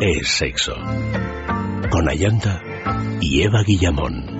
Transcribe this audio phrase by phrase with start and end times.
[0.00, 0.74] es sexo.
[1.90, 2.62] Con Ayanta
[3.20, 4.35] y Eva Guillamón.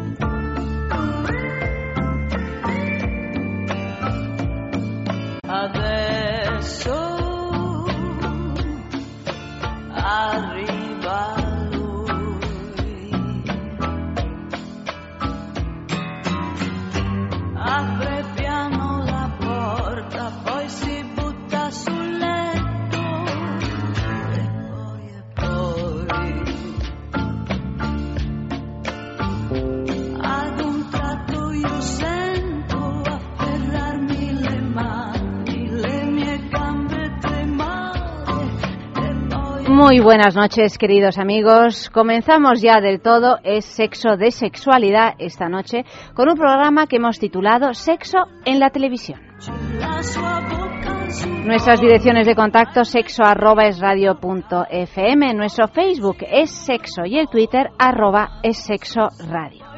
[39.97, 41.89] Muy buenas noches, queridos amigos.
[41.89, 47.19] Comenzamos ya del todo Es Sexo de Sexualidad esta noche con un programa que hemos
[47.19, 49.19] titulado Sexo en la televisión.
[51.47, 53.81] Nuestras direcciones de contacto sexo arroba es
[54.21, 59.76] punto fm, nuestro Facebook es sexo y el Twitter arroba es sexo radio.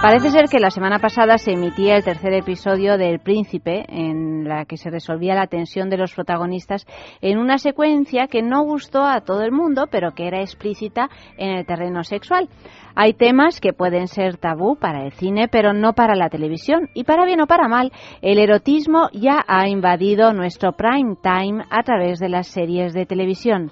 [0.00, 4.64] Parece ser que la semana pasada se emitía el tercer episodio del Príncipe, en la
[4.64, 6.86] que se resolvía la tensión de los protagonistas
[7.20, 11.50] en una secuencia que no gustó a todo el mundo, pero que era explícita en
[11.50, 12.48] el terreno sexual.
[13.00, 16.90] Hay temas que pueden ser tabú para el cine, pero no para la televisión.
[16.94, 21.84] Y para bien o para mal, el erotismo ya ha invadido nuestro prime time a
[21.84, 23.70] través de las series de televisión.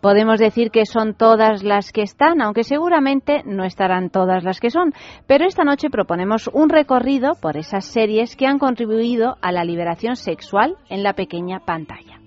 [0.00, 4.70] Podemos decir que son todas las que están, aunque seguramente no estarán todas las que
[4.70, 4.92] son.
[5.26, 10.14] Pero esta noche proponemos un recorrido por esas series que han contribuido a la liberación
[10.14, 12.20] sexual en la pequeña pantalla.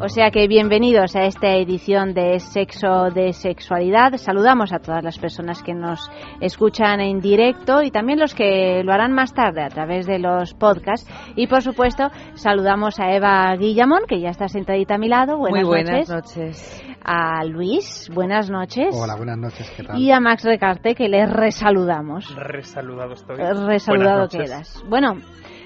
[0.00, 4.16] O sea que bienvenidos a esta edición de Sexo de Sexualidad.
[4.16, 8.92] Saludamos a todas las personas que nos escuchan en directo y también los que lo
[8.92, 11.08] harán más tarde a través de los podcasts.
[11.36, 15.38] Y por supuesto, saludamos a Eva Guillamón, que ya está sentadita a mi lado.
[15.38, 16.82] Buenas, Muy buenas noches.
[17.04, 18.96] A Luis, buenas noches.
[18.98, 19.96] Hola, buenas noches, ¿qué tal?
[19.98, 22.34] Y a Max Recarte, que le resaludamos.
[22.34, 23.36] Resaludado estoy.
[23.36, 24.82] Resaludado quedas.
[24.88, 25.18] Bueno,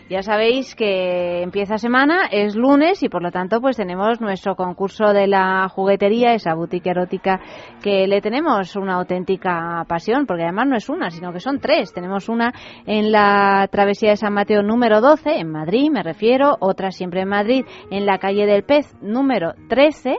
[0.08, 5.12] ya sabéis que empieza semana, es lunes y por lo tanto pues tenemos nuestro concurso
[5.12, 7.40] de la juguetería, esa boutique erótica
[7.82, 11.92] que le tenemos una auténtica pasión, porque además no es una, sino que son tres.
[11.92, 12.52] Tenemos una
[12.86, 17.28] en la travesía de San Mateo número 12, en Madrid me refiero, otra siempre en
[17.28, 20.16] Madrid, en la calle del Pez número 13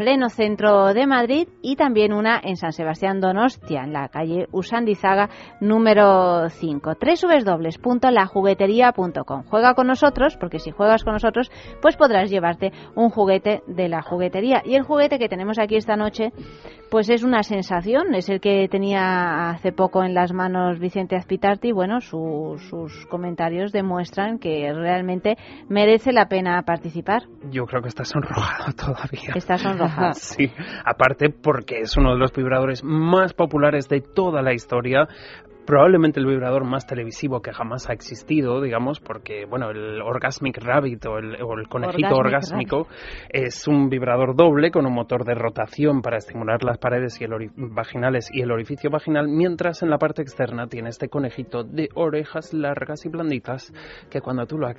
[0.00, 5.28] pleno centro de Madrid y también una en San Sebastián Donostia, en la calle Usandizaga
[5.60, 6.94] número 5.
[7.84, 9.44] www.lajuguetería.com.
[9.50, 11.50] Juega con nosotros, porque si juegas con nosotros,
[11.82, 14.62] pues podrás llevarte un juguete de la juguetería.
[14.64, 16.32] Y el juguete que tenemos aquí esta noche,
[16.90, 21.70] pues es una sensación, es el que tenía hace poco en las manos Vicente Azpitarti.
[21.72, 25.36] Bueno, sus comentarios demuestran que realmente
[25.68, 27.22] merece la pena participar.
[27.50, 29.32] Yo creo que está sonrojado todavía.
[29.34, 30.10] Está sonrojado.
[30.20, 30.50] Sí,
[30.84, 35.08] aparte porque es uno de los vibradores más populares de toda la historia
[35.70, 41.06] probablemente el vibrador más televisivo que jamás ha existido, digamos, porque, bueno, el Orgasmic Rabbit
[41.06, 42.88] o el, conejito orgásmico
[43.28, 47.52] es un vibrador doble con un motor de rotación para estimular las paredes y el
[47.54, 52.52] vaginales y el orificio vaginal, mientras en la parte externa tiene este conejito de orejas
[52.52, 53.72] largas y blanditas
[54.10, 54.72] que cuando tú lo,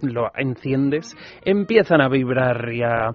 [0.00, 3.10] lo enciendes empiezan a vibrar y a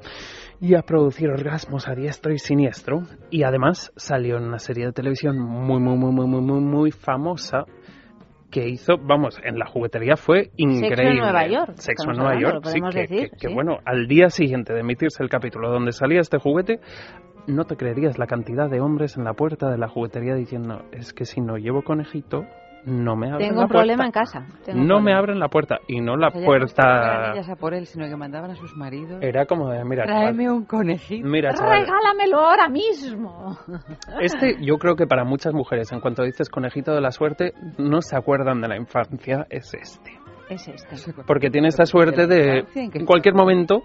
[0.64, 3.02] y a producir orgasmos a diestro y siniestro.
[3.30, 6.92] Y además salió en una serie de televisión muy, muy, muy, muy, muy, muy, muy
[6.92, 7.66] famosa
[8.50, 10.96] que hizo, vamos, en la juguetería fue increíble.
[10.96, 11.74] Sexo en Nueva York.
[11.76, 15.70] Sexo en Nueva York, sí, que, que, bueno, al día siguiente de emitirse el capítulo
[15.70, 16.80] donde salía este juguete,
[17.46, 21.12] no te creerías la cantidad de hombres en la puerta de la juguetería diciendo, es
[21.12, 22.46] que si no llevo conejito,
[22.86, 24.46] no me abren Tengo un problema en casa.
[24.74, 25.80] no me abren la puerta.
[25.88, 27.34] Y no la puerta...
[27.34, 29.22] No a por él, sino que mandaban a sus maridos.
[29.22, 31.28] Era como de, mira, Tráeme un conejito.
[31.28, 33.58] Mira, Regálamelo ahora mismo.
[34.20, 38.02] Este, yo creo que para muchas mujeres, en cuanto dices conejito de la suerte, no
[38.02, 40.20] se acuerdan de la infancia, es este.
[40.50, 41.24] Es este.
[41.26, 43.82] Porque tiene esta suerte de, en cualquier momento,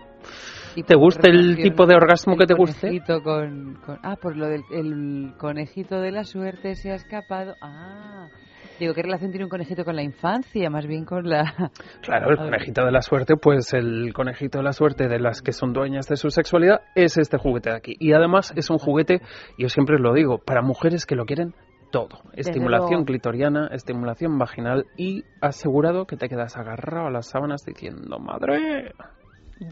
[0.87, 3.03] ¿Te gusta el tipo de orgasmo que te guste?
[3.25, 7.55] Con, con, ah, por lo del el conejito de la suerte se ha escapado.
[7.61, 8.29] Ah,
[8.79, 10.71] Digo, ¿qué relación tiene un conejito con la infancia?
[10.71, 11.43] Más bien con la...
[12.03, 15.53] Claro, el conejito de la suerte, pues el conejito de la suerte de las que
[15.53, 17.97] son dueñas de su sexualidad es este juguete de aquí.
[17.99, 19.21] Y además es un juguete,
[19.59, 21.55] yo siempre lo digo, para mujeres que lo quieren
[21.91, 22.23] todo.
[22.35, 28.93] Estimulación clitoriana, estimulación vaginal y asegurado que te quedas agarrado a las sábanas diciendo, madre,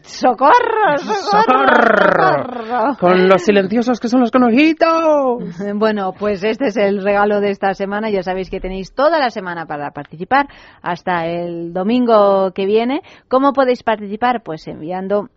[0.03, 0.97] ¡Socorro!
[0.97, 2.97] ¡Socorro!
[2.99, 5.43] Con los silenciosos que son los conejitos.
[5.75, 8.09] Bueno, pues este es el regalo de esta semana.
[8.09, 10.47] Ya sabéis que tenéis toda la semana para participar
[10.81, 13.01] hasta el domingo que viene.
[13.29, 14.43] ¿Cómo podéis participar?
[14.43, 15.29] Pues enviando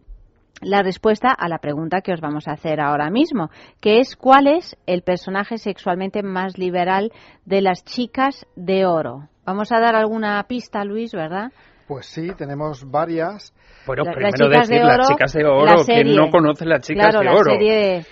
[0.60, 3.50] la respuesta a la pregunta que os vamos a hacer ahora mismo,
[3.80, 7.12] que es ¿cuál es el personaje sexualmente más liberal
[7.46, 9.28] de las chicas de oro?
[9.46, 11.50] Vamos a dar alguna pista, Luis, ¿verdad?
[11.90, 13.52] Pues sí, tenemos varias.
[13.84, 15.72] Bueno, La- primero las decir de oro, las chicas de oro.
[15.84, 17.50] ¿Quién no conoce las chicas claro, de la oro?
[17.50, 18.04] serie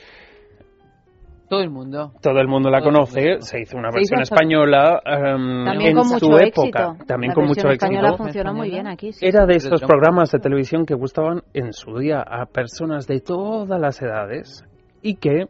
[1.49, 2.11] Todo el mundo.
[2.21, 3.41] Todo el mundo la Todo conoce, mundo.
[3.43, 6.45] se hizo una hizo versión hasta- española también en con su mucho época,
[6.91, 7.05] éxito.
[7.07, 8.23] también La con versión mucho española éxito.
[8.25, 9.13] funcionó muy bien aquí.
[9.13, 9.25] sí.
[9.25, 13.81] Era de esos programas de televisión que gustaban en su día a personas de todas
[13.81, 14.65] las edades
[15.03, 15.47] y que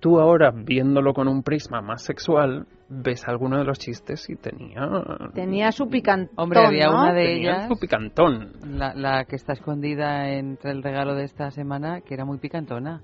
[0.00, 4.86] tú ahora viéndolo con un prisma más sexual ves alguno de los chistes y tenía
[5.34, 7.00] Tenía su picantón, Hombre, había ¿no?
[7.02, 8.52] una de tenía ellas, su picantón.
[8.66, 13.00] la, la que está escondida entre el regalo de esta semana, que era muy picantona.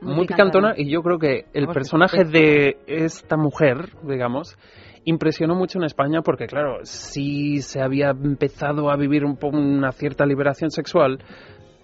[0.00, 4.56] muy picantona y yo creo que el Vamos, personaje que- de esta mujer, digamos,
[5.04, 9.92] impresionó mucho en España porque, claro, sí se había empezado a vivir un poco una
[9.92, 11.18] cierta liberación sexual,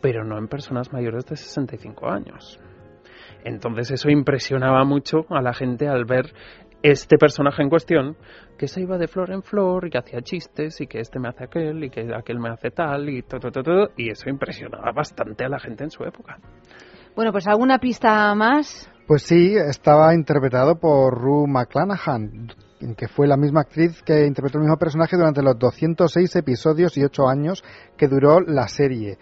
[0.00, 2.58] pero no en personas mayores de 65 años.
[3.44, 6.26] Entonces eso impresionaba mucho a la gente al ver
[6.82, 8.16] este personaje en cuestión
[8.58, 11.28] que se iba de flor en flor y que hacía chistes y que este me
[11.28, 14.92] hace aquel y que aquel me hace tal y todo, todo, todo y eso impresionaba
[14.92, 16.38] bastante a la gente en su época.
[17.14, 18.90] Bueno, pues alguna pista más.
[19.06, 22.48] Pues sí, estaba interpretado por Rue McClanahan,
[22.96, 27.04] que fue la misma actriz que interpretó el mismo personaje durante los 206 episodios y
[27.04, 27.62] 8 años
[27.96, 29.18] que duró la serie.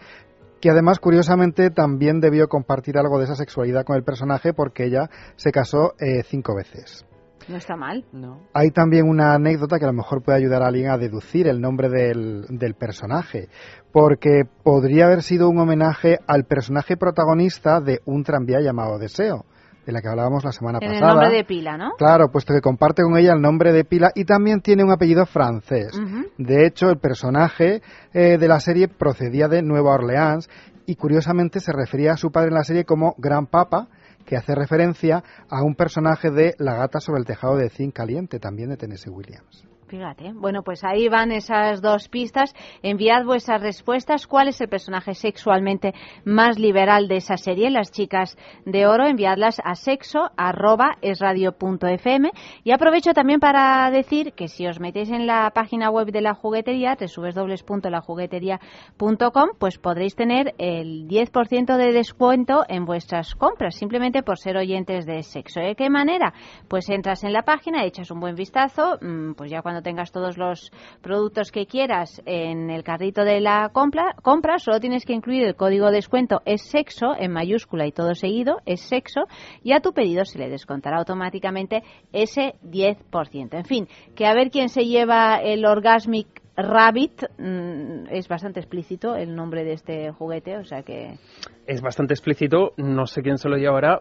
[0.60, 5.08] Que además, curiosamente, también debió compartir algo de esa sexualidad con el personaje porque ella
[5.36, 7.06] se casó eh, cinco veces.
[7.50, 8.05] No está mal.
[8.12, 8.38] No.
[8.55, 11.61] Hay también una anécdota que a lo mejor puede ayudar a alguien a deducir el
[11.61, 13.49] nombre del, del personaje,
[13.93, 19.44] porque podría haber sido un homenaje al personaje protagonista de un tranvía llamado Deseo,
[19.85, 21.12] de la que hablábamos la semana En el pasada.
[21.14, 21.91] nombre de pila, ¿no?
[21.99, 25.26] Claro, puesto que comparte con ella el nombre de pila y también tiene un apellido
[25.26, 25.99] francés.
[26.38, 27.82] De hecho, el personaje
[28.12, 30.49] eh, de la serie procedía de Nueva Orleans
[30.87, 33.88] y curiosamente se refería a su padre en la serie como Gran Papa,
[34.26, 38.38] que hace referencia a un personaje de La gata sobre el tejado de zinc caliente,
[38.38, 39.69] también de Tennessee Williams.
[39.90, 40.32] Fíjate.
[40.32, 42.54] Bueno, pues ahí van esas dos pistas.
[42.81, 44.28] Enviad vuestras respuestas.
[44.28, 45.94] ¿Cuál es el personaje sexualmente
[46.25, 47.70] más liberal de esa serie?
[47.70, 49.04] Las chicas de oro.
[49.04, 52.31] Enviadlas a sexo@esradio.fm.
[52.62, 56.34] Y aprovecho también para decir que si os metéis en la página web de la
[56.34, 64.56] juguetería, www.lajuguetería.com, pues podréis tener el 10% de descuento en vuestras compras, simplemente por ser
[64.56, 65.58] oyentes de sexo.
[65.58, 66.32] ¿De qué manera?
[66.69, 70.36] Pues entras en la página, echas un buen vistazo, mm, pues ya cuando tengas todos
[70.36, 70.72] los
[71.02, 75.54] productos que quieras en el carrito de la compra, compra solo tienes que incluir el
[75.54, 79.22] código de descuento es sexo en mayúscula y todo seguido, es sexo,
[79.62, 81.82] y a tu pedido se le descontará automáticamente
[82.12, 83.54] ese 10%.
[83.54, 89.14] En fin, que a ver quién se lleva el Orgasmic Rabbit, mm, es bastante explícito
[89.14, 91.18] el nombre de este juguete, o sea que...
[91.66, 94.00] Es bastante explícito, no sé quién se lo llevará,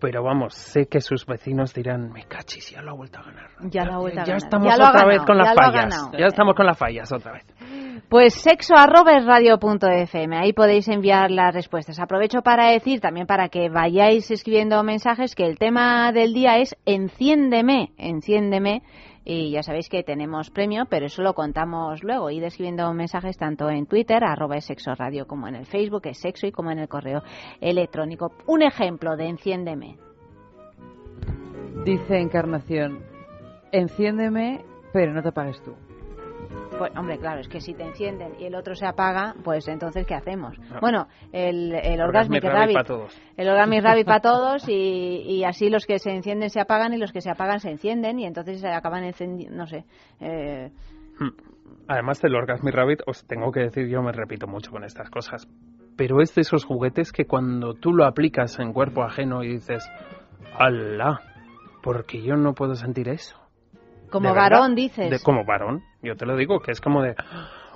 [0.00, 3.50] pero vamos, sé que sus vecinos dirán, me cachis, ya lo ha vuelto a ganar.
[3.70, 4.44] Ya lo ha vuelto a ya ganar.
[4.44, 6.10] estamos Ya ha otra ganado, vez con las fallas.
[6.18, 7.44] Ya estamos con las fallas otra vez.
[8.08, 12.00] Pues sexo arroba es radio.fm, ahí podéis enviar las respuestas.
[12.00, 16.76] Aprovecho para decir, también para que vayáis escribiendo mensajes, que el tema del día es
[16.86, 18.82] enciéndeme, enciéndeme.
[19.32, 22.30] Y ya sabéis que tenemos premio, pero eso lo contamos luego.
[22.30, 26.18] Id escribiendo mensajes tanto en Twitter, arroba es sexo radio, como en el Facebook, es
[26.18, 27.22] sexo, y como en el correo
[27.60, 28.32] electrónico.
[28.48, 29.98] Un ejemplo de enciéndeme.
[31.84, 33.04] Dice Encarnación,
[33.70, 35.76] enciéndeme, pero no te apagues tú.
[36.78, 40.06] Pues, hombre, claro, es que si te encienden y el otro se apaga, pues entonces,
[40.06, 40.56] ¿qué hacemos?
[40.70, 40.78] Ah.
[40.80, 43.22] Bueno, el, el Orgasmic Rabbit para todos.
[43.36, 46.96] El Orgasmic Rabbit para todos y, y así los que se encienden se apagan y
[46.96, 49.84] los que se apagan se encienden y entonces se acaban encendiendo, no sé.
[50.20, 50.70] Eh,
[51.20, 51.28] Hmm.
[51.86, 55.46] Además del Orgasmic Rabbit, os tengo que decir, yo me repito mucho con estas cosas,
[55.96, 59.84] pero es de esos juguetes que cuando tú lo aplicas en cuerpo ajeno y dices,
[60.58, 61.20] ¡Alá!
[61.82, 63.39] Porque yo no puedo sentir eso.
[64.10, 65.10] Como varón dices.
[65.10, 67.14] De, como varón, yo te lo digo, que es como de,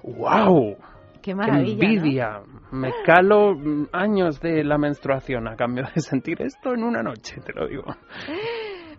[0.03, 0.77] ¡Wow!
[1.15, 1.77] Qué ¡Qué maravilla.
[1.77, 1.93] ¿no?
[1.95, 2.41] envidia!
[2.71, 3.55] Me calo
[3.93, 7.85] años de la menstruación a cambio de sentir esto en una noche, te lo digo.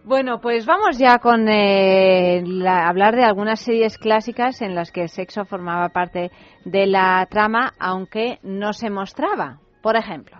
[0.03, 5.01] Bueno, pues vamos ya con eh, la- hablar de algunas series clásicas en las que
[5.03, 6.31] el sexo formaba parte
[6.63, 9.59] de la trama, aunque no se mostraba.
[9.81, 10.37] Por ejemplo.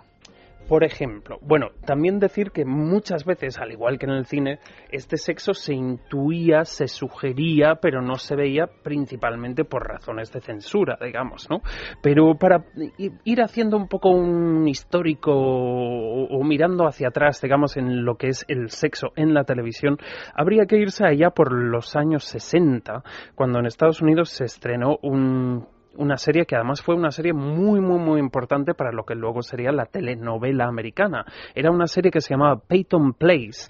[0.68, 4.58] Por ejemplo, bueno, también decir que muchas veces, al igual que en el cine,
[4.90, 10.98] este sexo se intuía, se sugería, pero no se veía principalmente por razones de censura,
[11.00, 11.60] digamos, ¿no?
[12.02, 12.64] Pero para
[12.96, 18.44] ir haciendo un poco un histórico o mirando hacia atrás, digamos, en lo que es
[18.48, 19.98] el sexo en la televisión,
[20.34, 23.04] habría que irse allá por los años 60,
[23.36, 27.80] cuando en Estados Unidos se estrenó un una serie que además fue una serie muy,
[27.80, 31.24] muy, muy importante para lo que luego sería la telenovela americana.
[31.54, 33.68] Era una serie que se llamaba Peyton Place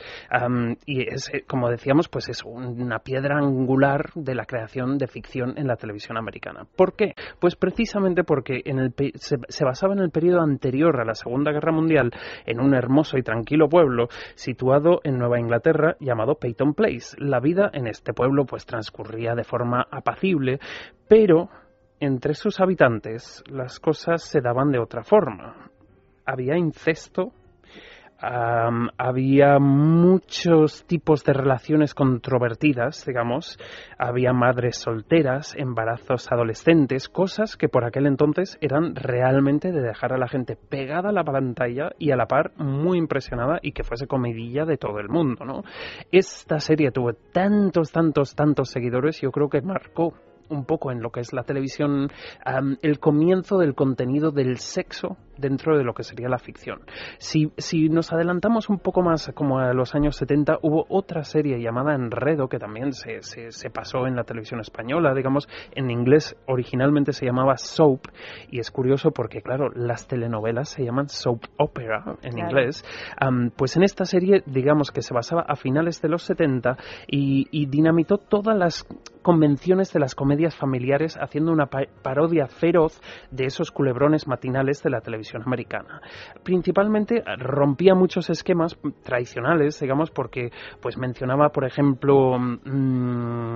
[0.86, 5.54] y es, eh, como decíamos, pues es una piedra angular de la creación de ficción
[5.56, 6.66] en la televisión americana.
[6.76, 7.14] ¿Por qué?
[7.40, 11.52] Pues precisamente porque en el, se, se basaba en el periodo anterior a la Segunda
[11.52, 12.10] Guerra Mundial
[12.44, 17.16] en un hermoso y tranquilo pueblo situado en Nueva Inglaterra llamado Peyton Place.
[17.18, 20.58] La vida en este pueblo pues transcurría de forma apacible,
[21.08, 21.48] pero
[22.00, 25.70] entre sus habitantes las cosas se daban de otra forma.
[26.24, 27.32] Había incesto,
[28.18, 33.58] había muchos tipos de relaciones controvertidas, digamos,
[33.98, 40.18] había madres solteras, embarazos adolescentes, cosas que por aquel entonces eran realmente de dejar a
[40.18, 44.06] la gente pegada a la pantalla y a la par muy impresionada y que fuese
[44.06, 45.62] comidilla de todo el mundo, ¿no?
[46.10, 50.14] Esta serie tuvo tantos, tantos, tantos seguidores, yo creo que marcó
[50.48, 52.08] un poco en lo que es la televisión
[52.82, 56.80] el comienzo del contenido del sexo dentro de lo que sería la ficción.
[57.18, 61.60] Si, si nos adelantamos un poco más como a los años 70, hubo otra serie
[61.60, 67.12] llamada Enredo que también se, se, pasó en la televisión española, digamos, en inglés originalmente
[67.12, 68.06] se llamaba Soap
[68.50, 72.84] y es curioso porque, claro, las telenovelas se llaman Soap Opera en inglés.
[73.56, 76.76] pues en esta serie, digamos que se basaba a finales de los 70
[77.06, 78.86] y, y dinamitó todas las
[79.22, 83.00] convenciones de las comedias familiares haciendo una parodia feroz
[83.32, 86.00] de esos culebrones matinales de la televisión americana.
[86.42, 93.54] Principalmente rompía muchos esquemas tradicionales, digamos, porque pues mencionaba, por ejemplo, mm,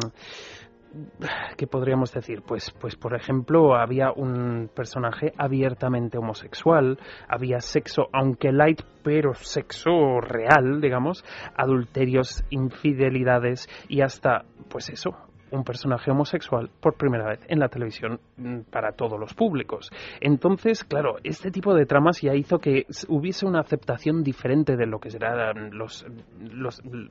[1.57, 2.43] ¿qué podríamos decir?
[2.47, 6.99] Pues, pues, por ejemplo, había un personaje abiertamente homosexual,
[7.29, 11.25] había sexo, aunque light, pero sexo real, digamos,
[11.57, 15.17] adulterios, infidelidades y hasta, pues eso,
[15.52, 19.90] un personaje homosexual por primera vez en la televisión mm, para todos los públicos.
[20.21, 24.99] Entonces, claro, este tipo de tramas ya hizo que hubiese una aceptación diferente de lo
[24.99, 26.04] que serán los,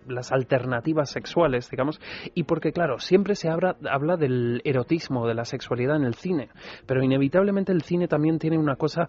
[0.08, 2.00] las alternativas sexuales, digamos,
[2.34, 6.50] y porque, claro, siempre se habla, habla del erotismo, de la sexualidad en el cine,
[6.86, 9.08] pero inevitablemente el cine también tiene una cosa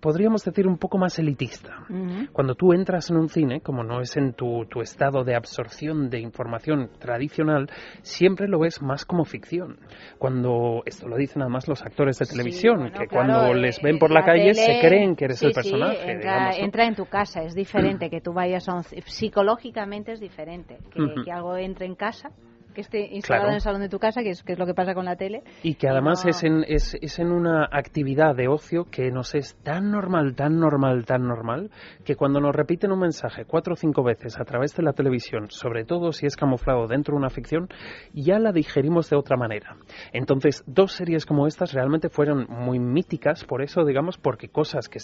[0.00, 1.86] podríamos decir, un poco más elitista.
[2.32, 6.10] Cuando tú entras en un cine, como no es en tu, tu, estado de absorción
[6.10, 7.68] de información tradicional,
[8.02, 9.78] siempre lo ves más como ficción.
[10.18, 14.10] Cuando, esto lo dicen además los actores de televisión, que cuando eh, les ven por
[14.10, 16.10] la, calle se creen que eres el personaje.
[16.10, 18.82] entra, entra, en tu casa, es diferente que tú vayas a un...
[18.82, 22.30] Psicológicamente es diferente que, que algo entre en casa
[22.74, 24.74] que esté instalado en el salón de tu casa, que es, que es lo que
[24.74, 25.42] pasa con la tele.
[25.62, 29.56] Y que además es, en, es, es en una actividad de ocio que nos es
[29.62, 31.70] tan normal, tan normal, tan normal,
[32.04, 35.50] que cuando nos repiten un mensaje cuatro o cinco veces a través de la televisión,
[35.50, 37.68] sobre todo si es camuflado dentro de una ficción,
[38.12, 39.76] ya la digerimos de otra manera.
[40.12, 44.98] Entonces, dos series como estas realmente fueron muy míticas, por eso, digamos, porque cosas que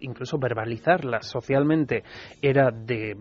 [0.00, 2.02] incluso verbalizarlas socialmente
[2.42, 3.16] era de,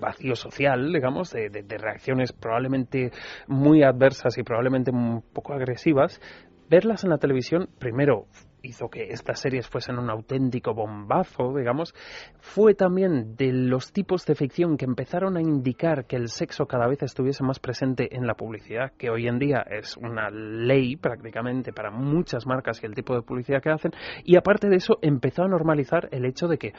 [0.00, 3.10] vacío social, digamos, de, de, reacciones probablemente
[3.46, 6.20] muy adversas y probablemente un poco agresivas,
[6.68, 8.26] verlas en la televisión, primero,
[8.62, 11.94] hizo que estas series fuesen un auténtico bombazo, digamos,
[12.40, 16.86] fue también de los tipos de ficción que empezaron a indicar que el sexo cada
[16.86, 21.72] vez estuviese más presente en la publicidad, que hoy en día es una ley prácticamente
[21.72, 23.92] para muchas marcas y el tipo de publicidad que hacen,
[24.24, 26.72] y aparte de eso empezó a normalizar el hecho de que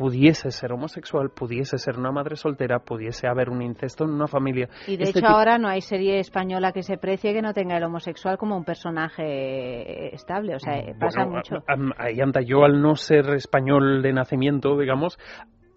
[0.00, 4.66] pudiese ser homosexual, pudiese ser una madre soltera, pudiese haber un incesto en una familia.
[4.86, 7.76] Y de este hecho ahora no hay serie española que se precie que no tenga
[7.76, 11.56] el homosexual como un personaje estable, o sea, pasa mucho.
[11.98, 15.18] Ahí anda, yo al no ser español de nacimiento, digamos,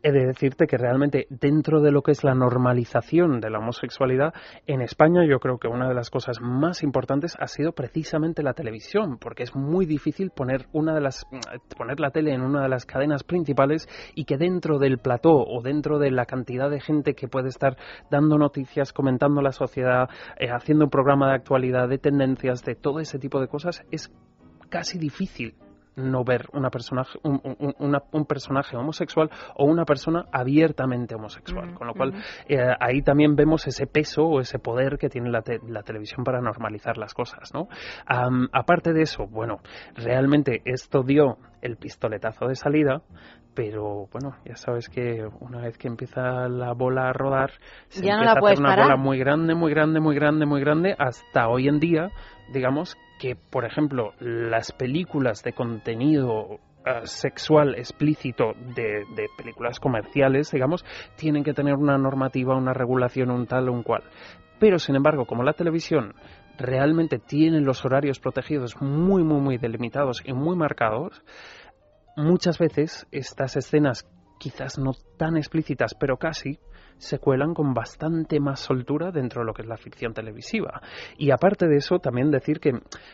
[0.03, 4.33] he de decirte que realmente dentro de lo que es la normalización de la homosexualidad,
[4.67, 8.53] en España yo creo que una de las cosas más importantes ha sido precisamente la
[8.53, 11.25] televisión, porque es muy difícil poner una de las
[11.77, 15.61] poner la tele en una de las cadenas principales y que dentro del plató o
[15.61, 17.77] dentro de la cantidad de gente que puede estar
[18.11, 22.99] dando noticias, comentando la sociedad, eh, haciendo un programa de actualidad, de tendencias, de todo
[22.99, 24.11] ese tipo de cosas, es
[24.69, 25.55] casi difícil
[25.95, 27.41] no ver una personaje, un,
[28.11, 31.73] un, personaje homosexual o una persona abiertamente homosexual.
[31.75, 32.13] Con lo cual,
[32.47, 36.97] eh, ahí también vemos ese peso o ese poder que tiene la, televisión para normalizar
[36.97, 37.51] las cosas.
[37.53, 37.67] ¿no?
[38.51, 39.59] aparte de eso, bueno,
[39.95, 43.01] realmente esto dio el pistoletazo de salida,
[43.53, 47.51] pero bueno, ya sabes que una vez que empieza la bola a rodar,
[47.87, 50.95] se ya empieza a hacer una bola muy grande, muy grande, muy grande, muy grande,
[50.97, 52.09] hasta hoy en día,
[52.53, 59.05] digamos que, por ejemplo, las películas de contenido eh, sexual explícito de,
[59.37, 64.03] películas comerciales, digamos, tienen que tener una normativa, una regulación, un tal o un cual.
[64.59, 66.13] Pero, sin embargo, como la televisión
[66.57, 71.23] realmente tienen los horarios protegidos muy, muy, muy delimitados y muy marcados,
[72.15, 74.07] muchas veces estas escenas
[74.37, 76.59] quizás no tan explícitas, pero casi,
[76.97, 80.81] se cuelan con bastante más soltura dentro de lo que es la ficción televisiva.
[81.17, 82.73] Y aparte de eso, también decir que,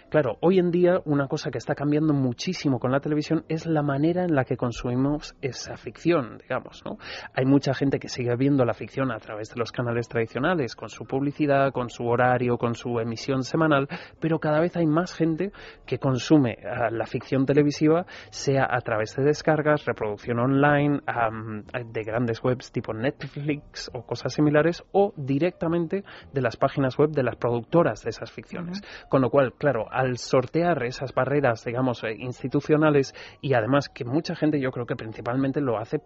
[0.09, 3.81] claro, hoy en día una cosa que está cambiando muchísimo con la televisión es la
[3.81, 6.97] manera en la que consumimos esa ficción, digamos, ¿no?
[7.33, 10.89] Hay mucha gente que sigue viendo la ficción a través de los canales tradicionales, con
[10.89, 13.87] su publicidad, con su horario, con su emisión semanal,
[14.19, 15.51] pero cada vez hay más gente
[15.85, 22.03] que consume uh, la ficción televisiva, sea a través de descargas, reproducción online, um, de
[22.03, 27.35] grandes webs tipo Netflix, o cosas similares o directamente de las páginas web de las
[27.35, 28.81] productoras de esas ficciones.
[29.09, 34.35] Con lo cual, claro, al sortear esas barreras, digamos, eh, institucionales y además que mucha
[34.35, 36.01] gente yo creo que principalmente lo hace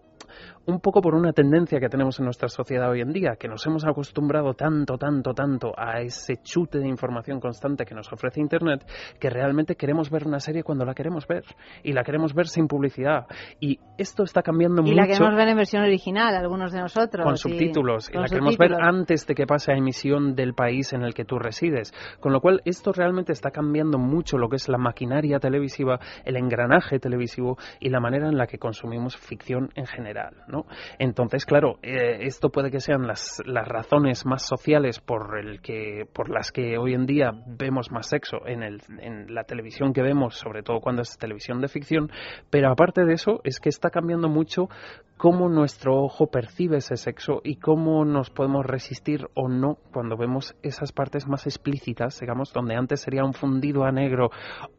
[0.66, 3.64] un poco por una tendencia que tenemos en nuestra sociedad hoy en día, que nos
[3.66, 8.84] hemos acostumbrado tanto, tanto, tanto a ese chute de información constante que nos ofrece Internet,
[9.20, 11.44] que realmente queremos ver una serie cuando la queremos ver
[11.82, 13.26] y la queremos ver sin publicidad.
[13.60, 14.94] Y esto está cambiando mucho.
[14.94, 17.24] Y la queremos ver en versión original, algunos de nosotros.
[17.24, 18.10] Con subtítulos.
[18.10, 21.24] Y, la queremos ver antes de que pase a emisión del país en el que
[21.24, 21.92] tú resides.
[22.20, 26.36] Con lo cual, esto realmente está cambiando mucho lo que es la maquinaria televisiva, el
[26.36, 30.34] engranaje televisivo y la manera en la que consumimos ficción en general.
[30.48, 30.66] ¿no?
[30.98, 36.06] Entonces, claro, eh, esto puede que sean las, las razones más sociales por, el que,
[36.12, 40.02] por las que hoy en día vemos más sexo en, el, en la televisión que
[40.02, 42.10] vemos, sobre todo cuando es televisión de ficción,
[42.50, 44.68] pero aparte de eso es que está cambiando mucho
[45.16, 50.56] cómo nuestro ojo percibe ese sexo y cómo nos podemos resistir o no cuando vemos
[50.62, 54.30] esas partes más explícitas, digamos, donde antes sería un fundido a negro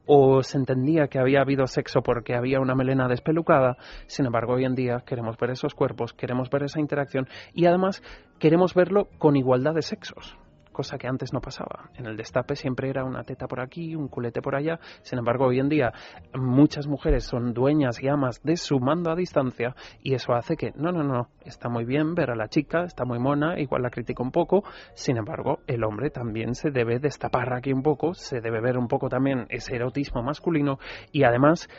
[0.08, 3.78] o se entendía que había habido sexo porque había una melena despelucada.
[4.08, 8.02] Sin embargo, hoy en día queremos ver esos cuerpos, queremos ver esa interacción y además
[8.40, 10.36] queremos verlo con igualdad de sexos
[10.76, 11.90] cosa que antes no pasaba.
[11.96, 14.78] En el destape siempre era una teta por aquí, un culete por allá.
[15.04, 15.94] Sin embargo, hoy en día
[16.36, 20.74] muchas mujeres son dueñas y amas de su mando a distancia y eso hace que,
[20.76, 23.90] no, no, no, está muy bien ver a la chica, está muy mona, igual la
[23.90, 24.66] critico un poco.
[24.94, 28.90] Sin embargo, el hombre también se debe destapar aquí un poco, se debe ver un
[28.90, 30.78] poco también ese erotismo masculino
[31.14, 31.70] y además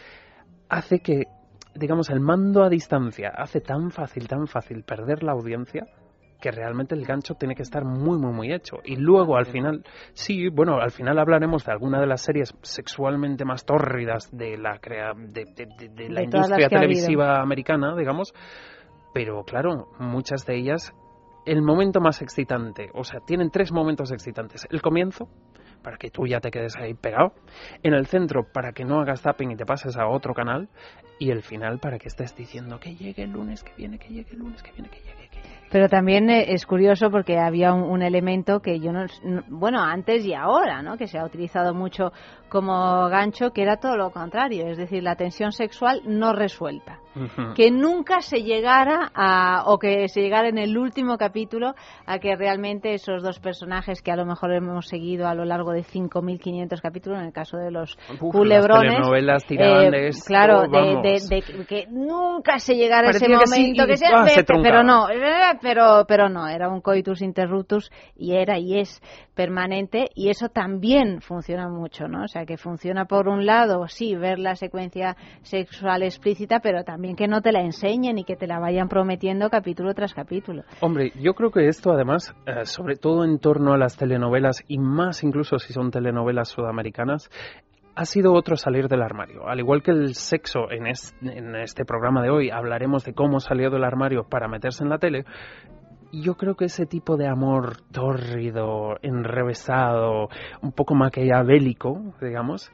[0.70, 1.24] hace que
[1.74, 5.86] digamos, el mando a distancia hace tan fácil, tan fácil perder la audiencia
[6.40, 8.78] que realmente el gancho tiene que estar muy, muy, muy hecho.
[8.84, 13.44] Y luego al final, sí, bueno, al final hablaremos de alguna de las series sexualmente
[13.44, 15.44] más tórridas de la, crea de,
[15.90, 18.34] de, la industria televisiva americana, digamos,
[19.14, 20.92] pero claro, muchas de ellas,
[21.46, 24.66] el momento más excitante, o sea, tienen tres momentos excitantes.
[24.70, 25.28] El comienzo,
[25.86, 27.32] para que tú ya te quedes ahí pegado.
[27.84, 30.68] En el centro, para que no hagas tapping y te pases a otro canal.
[31.18, 34.32] Y el final, para que estés diciendo que llegue el lunes que viene, que llegue
[34.32, 35.25] el lunes que viene, que llegue.
[35.70, 39.06] Pero también eh, es curioso porque había un, elemento que yo no,
[39.48, 40.96] bueno, antes y ahora, ¿no?
[40.96, 42.12] Que se ha utilizado mucho
[42.48, 47.00] como gancho, que era todo lo contrario, es decir, la tensión sexual no resuelta.
[47.54, 51.74] Que nunca se llegara a, o que se llegara en el último capítulo
[52.04, 55.72] a que realmente esos dos personajes que a lo mejor hemos seguido a lo largo
[55.72, 59.00] de 5.500 capítulos, en el caso de los culebrones.
[59.22, 64.26] Las eh, claro, de, que nunca se llegara a ese momento que, sea,
[64.62, 69.02] pero no, eh, pero, pero no, era un coitus interruptus y era y es
[69.34, 72.24] permanente y eso también funciona mucho, ¿no?
[72.24, 77.16] O sea, que funciona por un lado, sí, ver la secuencia sexual explícita, pero también
[77.16, 80.62] que no te la enseñen y que te la vayan prometiendo capítulo tras capítulo.
[80.80, 84.78] Hombre, yo creo que esto además, eh, sobre todo en torno a las telenovelas y
[84.78, 87.30] más incluso si son telenovelas sudamericanas,
[87.96, 89.48] ha sido otro salir del armario.
[89.48, 93.70] Al igual que el sexo en, en, este programa de hoy, hablaremos de cómo salió
[93.70, 95.24] del armario para meterse en la tele.
[96.12, 100.28] Yo creo que ese tipo de amor tórrido, enrevesado,
[100.60, 102.70] un poco maquiavélico, digamos,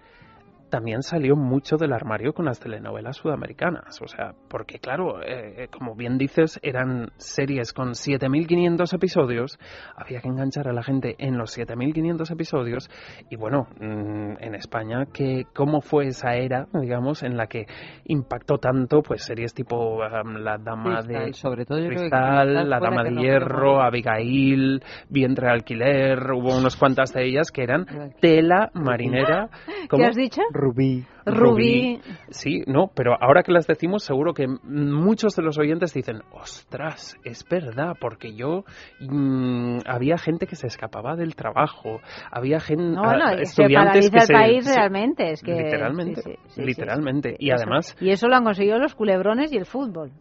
[0.72, 4.00] también salió mucho del armario con las telenovelas sudamericanas.
[4.00, 9.58] O sea, porque claro, eh, como bien dices, eran series con 7.500 episodios,
[9.94, 12.90] había que enganchar a la gente en los 7.500 episodios.
[13.28, 17.66] Y bueno, mm, en España, que ¿cómo fue esa era, digamos, en la que
[18.06, 23.82] impactó tanto pues series tipo La Dama de sobre todo Cristal, La Dama de Hierro,
[23.82, 27.84] Abigail, Vientre de Alquiler, hubo unas cuantas de ellas que eran
[28.22, 29.50] tela marinera.
[29.90, 30.40] ¿Qué has dicho?
[30.62, 31.04] Rubí.
[31.26, 32.00] Rubí.
[32.30, 37.16] Sí, no, pero ahora que las decimos, seguro que muchos de los oyentes dicen, ostras,
[37.24, 38.64] es verdad, porque yo
[39.00, 44.26] mm, había gente que se escapaba del trabajo, había gente, no, estudiantes se que el
[44.26, 48.94] se, país realmente, es que literalmente, literalmente, y además y eso lo han conseguido los
[48.94, 50.12] culebrones y el fútbol.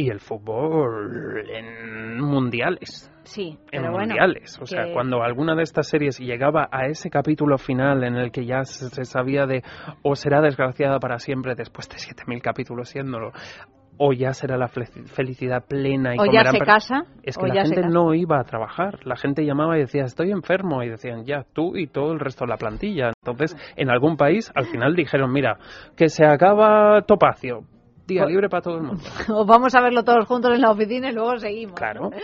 [0.00, 3.12] Y el fútbol en mundiales.
[3.24, 4.58] Sí, en bueno, mundiales.
[4.60, 8.46] O sea, cuando alguna de estas series llegaba a ese capítulo final en el que
[8.46, 9.62] ya se, se sabía de
[10.02, 13.32] o será desgraciada para siempre después de 7.000 capítulos siéndolo,
[13.98, 17.42] o ya será la felicidad plena y o ya comerán se per- casa, Es o
[17.42, 19.06] que la ya se gente no iba a trabajar.
[19.06, 20.82] La gente llamaba y decía, estoy enfermo.
[20.82, 23.12] Y decían, ya, tú y todo el resto de la plantilla.
[23.22, 25.58] Entonces, en algún país, al final dijeron, mira,
[25.96, 27.64] que se acaba Topacio.
[28.10, 29.02] Día libre para todo el mundo.
[29.28, 31.74] O vamos a verlo todos juntos en la oficina y luego seguimos.
[31.74, 32.10] Claro.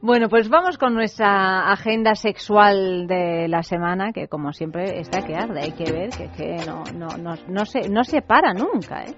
[0.00, 5.36] Bueno, pues vamos con nuestra agenda sexual de la semana, que como siempre está que
[5.36, 5.60] arde.
[5.60, 9.14] Hay que ver que, que no, no, no, no, se, no se para nunca, ¿eh?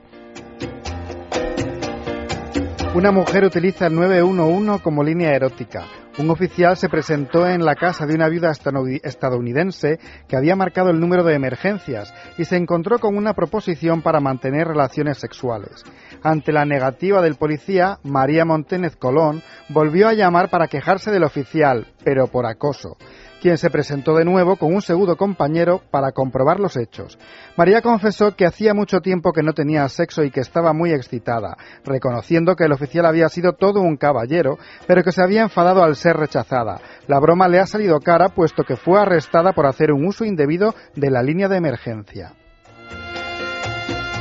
[2.95, 5.85] Una mujer utiliza el 911 como línea erótica.
[6.17, 9.99] Un oficial se presentó en la casa de una viuda estadouni- estadounidense
[10.29, 14.69] que había marcado el número de emergencias y se encontró con una proposición para mantener
[14.69, 15.83] relaciones sexuales.
[16.23, 21.89] Ante la negativa del policía, María Monténez Colón volvió a llamar para quejarse del oficial,
[22.05, 22.97] pero por acoso
[23.45, 27.19] quien se presentó de nuevo con un segundo compañero para comprobar los hechos.
[27.59, 31.59] María confesó que hacía mucho tiempo que no tenía sexo y que estaba muy excitada,
[31.85, 35.95] reconociendo que el oficial había sido todo un caballero, pero que se había enfadado al
[35.95, 36.81] ser rechazada.
[37.07, 40.75] La broma le ha salido cara puesto que fue arrestada por hacer un uso indebido
[40.95, 42.33] de la línea de emergencia.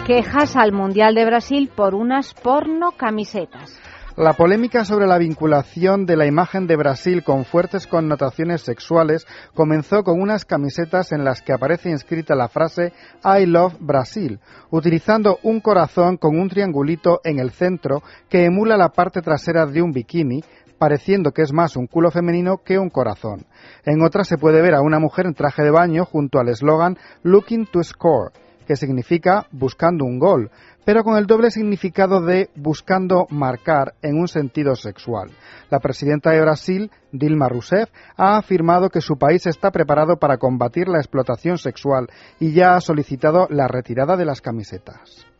[0.05, 3.79] Quejas al Mundial de Brasil por unas porno camisetas.
[4.15, 10.03] La polémica sobre la vinculación de la imagen de Brasil con fuertes connotaciones sexuales comenzó
[10.03, 15.61] con unas camisetas en las que aparece inscrita la frase I love Brasil, utilizando un
[15.61, 20.43] corazón con un triangulito en el centro que emula la parte trasera de un bikini,
[20.77, 23.47] pareciendo que es más un culo femenino que un corazón.
[23.83, 26.99] En otra se puede ver a una mujer en traje de baño junto al eslogan
[27.23, 28.31] Looking to Score,
[28.67, 30.51] que significa buscando un gol,
[30.85, 35.31] pero con el doble significado de buscando marcar en un sentido sexual.
[35.69, 40.87] La presidenta de Brasil, Dilma Rousseff, ha afirmado que su país está preparado para combatir
[40.87, 42.07] la explotación sexual
[42.39, 45.32] y ya ha solicitado la retirada de las camisetas.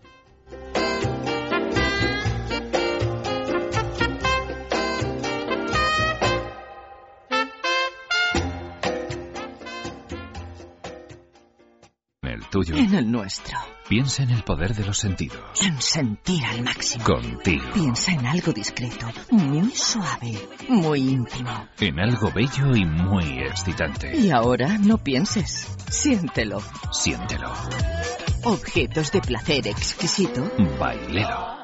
[12.53, 12.75] Tuyo.
[12.75, 13.57] En el nuestro.
[13.89, 15.41] Piensa en el poder de los sentidos.
[15.63, 17.03] En sentir al máximo.
[17.03, 17.65] Contigo.
[17.73, 20.37] Piensa en algo discreto, muy suave,
[20.69, 21.67] muy íntimo.
[21.79, 24.15] En algo bello y muy excitante.
[24.15, 25.67] Y ahora no pienses.
[25.89, 26.61] Siéntelo.
[26.91, 27.51] Siéntelo.
[28.43, 30.51] Objetos de placer exquisito.
[30.79, 31.63] Bailelo.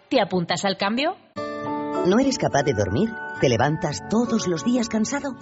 [0.11, 1.15] ¿te apuntas al cambio?
[2.05, 3.09] ¿No eres capaz de dormir?
[3.39, 5.37] ¿Te levantas todos los días cansado?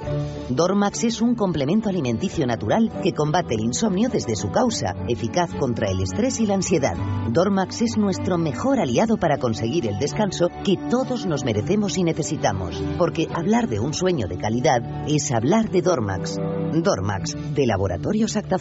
[0.50, 5.90] Dormax es un complemento alimenticio natural que combate el insomnio desde su causa, eficaz contra
[5.90, 6.96] el estrés y la ansiedad.
[7.30, 12.80] Dormax es nuestro mejor aliado para conseguir el descanso que todos nos merecemos y necesitamos,
[13.00, 16.38] porque hablar de un sueño de calidad es hablar de Dormax.
[16.74, 18.60] Dormax, de Laboratorios Acta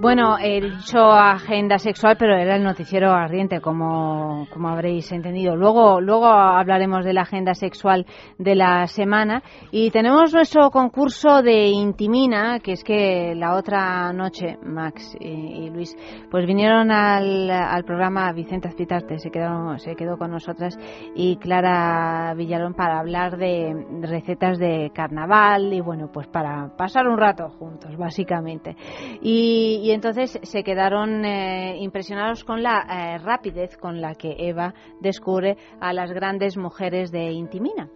[0.00, 5.56] Bueno, he dicho agenda sexual, pero era el noticiero ardiente, como, como habréis entendido.
[5.56, 8.06] Luego, luego hablaremos de la agenda sexual
[8.38, 9.42] de la semana.
[9.70, 15.94] Y tenemos nuestro concurso de Intimina, que es que la otra noche, Max y, Luis,
[16.30, 20.78] pues vinieron al, al programa Vicente Azpitarte, se quedó, se quedó con nosotras,
[21.14, 27.18] y Clara Villalón para hablar de recetas de carnaval y bueno, pues para pasar un
[27.18, 28.74] rato juntos, básicamente.
[29.20, 34.74] Y, y entonces se quedaron eh, impresionados con la eh, rapidez con la que Eva
[35.00, 37.88] descubre a las grandes mujeres de Intimina.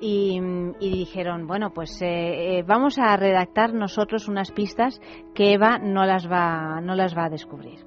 [0.00, 0.38] Y,
[0.78, 5.00] y dijeron, bueno, pues eh, eh, vamos a redactar nosotros unas pistas
[5.34, 7.78] que Eva no las va, no las va a descubrir.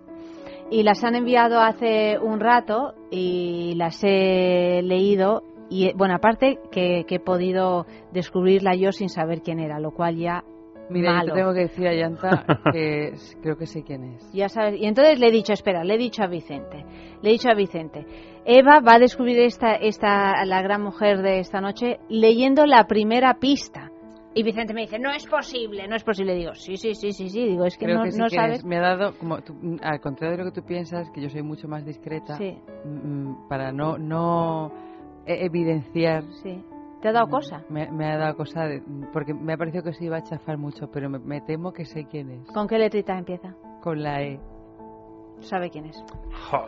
[0.72, 7.06] Y las han enviado hace un rato y las he leído y bueno, aparte que,
[7.08, 10.44] que he podido descubrirla yo sin saber quién era, lo cual ya
[10.90, 14.32] Mira, yo te tengo que decir a Yanta que creo que sé quién es.
[14.34, 16.84] Ya sabes, y entonces le he dicho, espera, le he dicho a Vicente,
[17.22, 18.06] le he dicho a Vicente,
[18.46, 23.36] Eva va a descubrir esta, esta, la gran mujer de esta noche leyendo la primera
[23.36, 23.92] pista.
[24.34, 26.36] Y Vicente me dice, no es posible, no es posible.
[26.36, 27.48] Digo, sí, sí, sí, sí, sí.
[27.48, 28.64] Digo, es que Creo no, que sí no que sabes.
[28.64, 31.42] me ha dado, como tú- al contrario de lo que tú piensas, que yo soy
[31.42, 34.72] mucho más discreta, Sí, mm, para no, no
[35.26, 36.24] e- evidenciar.
[36.44, 36.64] sí.
[37.02, 37.64] ¿Te ha dado mm, cosa?
[37.70, 38.82] Me, me ha dado cosa, de-
[39.14, 41.86] porque me ha parecido que se iba a chafar mucho, pero me, me temo que
[41.86, 42.48] sé quién es.
[42.52, 43.56] ¿Con qué letrita empieza?
[43.82, 44.40] Con la E.
[45.40, 46.04] Sabe quién es.
[46.52, 46.66] Jo.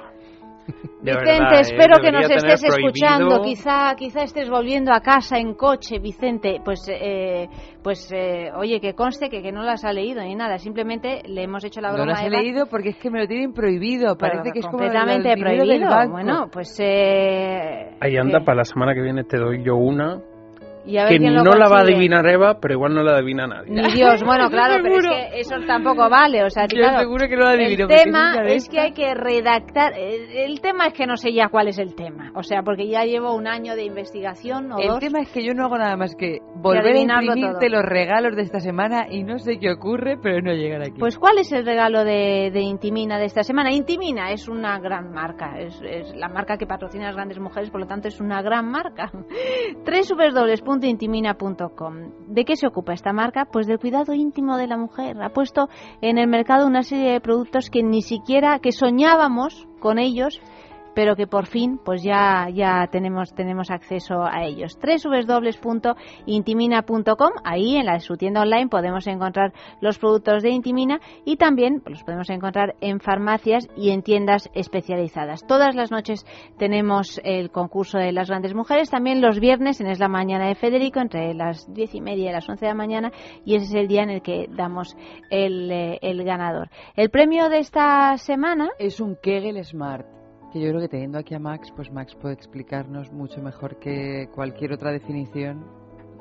[1.02, 1.62] De Vicente, verdad, ¿eh?
[1.62, 3.42] espero que nos estés escuchando.
[3.42, 6.62] Quizá, quizá estés volviendo a casa en coche, Vicente.
[6.64, 7.48] Pues, eh,
[7.84, 10.60] pues, eh, oye, que conste que, que no las ha leído ni nada.
[10.60, 13.10] Simplemente le hemos hecho la No broma las a he Eva, leído porque es que
[13.10, 14.16] me lo tienen prohibido.
[14.16, 15.90] pero Parece que es como el completamente prohibido.
[15.90, 16.12] banco.
[16.12, 16.80] Bueno, pues.
[16.80, 20.22] Eh, Ahí anda, para la semana que viene te doy yo una
[20.86, 23.04] Y a ver que quién no lo la va a adivinar Eva, pero igual no
[23.04, 23.70] la adivina nadie.
[23.72, 26.44] Ni Dios, bueno, claro, pero es que eso tampoco vale.
[26.44, 27.88] O sea, Yo claro, seguro que no lo adivino.
[27.88, 29.94] El tema es que hay que redactar.
[29.98, 32.32] El, el tema es que no sé ya cuál es el tema.
[32.36, 35.00] O sea, porque ya llevo un año de investigación o El dos.
[35.00, 37.70] tema es que yo no hago nada más que volver a imprimirte todo.
[37.70, 41.00] los regalos de esta semana y no sé qué ocurre, pero no llegan aquí.
[41.00, 43.72] Pues, ¿cuál es el regalo de, de Intimina de esta semana?
[43.72, 45.60] Intimina es una gran marca.
[45.60, 48.42] Es, es la marca que patrocina a las grandes mujeres, por lo tanto, es una
[48.42, 49.12] gran marca.
[50.80, 51.96] www.intimina.com.
[52.28, 53.46] ¿De qué se ocupa esta marca?
[53.46, 55.22] Pues del cuidado íntimo de la mujer.
[55.22, 55.70] Ha puesto
[56.02, 60.42] en el mercado una serie de productos que ni siquiera, que soñábamos con ellos,
[60.94, 64.78] pero que por fin pues ya ya tenemos tenemos acceso a ellos.
[64.78, 71.82] www.intimina.com, ahí en la su tienda online podemos encontrar los productos de Intimina y también
[71.86, 75.46] los podemos encontrar en farmacias y en tiendas especializadas.
[75.48, 76.26] Todas las noches
[76.58, 80.56] tenemos el concurso de las grandes mujeres, también los viernes en Es la Mañana de
[80.56, 83.12] Federico entre las diez y media y las once de la mañana
[83.46, 84.96] y ese es el día en el que damos
[85.30, 86.70] el, eh, el ganador.
[86.96, 90.21] El premio de esta semana Es un Kegel Smart.
[90.52, 94.28] Que yo creo que teniendo aquí a Max, pues Max puede explicarnos mucho mejor que
[94.36, 95.66] cualquier otra definición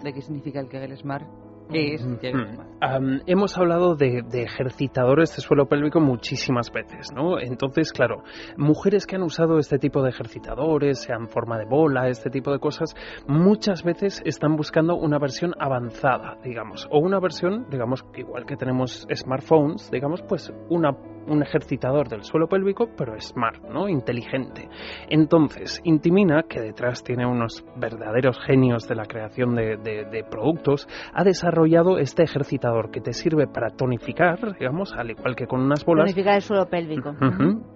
[0.05, 1.27] de qué significa el Kegel Smart.
[1.69, 2.55] ¿Qué es el Kegel.
[2.55, 2.71] Smart?
[2.81, 7.41] Am, hemos hablado de, de ejercitadores de suelo pélvico muchísimas veces, ¿no?
[7.41, 8.23] Entonces, claro,
[8.57, 12.53] mujeres que han usado este tipo de ejercitadores, sea en forma de bola, este tipo
[12.53, 12.95] de cosas,
[13.27, 19.09] muchas veces están buscando una versión avanzada, digamos, o una versión, digamos, igual que tenemos
[19.13, 20.93] smartphones, digamos, pues una
[21.27, 23.89] un ejercitador del suelo pélvico, pero smart, ¿no?
[23.89, 24.69] Inteligente.
[25.09, 30.89] Entonces, Intimina, que detrás tiene unos verdaderos genios de la creación de, de- de productos,
[31.13, 35.85] ha desarrollado este ejercitador que te sirve para tonificar, digamos, al igual que con unas
[35.85, 37.15] bolas, Tonificar el suelo pélvico.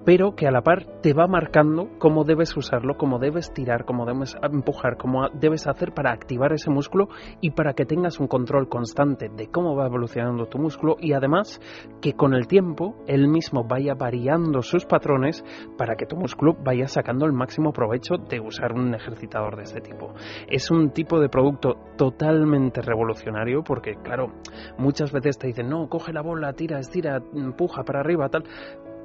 [0.05, 4.07] Pero que a la par te va marcando cómo debes usarlo, cómo debes tirar, cómo
[4.07, 7.09] debes empujar, cómo debes hacer para activar ese músculo
[7.41, 11.61] y para que tengas un control constante de cómo va evolucionando tu músculo y además
[12.01, 15.45] que con el tiempo él mismo vaya variando sus patrones
[15.77, 19.81] para que tu músculo vaya sacando el máximo provecho de usar un ejercitador de este
[19.81, 20.15] tipo.
[20.49, 24.33] Es un tipo de producto totalmente revolucionario porque, claro,
[24.79, 28.45] muchas veces te dicen, no, coge la bola, tira, estira, empuja para arriba, tal.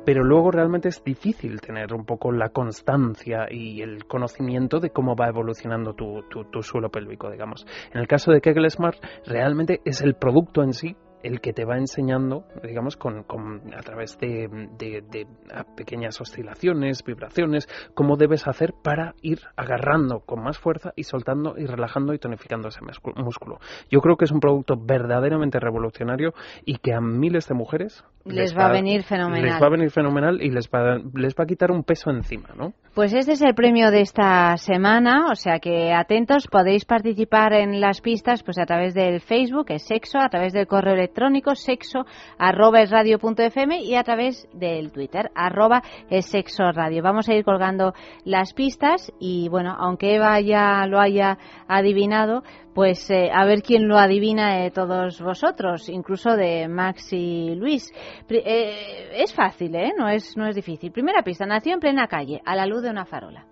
[0.06, 5.16] Pero luego realmente es difícil tener un poco la constancia y el conocimiento de cómo
[5.16, 7.66] va evolucionando tu, tu, tu suelo pélvico, digamos.
[7.92, 11.66] En el caso de Kegel Smart, realmente es el producto en sí el que te
[11.66, 18.16] va enseñando, digamos, con, con- a través de, de- de, ah, pequeñas oscilaciones, vibraciones, cómo
[18.16, 22.80] debes hacer para ir agarrando con más fuerza y soltando y relajando y tonificando ese
[23.16, 23.60] músculo.
[23.90, 26.34] Yo creo que es un producto verdaderamente revolucionario
[26.66, 29.44] y que a miles de mujeres Les va a venir fenomenal.
[29.44, 32.50] Les va a venir fenomenal y les va, les va a quitar un peso encima,
[32.56, 32.74] ¿no?
[32.96, 37.80] Pues este es el premio de esta semana, o sea que atentos, podéis participar en
[37.82, 41.09] las pistas pues a través del Facebook, es sexo, a través del correo electrónico
[41.56, 42.06] sexo
[42.38, 47.04] arroba es radio punto fm y a través del Twitter arroba es sexo radio.
[47.04, 47.94] Vamos a ir colgando
[48.26, 52.44] las pistas y bueno, aunque Eva ya lo haya adivinado,
[52.74, 57.92] pues eh, a ver quién lo adivina de todos vosotros, incluso de Max y Luis.
[58.30, 59.92] Eh, es fácil, ¿eh?
[59.98, 60.92] No es, no es difícil.
[60.92, 63.46] Primera pista, nació en plena calle, a la luz de una farola.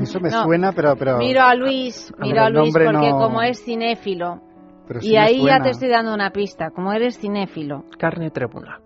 [0.00, 0.42] Eso me No.
[0.44, 0.96] suena, pero...
[0.96, 4.40] pero Miro a Luis, a miro a Luis porque no- como es cinéfilo,
[4.86, 7.84] pero sí y ahí ya te estoy dando una pista, como eres cinéfilo.
[7.98, 8.80] Carne trémula.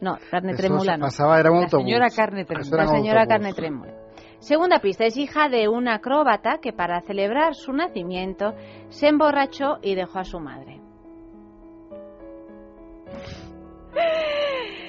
[0.00, 1.06] No, carne Eso se no.
[1.06, 1.84] pasaba, era un La autobús.
[1.86, 3.28] señora carne era La señora autobús.
[3.28, 3.92] carne trémula.
[4.38, 8.54] Segunda pista, es hija de un acróbata que para celebrar su nacimiento
[8.88, 10.80] se emborrachó y dejó a su madre.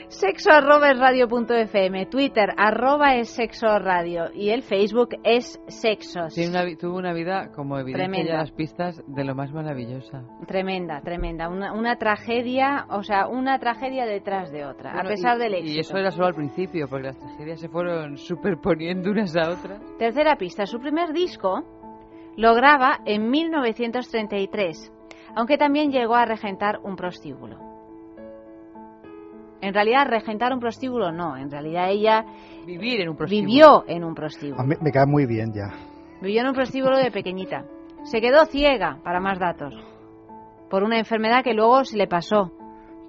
[0.09, 5.61] Sexo arroba es radio punto fm, Twitter arroba es sexo radio y el Facebook es
[5.67, 6.33] sexos.
[6.33, 10.23] Tiene una vi- tuvo una vida, como ya las pistas, de lo más maravillosa.
[10.47, 11.47] Tremenda, tremenda.
[11.47, 15.53] Una, una tragedia, o sea, una tragedia detrás de otra, Bueno, a pesar y- del
[15.53, 15.73] éxito.
[15.75, 19.79] Y eso era solo al principio, porque las tragedias se fueron superponiendo unas a otras.
[19.99, 21.63] Tercera pista, su primer disco
[22.35, 24.91] Lo graba en 1933,
[25.35, 27.68] aunque también llegó a regentar un prostíbulo.
[29.61, 32.25] En realidad, regentar un prostíbulo no, en realidad ella
[32.65, 33.47] Vivir en un prostíbulo.
[33.47, 34.61] vivió en un prostíbulo.
[34.61, 35.73] A mí me cae muy bien ya.
[36.21, 37.65] Vivió en un prostíbulo de pequeñita.
[38.03, 39.73] Se quedó ciega, para más datos,
[40.69, 42.51] por una enfermedad que luego se le pasó.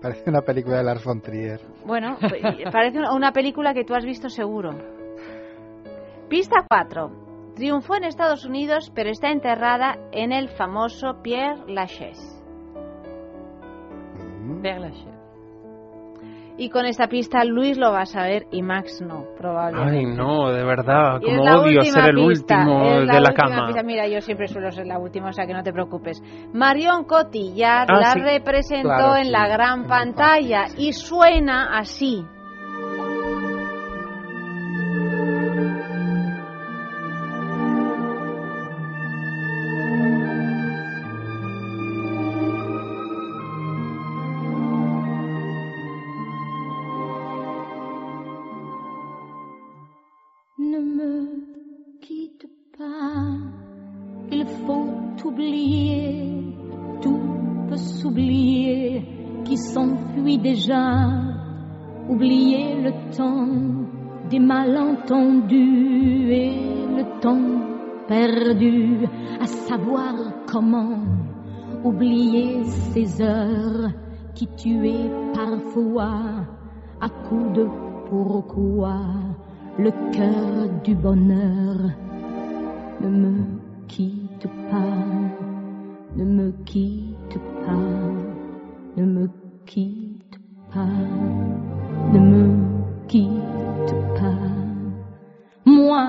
[0.02, 1.60] Parece una película de Lars von Trier.
[1.86, 2.16] Bueno,
[2.72, 4.70] parece una- película que tú has visto seguro.
[6.28, 7.52] Pista 4.
[7.54, 12.40] Triunfó en Estados Unidos, pero está enterrada en el famoso Pierre Lachaise.
[14.40, 14.62] Mm.
[14.62, 15.19] Père Lachaise.
[16.60, 19.98] Y con esta pista Luis lo va a saber y Max no, probablemente.
[19.98, 23.66] Ay, no, de verdad, Y como odio ser el pista, último de la cama.
[23.68, 23.82] pista.
[23.82, 26.22] Mira, yo siempre suelo ser la última, o sea que no te preocupes.
[26.52, 28.20] Marion Cotillard Ah, la sí.
[28.20, 32.26] representó Claro, en sí, la gran pantalla y suena así.
[60.60, 61.08] Déjà,
[62.08, 63.48] oublier le temps
[64.28, 66.52] des malentendus et
[66.96, 67.60] le temps
[68.06, 69.06] perdu,
[69.40, 70.14] à savoir
[70.46, 70.98] comment
[71.82, 73.90] oublier ces heures
[74.34, 76.20] qui tuaient parfois
[77.00, 77.66] à coups de
[78.10, 78.98] pourquoi
[79.78, 81.76] le cœur du bonheur.
[83.00, 83.34] Ne me
[83.88, 89.30] quitte pas, ne me quitte pas, ne me
[89.64, 90.09] quitte
[90.72, 90.96] pas,
[92.12, 94.50] ne me quitte pas.
[95.64, 96.06] Moi,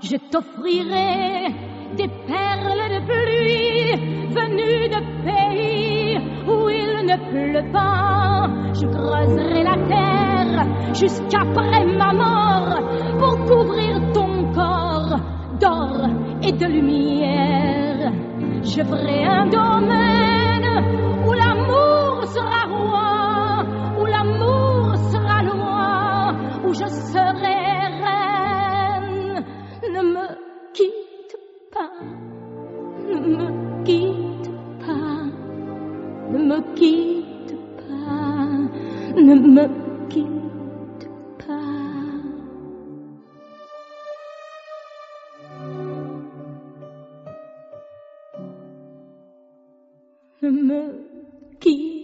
[0.00, 1.54] je t'offrirai
[1.96, 8.48] des perles de pluie venues de pays où il ne pleut pas.
[8.74, 12.80] Je creuserai la terre jusqu'après ma mort
[13.18, 15.18] pour couvrir ton corps
[15.60, 16.08] d'or
[16.42, 18.12] et de lumière.
[18.62, 20.84] Je ferai un domaine
[21.26, 23.07] où l'amour sera roi,
[26.68, 27.60] où je serai
[28.02, 29.44] reine.
[29.94, 30.26] Ne me
[30.74, 31.36] quitte
[31.72, 31.90] pas,
[33.08, 34.50] ne me quitte
[34.84, 35.24] pas,
[36.30, 38.48] ne me quitte pas,
[39.16, 39.64] ne me
[40.08, 41.54] quitte pas.
[50.42, 50.80] Ne me
[51.60, 51.97] quitte.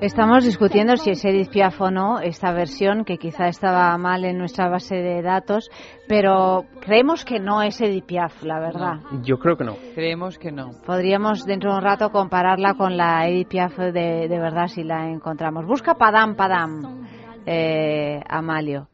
[0.00, 4.38] Estamos discutiendo si es Edith Piaf o no esta versión, que quizá estaba mal en
[4.38, 5.68] nuestra base de datos,
[6.08, 9.00] pero creemos que no es Edith Piaf, la verdad.
[9.22, 9.76] Yo creo que no.
[9.94, 10.70] Creemos que no.
[10.86, 15.06] Podríamos dentro de un rato compararla con la Edith Piaf de, de verdad si la
[15.06, 15.66] encontramos.
[15.66, 17.06] Busca Padam Padam,
[17.44, 18.88] eh, Amalio.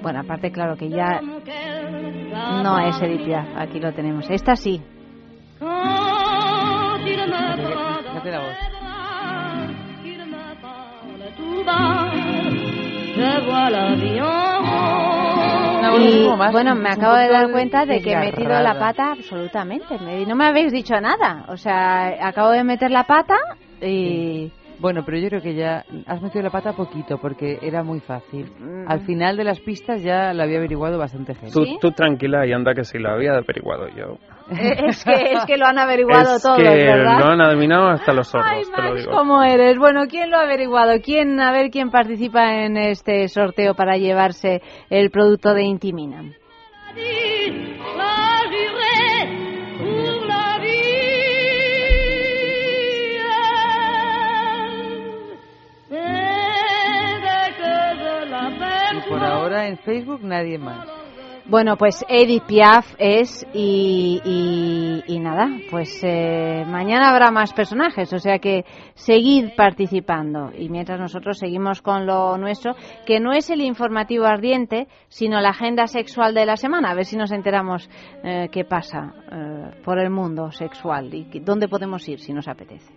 [0.00, 1.20] Bueno, aparte, claro que ya
[2.62, 4.30] no es Edith Piaf, aquí lo tenemos.
[4.30, 4.80] Esta sí.
[15.78, 19.12] Una voz Y bueno, me acabo de dar cuenta de que he metido la pata
[19.12, 19.98] absolutamente.
[19.98, 21.44] Me- No me habéis dicho nada.
[21.48, 23.36] O sea, acabo de meter la pata
[23.80, 24.50] y...
[24.82, 28.50] Bueno, pero yo creo que ya has metido la pata poquito porque era muy fácil.
[28.58, 28.84] Mm.
[28.90, 31.52] Al final de las pistas ya lo había averiguado bastante gente.
[31.54, 31.78] Tú, ¿Sí?
[31.80, 34.18] tú tranquila y anda que si lo había averiguado yo.
[34.50, 37.18] Eh, Es que, es que lo han averiguado es todos, que ¿verdad?
[37.20, 39.12] lo han adivinado hasta los zorros, Ay, te lo Max, digo.
[39.16, 39.78] ¿cómo eres?
[39.78, 40.92] Bueno, ¿quién lo ha averiguado?
[41.02, 46.24] ¿Quién, a ver quién participa en este sorteo para llevarse el producto de Intimina?
[59.24, 60.88] Ahora en Facebook nadie más.
[61.44, 68.38] Bueno, pues Edith Piaf es y, nada, pues eh, mañana habrá más personajes, o sea
[68.38, 72.74] que seguid participando y mientras nosotros seguimos con lo nuestro,
[73.06, 77.06] que no es el informativo ardiente, sino la agenda sexual de la semana, a ver
[77.06, 77.90] si nos enteramos
[78.22, 82.92] eh, qué pasa eh, por el mundo sexual y dónde podemos ir si nos apetece.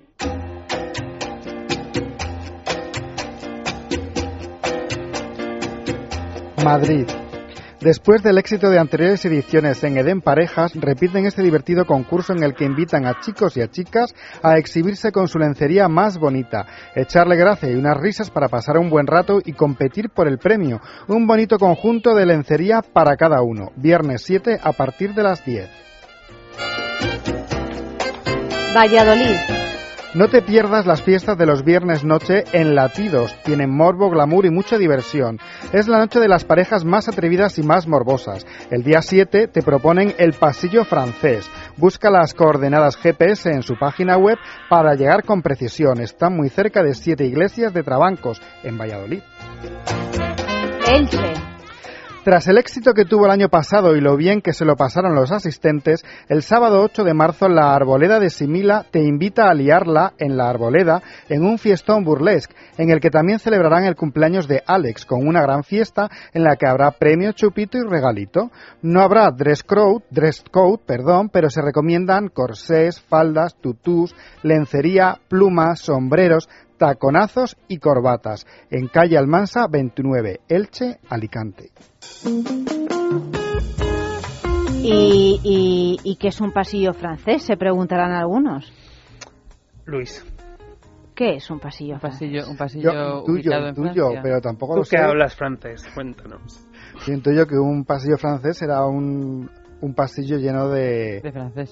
[6.65, 7.05] Madrid.
[7.79, 12.55] Después del éxito de anteriores ediciones en Edén Parejas, repiten este divertido concurso en el
[12.55, 17.35] que invitan a chicos y a chicas a exhibirse con su lencería más bonita, echarle
[17.35, 20.81] gracia y unas risas para pasar un buen rato y competir por el premio.
[21.07, 23.71] Un bonito conjunto de lencería para cada uno.
[23.75, 25.69] Viernes 7 a partir de las 10.
[28.75, 29.54] Valladolid.
[30.15, 33.35] No te pierdas las fiestas de los viernes noche en Latidos.
[33.43, 35.39] Tienen morbo, glamour y mucha diversión.
[35.73, 38.47] Es la noche de las parejas más atrevidas y más morbosas.
[38.71, 41.51] El día 7 te proponen el pasillo francés.
[41.75, 44.37] Busca las coordenadas GPS en su página web
[44.69, 45.99] para llegar con precisión.
[45.99, 49.19] Están muy cerca de siete iglesias de Trabancos, en Valladolid.
[52.25, 55.13] Tras el éxito que tuvo el año pasado y lo bien que se lo pasaron
[55.13, 60.13] los asistentes, el sábado 8 de marzo la Arboleda de Simila te invita a liarla
[60.17, 64.63] en la Arboleda en un fiestón burlesque, en el que también celebrarán el cumpleaños de
[64.65, 68.49] Alex con una gran fiesta en la que habrá premio, chupito y regalito.
[68.81, 75.79] No habrá dress code, dress code, perdón, pero se recomiendan corsés, faldas, tutús, lencería, plumas,
[75.79, 81.71] sombreros, taconazos y corbatas en calle Almansa 29, Elche, Alicante.
[84.81, 87.43] ¿Y, y, y qué es un pasillo francés?
[87.43, 88.71] Se preguntarán algunos.
[89.85, 90.23] Luis,
[91.15, 92.19] ¿Qué es un pasillo Un francés?
[92.29, 94.21] pasillo, un pasillo Yo intuyo, ubicado en intuyo, Francia.
[94.21, 94.97] pero tampoco tú lo sé.
[94.97, 96.67] que hablas francés, cuéntanos.
[97.05, 99.49] Siento yo que un pasillo francés será un,
[99.85, 101.21] un pasillo lleno de,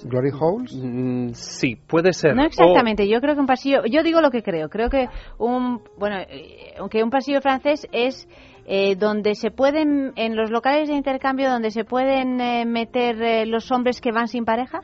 [0.06, 0.74] glory holes.
[0.76, 2.36] Mm, sí, puede ser.
[2.36, 5.08] No O- exactamente, yo creo que un pasillo, yo digo lo que creo, creo que
[5.40, 8.28] un, bueno, eh, aunque un pasillo francés es
[8.66, 13.46] eh, donde se pueden, en los locales de intercambio, donde se pueden eh, meter eh,
[13.48, 14.82] los hombres que van sin pareja,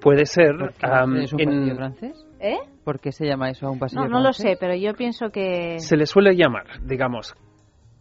[0.00, 0.56] puede ser.
[0.58, 2.26] ¿Por qué am, ¿Es un en- pasillo francés?
[2.40, 2.58] ¿eh?
[2.84, 5.30] ¿Por qué se llama eso a un pasillo No, no lo sé, pero yo pienso
[5.30, 5.78] que...
[5.78, 7.34] se le suele llamar, digamos,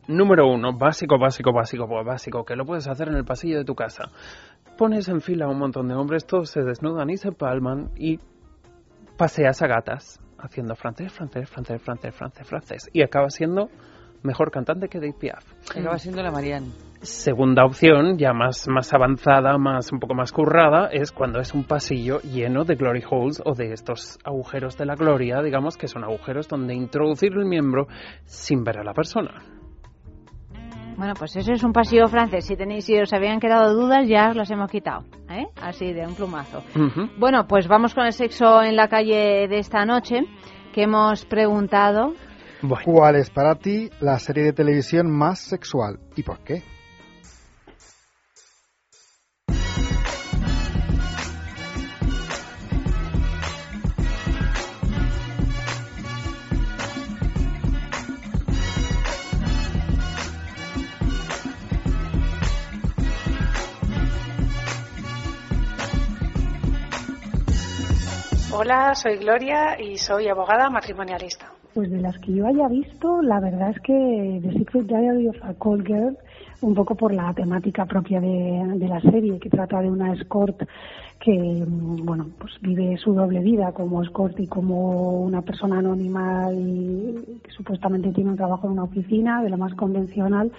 [0.08, 3.66] número uno, básico, básico, básico, pues básico, que lo puedes hacer en el pasillo de
[3.66, 4.10] tu casa.
[4.78, 8.20] Pones en fila a un montón de hombres, todos se desnudan y se palman y
[9.18, 13.70] paseas a gatas haciendo francés, francés, francés, francés, francés, francés y acaba siendo
[14.24, 15.46] mejor cantante que Dave Piaf.
[15.76, 16.72] Acaba siendo la Marianne.
[17.02, 21.64] Segunda opción, ya más, más avanzada, más un poco más currada, es cuando es un
[21.64, 26.04] pasillo lleno de glory holes o de estos agujeros de la gloria, digamos que son
[26.04, 27.88] agujeros donde introducir el miembro
[28.26, 29.61] sin ver a la persona.
[31.02, 32.46] Bueno, pues eso es un pasillo francés.
[32.46, 35.48] Si tenéis, si os habían quedado dudas, ya os las hemos quitado, ¿eh?
[35.60, 36.62] Así de un plumazo.
[37.18, 40.20] Bueno, pues vamos con el sexo en la calle de esta noche,
[40.72, 42.14] que hemos preguntado.
[42.62, 46.62] Bueno, ¿Cuál es para ti la serie de televisión más sexual y por qué?
[68.64, 71.52] Hola, soy Gloria y soy abogada matrimonialista.
[71.74, 75.38] Pues de las que yo haya visto, la verdad es que The Secret Diary of
[75.42, 76.16] a Call Girl,
[76.62, 80.62] un poco por la temática propia de, de la serie, que trata de una escort
[81.20, 86.52] que, mm, bueno, pues vive su doble vida como escort y como una persona anónima
[86.54, 90.52] y que supuestamente tiene un trabajo en una oficina, de lo más convencional.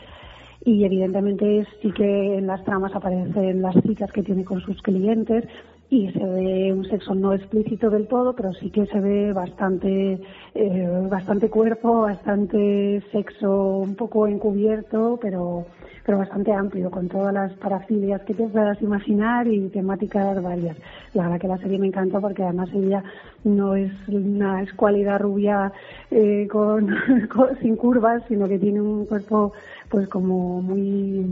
[0.64, 5.44] Y evidentemente sí que en las tramas aparecen las citas que tiene con sus clientes
[5.92, 10.18] y se ve un sexo no explícito del todo, pero sí que se ve bastante,
[10.54, 15.66] eh, bastante cuerpo, bastante sexo un poco encubierto, pero,
[16.04, 20.76] pero bastante amplio, con todas las parafilias que puedas imaginar y temáticas varias.
[21.14, 23.02] La verdad que la serie me encanta porque además ella
[23.44, 25.72] no es una escuálida rubia
[26.10, 26.86] eh, con,
[27.34, 29.52] con- sin curvas, sino que tiene un cuerpo
[29.88, 31.26] pues como muy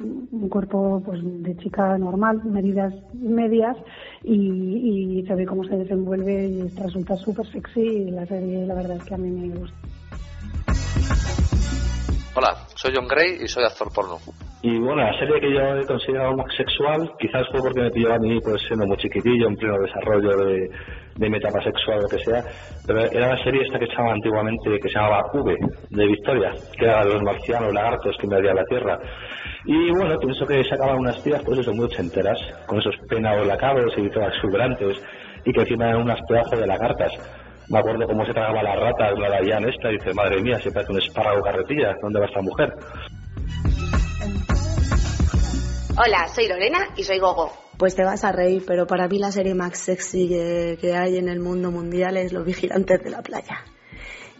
[0.00, 3.76] un cuerpo pues de chica normal, medidas medias
[4.24, 8.74] y, y se ve cómo se desenvuelve y resulta súper sexy y la serie la
[8.74, 9.76] verdad es que a mí me gusta.
[12.34, 14.16] Hola, soy John Gray y soy actor porno.
[14.62, 18.12] Y bueno, la serie que yo he considerado más sexual, quizás fue porque me pilló
[18.12, 20.70] a mí pues siendo muy chiquitillo, en pleno desarrollo de,
[21.16, 22.44] de mi etapa sexual o lo que sea,
[22.86, 25.56] pero era la serie esta que se llamaba antiguamente, que se llamaba V,
[25.90, 28.98] de Victoria, que era de los marcianos lagartos que invadían la Tierra.
[29.64, 33.92] Y bueno, pienso que sacaban unas tías, pues eso, muy ochenteras, con esos peinados lacados
[33.96, 35.02] y todas exuberantes,
[35.44, 37.12] y que encima eran unas pedazos de lagartas.
[37.70, 40.72] Me acuerdo cómo se tragaba la rata, la Dayan esta, y dice, madre mía, se
[40.72, 42.74] parece un espárrago carretilla, ¿dónde va esta mujer?
[45.96, 47.52] Hola, soy Lorena y soy Gogo.
[47.78, 51.16] Pues te vas a reír, pero para mí la serie más sexy que, que hay
[51.16, 53.62] en el mundo mundial es Los Vigilantes de la Playa.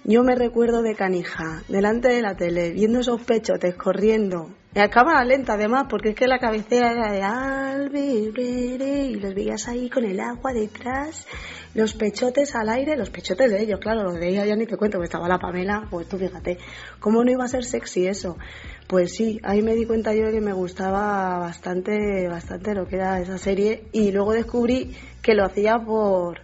[0.04, 4.48] Yo me recuerdo de canija, delante de la tele, viendo esos pechotes corriendo.
[4.74, 9.68] Y a cámara lenta además, porque es que la cabecera era de y los veías
[9.68, 11.26] ahí con el agua detrás,
[11.74, 14.78] los pechotes al aire, los pechotes de ellos, claro, los de ella ya ni te
[14.78, 16.58] cuento, que estaba la Pamela, pues tú fíjate,
[16.98, 18.38] ¿cómo no iba a ser sexy eso?
[18.86, 22.96] Pues sí, ahí me di cuenta yo de que me gustaba bastante, bastante lo que
[22.96, 26.40] era esa serie y luego descubrí que lo hacía por,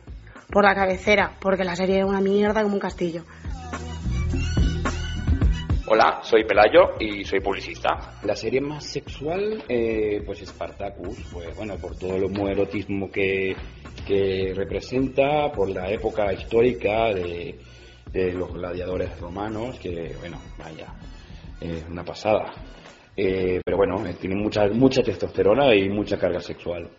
[0.51, 3.25] por la cabecera, porque la serie era una mierda como un castillo.
[5.89, 8.19] Hola, soy Pelayo y soy publicista.
[8.25, 13.55] La serie más sexual, eh, pues Spartacus, pues bueno, por todo el homoerotismo que,
[14.05, 17.57] que representa, por la época histórica de,
[18.13, 20.93] de los gladiadores romanos, que bueno, vaya,
[21.61, 22.53] es una pasada.
[23.17, 26.91] Eh, pero bueno, eh, tiene mucha, mucha testosterona y mucha carga sexual.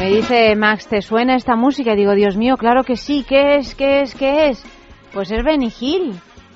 [0.00, 1.92] Me dice Max, ¿te suena esta música?
[1.92, 3.22] Y digo, Dios mío, claro que sí.
[3.28, 3.74] ¿Qué es?
[3.74, 4.14] ¿Qué es?
[4.14, 4.64] ¿Qué es?
[5.12, 5.70] Pues es Benny.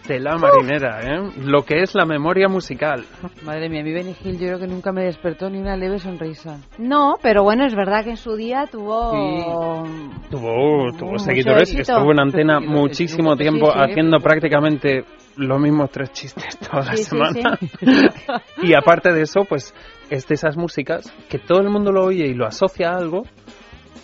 [0.06, 1.30] Tela marinera, ¿eh?
[1.38, 3.04] Lo que es la memoria musical.
[3.42, 6.58] Madre mía, mi Benny Hill yo creo que nunca me despertó ni una leve sonrisa.
[6.76, 9.82] No, pero bueno, es verdad que en su día tuvo...
[10.30, 11.92] Tuvo, tuvo seguidores, éxito.
[11.94, 13.78] estuvo en antena Seguidores, muchísimo sí, tiempo sí.
[13.78, 15.04] haciendo prácticamente
[15.36, 17.56] los mismos tres chistes toda la Sí, sí, semana.
[17.58, 17.86] sí.
[18.62, 19.74] y aparte de eso, pues
[20.10, 23.22] es de esas músicas que todo el mundo lo oye y lo asocia a algo,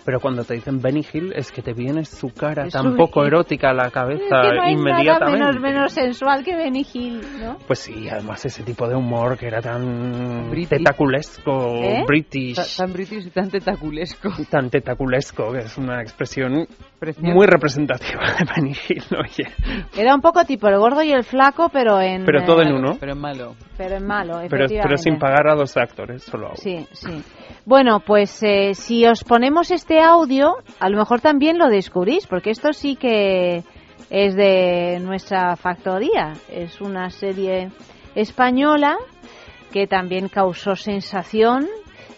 [0.05, 3.25] pero cuando te dicen Benny Hill es que te viene su cara Es tan poco
[3.25, 5.39] erótica a la cabeza Es que no hay nada inmediatamente.
[5.41, 7.59] menos, menos sensual que Benny Hill, ¿no?
[7.67, 10.79] Pues sí, además ese tipo de humor que era tan British.
[10.79, 12.05] tetaculesco, ¿Eh?
[12.07, 14.31] british, Ta- Tan british y tan tetaculesco.
[14.51, 16.67] tan tetaculesco, que es una expresión
[16.99, 17.35] Precioso.
[17.35, 19.49] muy representativa de Benny Hill, oye.
[19.97, 22.25] Era un poco tipo el gordo y el flaco, pero en...
[22.25, 23.55] Pero todo en eh, uno, Pero malo.
[23.77, 25.03] Pero en malo, pero, pero efectivamente.
[25.03, 26.57] sin pagar a los actores, solo a uno.
[26.57, 27.23] Sí, sí.
[27.65, 32.51] Bueno, pues eh, si os ponemos este audio, a lo mejor también lo descubrís, porque
[32.51, 33.65] esto sí que
[34.11, 36.33] es de nuestra factoría.
[36.49, 37.71] Es una serie
[38.15, 38.97] española
[39.73, 41.69] que también causó sensación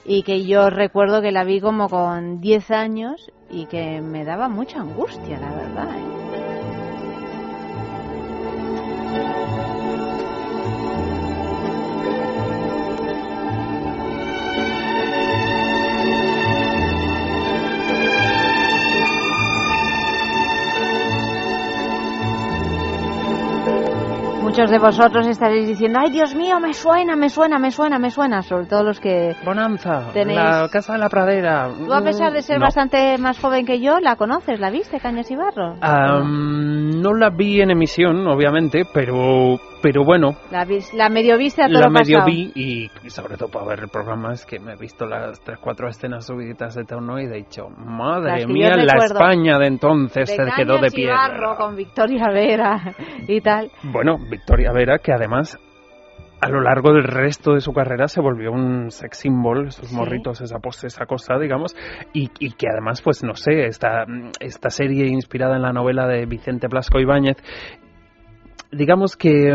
[0.04, 4.48] y que yo recuerdo que la vi como con 10 años y que me daba
[4.48, 5.88] mucha angustia, la verdad.
[5.96, 6.31] ¿eh?
[24.52, 28.10] Muchos de vosotros estaréis diciendo, ay Dios mío, me suena, me suena, me suena, me
[28.10, 29.34] suena, sobre todo los que...
[29.46, 31.70] Bonanza, Tenéis- la casa de la pradera.
[31.74, 32.66] Tú, a pesar de ser No.
[32.66, 34.60] bastante más joven que yo, ¿la conoces?
[34.60, 35.76] ¿La viste, Cañas y Barro?
[35.80, 41.08] No la vi en emisión, obviamente, pero, pero bueno, La, vis- la
[41.90, 44.76] medio la vi y, y sobre todo para ver el programa es que me he
[44.76, 49.04] visto las tres, cuatro escenas subiditas de tono y he dicho, madre mía, la.
[49.04, 51.10] España de entonces de se quedó de pie.
[51.58, 52.94] Con Victoria Vera
[53.26, 53.70] y tal.
[53.82, 55.58] Bueno, Victoria Vera, que además
[56.40, 59.94] a lo largo del resto de su carrera se volvió un sex symbol, esos Sí.
[59.94, 61.76] morritos, esa pose, esa cosa, digamos,
[62.12, 64.04] y, y que además, pues no sé, esta,
[64.40, 67.36] esta serie inspirada en la novela de Vicente Blasco Ibáñez,
[68.72, 69.54] digamos que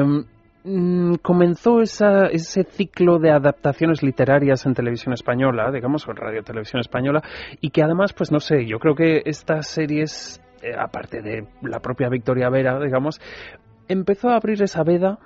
[0.63, 6.43] mm, comenzó esa, ese ciclo de adaptaciones literarias en televisión española, digamos, o en radio
[6.43, 7.21] televisión española,
[7.59, 11.79] y que además, pues no sé, yo creo que estas series, eh, aparte de la
[11.79, 13.19] propia Victoria Vera, digamos,
[13.87, 15.17] empezó a abrir esa veda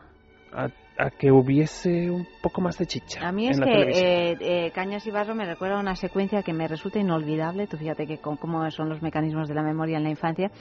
[0.54, 0.68] a,
[0.98, 3.28] a que hubiese un poco más de chicha.
[3.28, 6.44] A mí en es la que eh, eh, Cañas y Barro me recuerda una secuencia
[6.44, 9.98] que me resulta inolvidable, tú fíjate que con, cómo son los mecanismos de la memoria
[9.98, 10.52] en la infancia,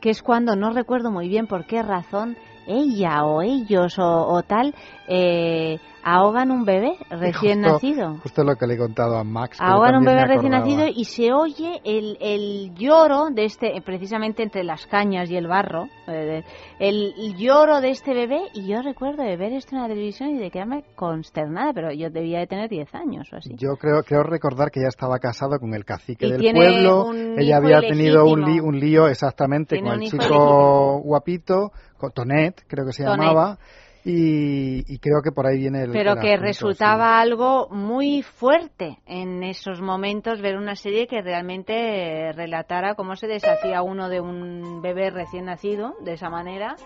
[0.00, 4.42] que es cuando no recuerdo muy bien por qué razón ella o ellos o, o
[4.42, 4.74] tal
[5.08, 8.18] eh, ahogan un bebé recién Justo- nacido.
[8.22, 9.58] Justo lo que le he contado a Max.
[9.60, 14.64] Ahogan un bebé recién nacido y se oye el, el lloro de este, precisamente entre
[14.64, 16.42] las cañas y el barro, eh,
[16.78, 18.40] el, lloro de este bebé.
[18.54, 22.10] Y yo recuerdo de ver esto en la televisión y de quedarme consternada, pero yo
[22.10, 23.50] debía de tener 10 años o así.
[23.56, 27.12] Yo creo, creo recordar que ella estaba casado con el cacique Y del pueblo.
[27.36, 32.84] Ella había tenido un, li- un lío exactamente con el chico guapito, con Tonet, creo
[32.86, 33.20] que se Tonet.
[33.20, 33.58] llamaba.
[34.06, 35.92] Y, y creo que por ahí viene el.
[35.92, 41.22] Pero el que asunto, resultaba algo muy fuerte en esos momentos ver una serie que
[41.22, 46.76] realmente relatara cómo se deshacía uno de un bebé recién nacido de esa manera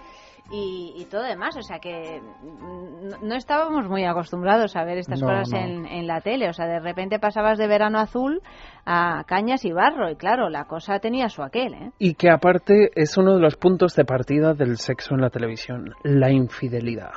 [0.50, 1.56] y, y todo demás.
[1.56, 5.58] O sea que mm, no, no estábamos muy acostumbrados a ver estas No, cosas no.
[5.58, 6.48] En, en la tele.
[6.48, 8.40] O sea, de repente pasabas de verano azul
[8.86, 11.90] a cañas y barro y claro, la cosa tenía su aquel, ¿eh?
[11.98, 15.92] Y que aparte es uno de los puntos de partida del sexo en la televisión,
[16.02, 17.10] la infidelidad.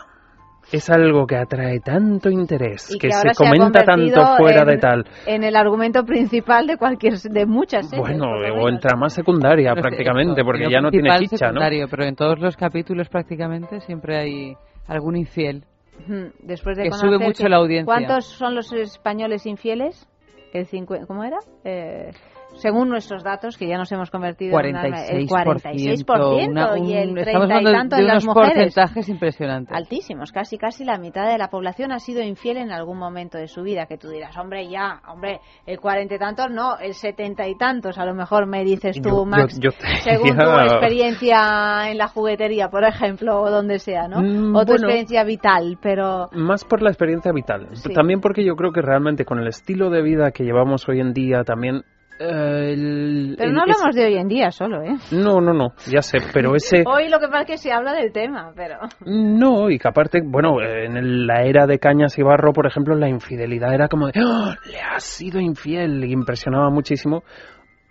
[0.71, 4.77] Es algo que atrae tanto interés, Y que, que se comenta tanto fuera en- de
[4.77, 5.05] tal.
[5.25, 8.07] En el argumento principal de cualquier de muchas series.
[8.07, 8.25] Bueno,
[8.61, 11.53] o en trama secundaria No prácticamente, porque ya no tiene ficha, ¿no?
[11.53, 14.53] secundario, Pero en todos los capítulos prácticamente siempre hay
[14.87, 15.63] algún infiel.
[15.99, 17.85] Ujú, Después de Que conocer sube mucho que- la audiencia.
[17.85, 20.07] ¿Cuántos son los españoles infieles?
[20.53, 21.37] El cincu- ¿Cómo era?
[21.63, 22.11] Eh,
[22.55, 27.09] según nuestros datos, que ya nos hemos convertido en una- el 46% una- y el
[27.09, 28.49] un- 30 estamos y tanto de en las mujeres.
[28.53, 29.75] porcentajes impresionantes.
[29.75, 33.47] Altísimos, casi casi la mitad de la población ha sido infiel en algún momento de
[33.47, 33.85] su vida.
[33.85, 37.97] Que tú dirás, hombre, ya, hombre, el cuarenta y tantos, no, el setenta y tantos,
[37.97, 41.97] a lo mejor me dices tú, Yo- Max, yo- yo te según tu experiencia en
[41.97, 44.21] la juguetería, por ejemplo, o donde sea, ¿no?
[44.21, 44.73] Mm, o tu bueno.
[44.73, 47.67] experiencia vital, pero Más por la experiencia vital.
[47.73, 47.93] Sí.
[47.93, 51.13] También porque yo creo que realmente con el estilo de vida que llevamos hoy en
[51.13, 51.83] día también...
[52.21, 54.95] eh, el- Pero el- no es- hablamos de hoy en día solo, ¿eh?
[55.11, 56.83] No, no, no, ya sé, pero ese...
[56.85, 58.77] Hoy lo que pasa es que se habla del tema, pero...
[59.05, 63.09] No, y que aparte, bueno, en la era de Cañas y Barro, por ejemplo, la
[63.09, 67.23] infidelidad era como de, ¡Oh, le has sido infiel, y impresionaba muchísimo.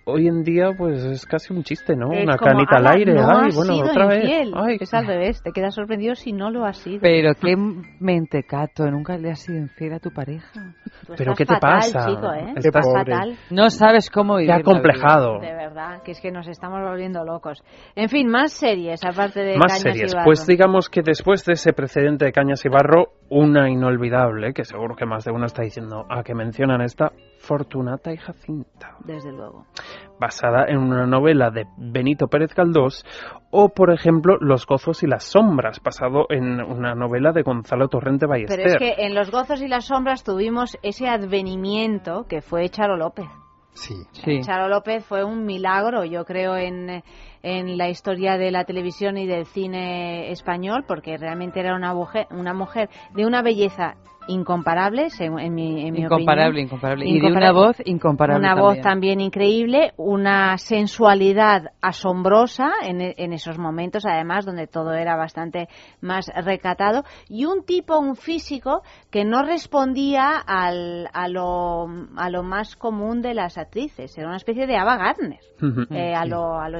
[0.06, 2.12] Hoy en día, pues es casi un chiste, ¿no?
[2.12, 4.50] Es Una como, canita al "Ala, aire, no ay, bueno, sido otra infiel".
[4.52, 4.54] vez.
[4.56, 7.00] Ay, Es al revés, te quedas sorprendido si no lo has sido.
[7.02, 7.54] Pero qué
[8.00, 10.74] mentecato, nunca le has sido infiel a tu pareja.
[11.06, 12.06] Tú ¿Pero qué te fatal, pasa?
[12.08, 12.44] chico, ¿eh?
[12.56, 13.12] Estás- Estás Pobre.
[13.12, 13.36] fatal.
[13.50, 14.54] No sabes cómo vivir.
[14.54, 15.38] Te ha complejado.
[15.38, 17.62] De verdad, que es que nos estamos volviendo locos.
[17.94, 20.12] En fin, más series, aparte de Más Cañas series.
[20.12, 20.24] y Barro.
[20.24, 24.96] Pues digamos que después de ese precedente de Cañas y Barro, una inolvidable, que seguro
[24.96, 27.12] que más de uno está diciendo, a que mencionan esta,
[27.50, 28.94] Fortunata y Jacinta.
[29.00, 29.66] Desde luego.
[30.20, 33.04] basada en una novela de Benito Pérez Galdós,
[33.50, 38.26] o por ejemplo Los gozos y las sombras, basado en una novela de Gonzalo Torrente
[38.26, 38.56] Ballester.
[38.56, 42.96] Pero es que en Los gozos y las sombras tuvimos ese advenimiento que fue Charo
[42.96, 43.26] López.
[43.72, 43.94] Sí.
[44.42, 47.02] Charo López fue un milagro, yo creo, en,
[47.42, 52.26] en la historia de la televisión y del cine español, porque realmente era una mujer,
[52.30, 53.94] una mujer de una belleza
[54.28, 56.66] incomparable, en mi, en mi Incomparable, opinión.
[56.66, 57.06] incomparable.
[57.08, 58.66] Y de una voz incomparable Una también.
[58.76, 65.16] voz también increíble, una sensualidad asombrosa en, e- en esos momentos, además, donde todo era
[65.16, 65.68] bastante
[66.00, 71.86] más recatado, y un tipo, un físico, que no respondía al, a, lo,
[72.16, 74.16] a lo más común de las actrices.
[74.16, 75.40] Era una especie de Ava Gardner,
[75.90, 76.78] eh, a, lo, a lo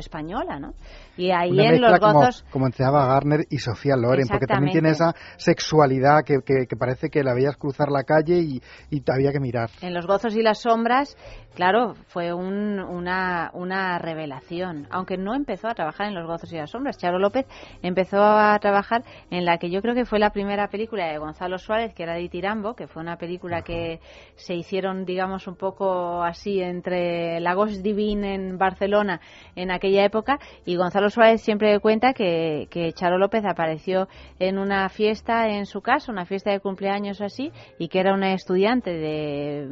[0.59, 0.75] ¿no?
[1.21, 2.45] Y ahí Una en los como, gozos...
[2.51, 6.77] como entre Ava Gardner y Sofía Loren, porque también tiene esa sexualidad que, que, que
[6.77, 9.69] parece que la veías cruzar la calle y, y había que mirar.
[9.83, 11.17] En los gozos y las sombras,
[11.55, 14.87] claro, fue un- una, una revelación.
[14.91, 16.97] Aunque no empezó a trabajar en los gozos y las sombras.
[16.97, 17.47] Charo López
[17.83, 21.59] empezó a trabajar en la que yo creo que fue la primera película de Gonzalo
[21.59, 24.01] Suárez, que era de Tirambo, que fue una película que
[24.37, 29.21] se hicieron, digamos, un poco así entre Lagos Divine en Barcelona
[29.55, 30.39] en aquella época.
[30.65, 34.09] Y Gonzalo Suárez siempre cuenta que, que Charo López apareció
[34.39, 38.15] en una fiesta en su casa, una fiesta de cumpleaños o así, y que era
[38.15, 39.67] una estudiante de,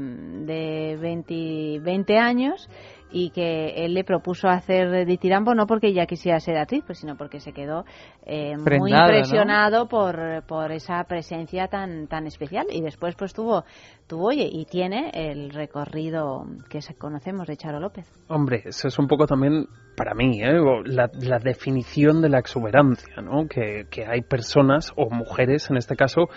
[0.44, 2.68] de 20, 20 años
[3.10, 6.98] y que él le propuso hacer de tirambo no porque ella quisiera ser actriz, pues
[6.98, 7.84] sino porque se quedó
[8.26, 13.64] eh, muy impresionado por, por esa presencia tan tan especial y después pues tuvo
[14.06, 18.06] tuvo oye y tiene el recorrido que se- conocemos de Charo López.
[18.28, 20.58] Hombre, eso es un poco también, para mí, ¿eh?
[20.84, 23.46] la, la definición de la exuberancia, ¿no?
[23.48, 26.28] Que, que hay personas, o mujeres en este caso,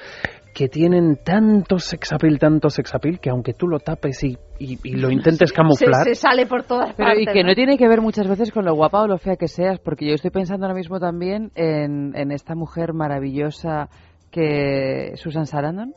[0.54, 5.10] que tienen tanto sexapil, tanto sexapil, que aunque tú lo tapes y, y- y lo
[5.10, 6.04] intentes camuflar...
[6.04, 7.24] Se, se sale por todas Pero partes.
[7.24, 7.50] y que ¿no?
[7.50, 10.06] no tiene que ver muchas veces con lo guapa o lo fea que seas, porque
[10.08, 13.90] yo estoy pensando ahora mismo también en, en esta mujer maravillosa
[14.30, 15.94] que Susan Sarandon,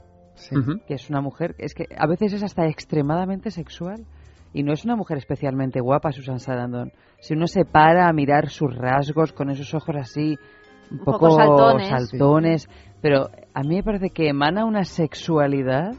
[0.86, 4.04] que es una mujer, es que a veces es hasta extremadamente sexual.
[4.56, 6.92] Y no es una mujer especialmente guapa, Susan Sarandon.
[7.18, 10.36] Si uno se para a mirar sus rasgos con esos ojos así,
[10.90, 11.88] un, Un poco saltones.
[11.88, 12.68] saltones,
[13.00, 15.92] pero a mí me parece que emana una sexualidad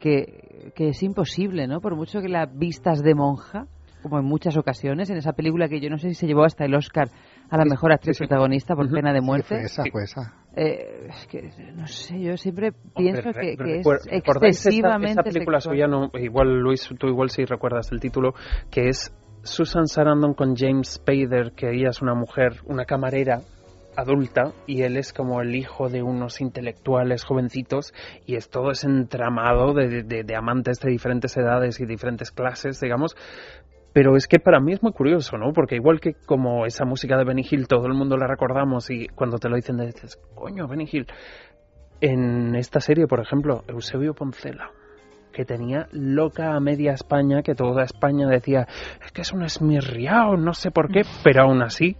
[0.00, 1.80] que, que es imposible, ¿no?
[1.80, 3.66] Por mucho que la vistas de monja,
[4.02, 6.64] como en muchas ocasiones, en esa película que yo no sé si se llevó hasta
[6.64, 7.08] el Oscar
[7.50, 9.48] a la mejor actriz protagonista por pena de muerte.
[9.56, 10.34] fue esa, fue esa.
[10.54, 15.20] Eh, es que, no sé, yo siempre pienso Hombre, que, es recuer- ¿recordáis esa- excesivamente
[15.20, 15.76] esa, película sexual.
[15.76, 18.34] suya, no, igual Luis, tú igual si recuerdas el título,
[18.70, 19.12] que es
[19.42, 23.40] Susan Sarandon con James Spader, que ella es una mujer, una camarera
[23.98, 27.92] adulta y él es como el hijo de unos intelectuales jovencitos
[28.26, 33.16] y es todo ese entramado de, de- amantes de diferentes edades y diferentes clases, digamos.
[33.92, 35.52] Pero es que para mí es muy curioso, ¿no?
[35.52, 39.08] Porque igual que como esa música de Benny Hill, todo el mundo la recordamos y
[39.08, 41.06] cuando te lo dicen dices, coño, Benny Hill.
[42.00, 44.70] En esta serie, por ejemplo, Eusebio Poncela,
[45.32, 48.68] que tenía loca a media España, que toda España decía,
[49.04, 51.96] es que es un esmirriao, no sé por qué, pero aún así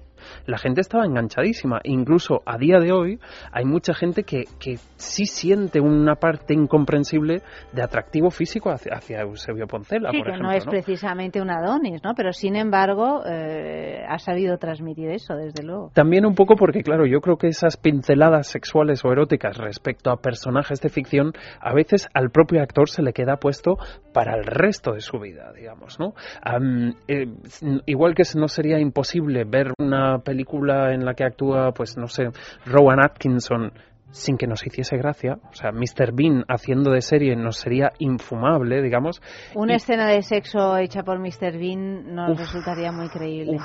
[0.47, 1.81] la gente estaba enganchadísima.
[1.85, 3.19] Incluso a día de hoy
[3.53, 7.43] hay mucha gente que, que sí siente una parte incomprensible
[7.73, 10.49] de atractivo físico hacia, hacia Eusebio Poncela, Sí, por que ejemplo.
[10.51, 12.15] no es precisamente un Adonis, ¿no?
[12.15, 15.91] Pero sin embargo eh, ha sabido transmitir eso, desde luego.
[15.95, 20.17] También un poco porque, claro, yo creo que esas pinceladas sexuales o eróticas respecto a
[20.17, 23.77] personajes de ficción, a veces al propio actor se le queda puesto
[24.13, 26.15] para el resto de su vida, digamos, ¿no?
[27.09, 27.27] Eh,
[27.87, 32.29] igual que no sería imposible ver una película en la que actúa, pues, no sé,
[32.65, 33.73] Rowan Atkinson
[34.11, 36.13] sin que nos hiciese gracia, o sea, Mr.
[36.15, 39.21] Bean haciendo de serie nos sería infumable, digamos,
[39.55, 41.59] Una Y- escena de sexo hecha por Mr.
[41.59, 42.39] Bean nos Uf.
[42.39, 43.59] resultaría muy creíble.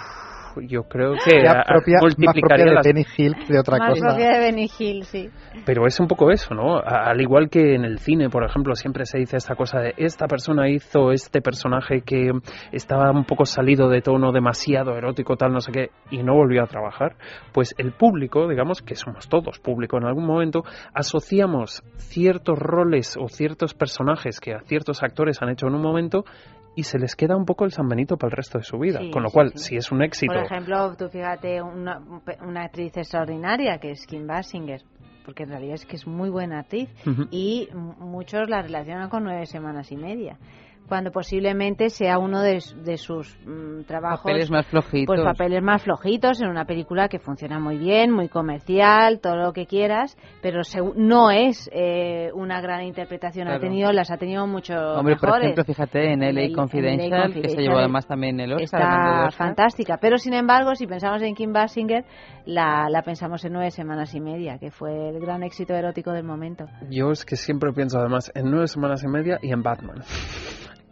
[0.62, 3.60] Yo creo que Ya a- propia, más multiplicaría propia de las Benny Hill que de
[3.60, 4.08] otra Más cosa.
[4.08, 5.30] propia de Benny Hill, sí.
[5.66, 6.80] Pero es un poco eso, ¿no?
[6.80, 10.28] Al igual que en el cine, por ejemplo, siempre se dice esta cosa de esta
[10.28, 12.32] persona hizo este personaje que
[12.72, 16.64] estaba un poco salido de tono demasiado erótico, tal, no sé qué, y no volvió
[16.64, 17.16] a trabajar.
[17.54, 23.28] Pues el público, digamos que somos todos público en algún momento, asociamos ciertos roles o
[23.28, 26.24] ciertos personajes que a ciertos actores han hecho en un momento
[26.76, 29.00] y se les queda un poco el San Benito para el resto de su vida.
[29.00, 29.58] Sí, Con lo sí, cual, sí.
[29.60, 30.34] si es un éxito.
[30.34, 32.02] Por ejemplo, tú fíjate una,
[32.42, 34.82] una actriz extraordinaria que es Kim Basinger,
[35.26, 36.90] porque en realidad es que es muy buena actriz
[37.32, 40.38] y muchos la relacionan con nueve semanas y media.
[40.88, 42.60] Cuando posiblemente sea uno de,
[42.98, 44.20] sus mm, trabajos.
[44.22, 45.08] Papeles más flojitos.
[45.16, 49.54] Pues papeles más flojitos en una película que funciona muy bien, muy comercial, todo lo
[49.54, 50.62] que quieras, pero
[50.96, 53.48] no es eh, una gran interpretación.
[53.48, 55.44] Ha tenido, las ha tenido mucho Hombre, por mejores.
[55.52, 58.52] ejemplo, fíjate en En LA el- en Confidential, LA que se llevó además también el
[58.54, 58.64] Oscar.
[58.64, 59.32] Está Oscar.
[59.34, 62.04] fantástica, pero sin embargo, si pensamos en Kim Basinger,
[62.46, 66.26] la, la pensamos en nueve semanas y media, que fue el gran éxito erótico del
[66.26, 66.66] momento.
[66.90, 70.04] Yo es que siempre pienso además en nueve semanas y media y en Batman.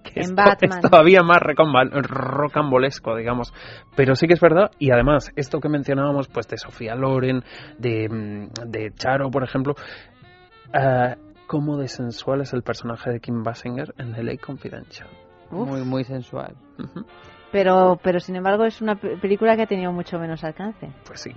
[0.04, 0.80] Que En Batman.
[0.80, 3.54] Es todavía más rocambolesco, digamos.
[3.96, 7.44] Pero sí que es verdad, y además, esto que mencionábamos, pues de Sofía Loren,
[7.78, 9.76] de, mm, de Charo, por ejemplo,
[10.74, 11.16] ah,
[11.48, 15.10] cómo de sensual es el personaje de Kim Basinger en LA Confidential.
[15.52, 15.68] Uf.
[15.68, 16.56] Muy, muy sensual.
[17.52, 20.88] Pero, pero sin embargo, es una pe- película que ha tenido mucho menos alcance.
[21.06, 21.32] Pues sí.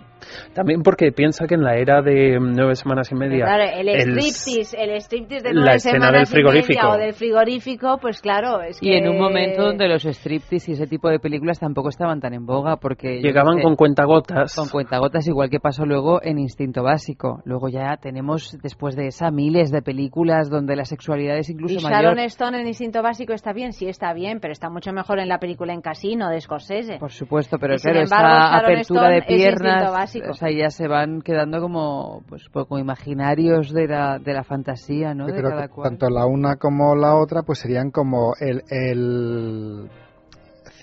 [0.54, 3.44] También porque piensa que en la era de nueve semanas y media.
[3.46, 6.82] Claro, el el- striptease, el striptease de la nueve escena semanas del y frigorífico.
[6.82, 8.86] media o del frigorífico, pues claro, es que...
[8.88, 12.32] Y en un momento donde los striptease y ese tipo de películas tampoco estaban tan
[12.34, 13.20] en boga porque...
[13.20, 14.54] Llegaban con cuentagotas.
[14.54, 17.40] Con cuentagotas, igual que pasó luego en Instinto Básico.
[17.44, 21.82] Luego ya tenemos, después de esa, miles de películas donde la sexualidad es incluso Y
[21.82, 22.02] mayor.
[22.02, 25.28] Sharon Stone en Instinto Básico está bien, sí está bien, pero está mucho mejor en
[25.28, 26.98] la película En De Scorsese.
[26.98, 30.86] Por supuesto, pero Y claro, embargo, Sharon apertura Stone de piernas, o sea, ya se
[30.86, 35.26] van quedando como, pues, poco imaginarios de la, de la fantasía, ¿no?
[35.28, 35.88] Yo De creo cada que cual.
[35.90, 39.88] tanto la una como la otra pues serían como el, el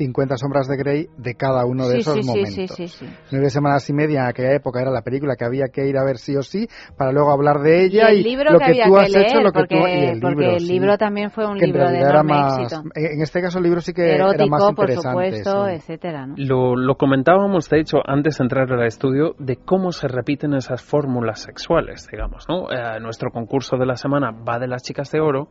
[0.01, 2.53] 50 sombras de Grey de cada uno de Sí, esos sí, momentos.
[2.55, 3.05] sí, sí, sí.
[3.31, 6.03] Nueve semanas y media en aquella época era la película que había que ir a
[6.03, 8.65] ver sí o sí para luego hablar de ella y y, el libro lo que,
[8.65, 10.51] que, había tú que has leer, hecho, lo que porque, tú y el porque libro,
[10.55, 12.83] el sí, libro también fue un que libro de enorme más, éxito.
[12.95, 15.09] En este caso el libro sí que Erótico, era más por interesante.
[15.09, 15.71] supuesto, sí.
[15.75, 16.35] etcétera, ¿no?
[16.37, 20.81] Lo, lo comentábamos, de hecho, antes de entrar al estudio, de cómo se repiten esas
[20.81, 22.71] fórmulas sexuales, digamos, ¿no?
[22.71, 25.49] Eh, nuestro concurso de la semana va de las chicas de oro,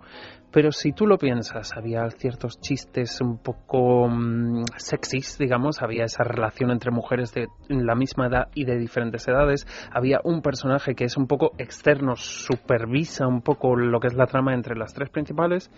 [0.52, 6.24] pero si tú lo piensas, había ciertos chistes un poco mm, sexys, digamos, había esa
[6.24, 11.04] relación entre mujeres de la misma edad y de diferentes edades, había un personaje que
[11.04, 15.10] es un poco externo, supervisa un poco lo que es la trama entre las tres
[15.10, 15.70] principales,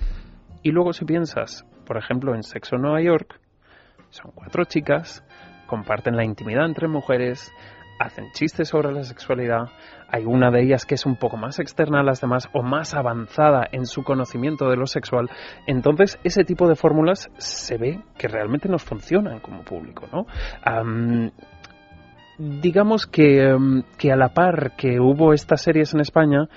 [0.63, 3.41] y luego si piensas, por ejemplo, en Sexo en Nueva York,
[4.11, 5.25] son cuatro chicas,
[5.67, 7.53] comparten la intimidad entre mujeres,
[7.99, 9.69] hacen chistes sobre la sexualidad,
[10.09, 12.95] hay una de ellas que es un poco más externa a las demás o más
[12.95, 15.31] avanzada en su conocimiento de lo sexual,
[15.67, 20.27] entonces ese tipo de fórmulas se ve que realmente nos funcionan como público, ¿no?
[20.65, 21.31] Am,
[22.39, 26.49] digamos que, em, que a la par que hubo estas series en España,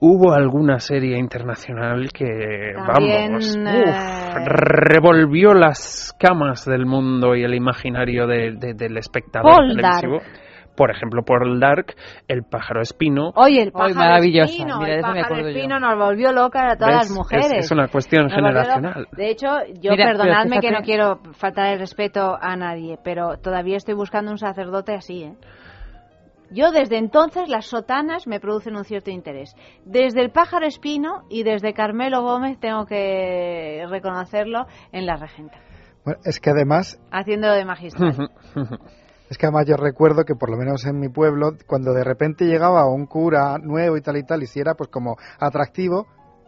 [0.00, 7.42] hubo alguna serie internacional que, También, vamos, eh, uf, revolvió las camas del mundo y
[7.42, 10.00] el imaginario de- de- del espectador Poldark.
[10.02, 10.47] televisivo.
[10.78, 11.96] Por ejemplo, por el Dark,
[12.28, 13.32] El pájaro espino.
[13.34, 14.50] Oye, el pájaro maravillosa.
[14.52, 15.48] espino, Mira, el me pájaro yo.
[15.48, 17.08] espino nos volvió loca a todas ¿Ves?
[17.08, 17.46] las mujeres.
[17.52, 19.08] Es, es una cuestión Nos generacional.
[19.12, 19.48] De hecho,
[19.80, 24.30] yo Mira, perdonadme que no quiero faltar el respeto a nadie, pero todavía estoy buscando
[24.30, 25.34] un sacerdote así, ¿eh?
[26.50, 29.54] Yo desde entonces las sotanas me producen un cierto interés.
[29.84, 35.58] Desde el pájaro espino y desde Carmelo Gómez tengo que reconocerlo en la regenta.
[36.04, 38.30] Bueno, es que además Haciendo de magistral.
[39.30, 42.46] Es que además yo recuerdo que por lo menos en mi pueblo, cuando de repente
[42.46, 46.06] llegaba un cura nuevo y tal y tal, y si era pues como atractivo,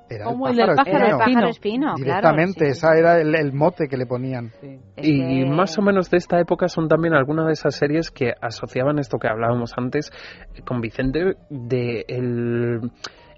[0.08, 1.16] era Como el el pájaro, pájaro espino.
[1.16, 1.18] espino.
[1.18, 4.50] Pájaro espino, claro, Directamente, sí, esa era el, el mote que le ponían.
[4.96, 8.98] Y más o menos de esta época son también algunas de esas series que asociaban
[8.98, 10.10] esto que hablábamos antes
[10.54, 12.90] eh, con Vicente de el,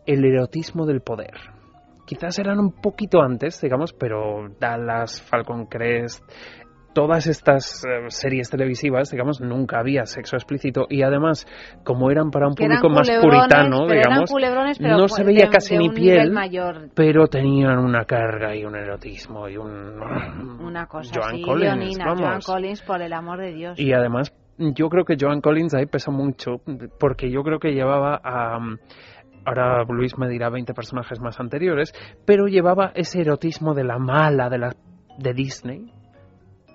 [0.07, 1.35] el erotismo del poder.
[2.07, 6.25] Quizás eran un poquito antes, digamos, pero Dallas, Falcon Crest,
[6.93, 11.47] todas estas eh, series televisivas, digamos, nunca había sexo explícito y además,
[11.85, 14.31] como eran para un público más puritano, digamos,
[14.81, 16.91] no se veía de casi ni piel, mayor.
[16.95, 20.01] pero tenían una carga y un erotismo y un...
[20.61, 22.21] Una cosa Joan así, Collins, Leonina, vamos.
[22.23, 23.79] Joan Collins, por el amor de Dios.
[23.79, 26.61] Y además, yo creo que Joan Collins ahí pesa mucho,
[26.99, 28.59] porque yo creo que llevaba a...
[29.45, 31.93] Ahora Luis me dirá 20 personajes más anteriores,
[32.25, 34.77] pero llevaba ese erotismo de la mala de, la,
[35.19, 35.93] de Disney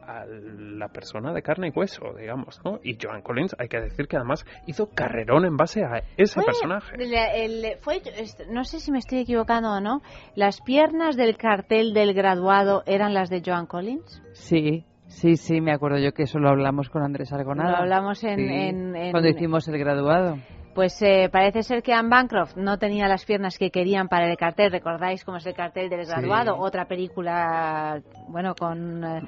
[0.07, 2.79] a la persona de carne y hueso, digamos, ¿no?
[2.83, 6.45] Y Joan Collins, hay que decir que además hizo carrerón en base a ese Fue
[6.45, 6.95] personaje.
[6.97, 10.01] el- el- fue- est- no sé si me estoy equivocando o no.
[10.35, 14.21] ¿Las piernas del cartel del graduado eran las de Joan Collins?
[14.33, 17.71] Sí, sí, sí, me acuerdo yo que eso lo hablamos con Andrés Argonada.
[17.71, 20.37] Lo hablamos en- Sí, en- en- Cuando hicimos el graduado.
[20.77, 24.37] Pues eh, parece ser que Anne Bancroft no tenía las piernas que querían para el
[24.37, 24.71] cartel.
[24.71, 26.11] ¿Recordáis cómo es el cartel del Sí.
[26.11, 26.55] graduado?
[26.55, 27.99] Otra película,
[28.29, 29.21] bueno, con, eh,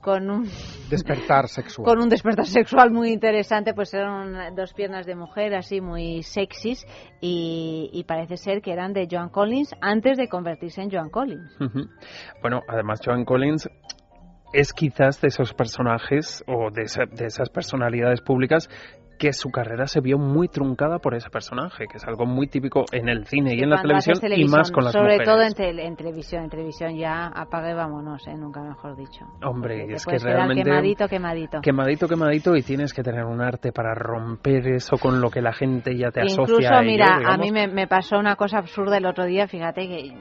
[0.00, 0.42] con un
[0.90, 1.84] Despertar sexual.
[1.84, 6.84] con un despertar sexual muy interesante, pues eran dos piernas de mujer así muy sexys
[7.20, 11.56] y, y parece ser que eran de Joan Collins antes de convertirse en Joan Collins.
[12.42, 13.68] Bueno, además Joan Collins
[14.52, 18.68] es quizás de esos personajes o de, esa- de esas personalidades públicas
[19.18, 22.84] que su carrera se vio muy truncada por ese personaje, que es algo muy típico
[22.92, 25.28] en el cine y en la televisión, y más con las sobre mujeres.
[25.28, 28.34] todo en, tele- en televisión, en televisión ya apague vámonos, ¿eh?
[28.36, 29.24] nunca mejor dicho.
[29.42, 31.60] Hombre, Te es que realmente quemadito, quemadito.
[31.60, 35.52] quemadito, quemadito, y tienes que tener un arte para romper eso con lo que la
[35.52, 37.38] gente ya te asocia Incluso, a ello, mira, a digamos.
[37.40, 40.12] mí me, me pasó una cosa absurda el otro día, fíjate que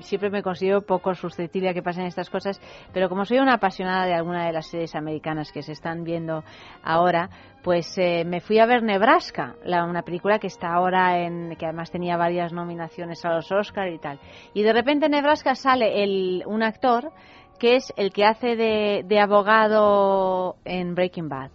[0.00, 2.60] siempre me considero poco susceptible a que pasen estas cosas,
[2.92, 6.44] pero como soy una apasionada de alguna de las series americanas que se están viendo
[6.82, 7.30] ahora,
[7.62, 11.66] pues eh, me fui a ver Nebraska, la, una película que está ahora en, que
[11.66, 14.18] además tenía varias nominaciones a los Oscar y tal.
[14.54, 17.12] Y de repente en Nebraska sale el, un actor
[17.58, 21.50] que es el que hace de, de abogado en Breaking Bad.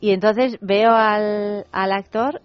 [0.00, 2.40] Y entonces veo al, al actor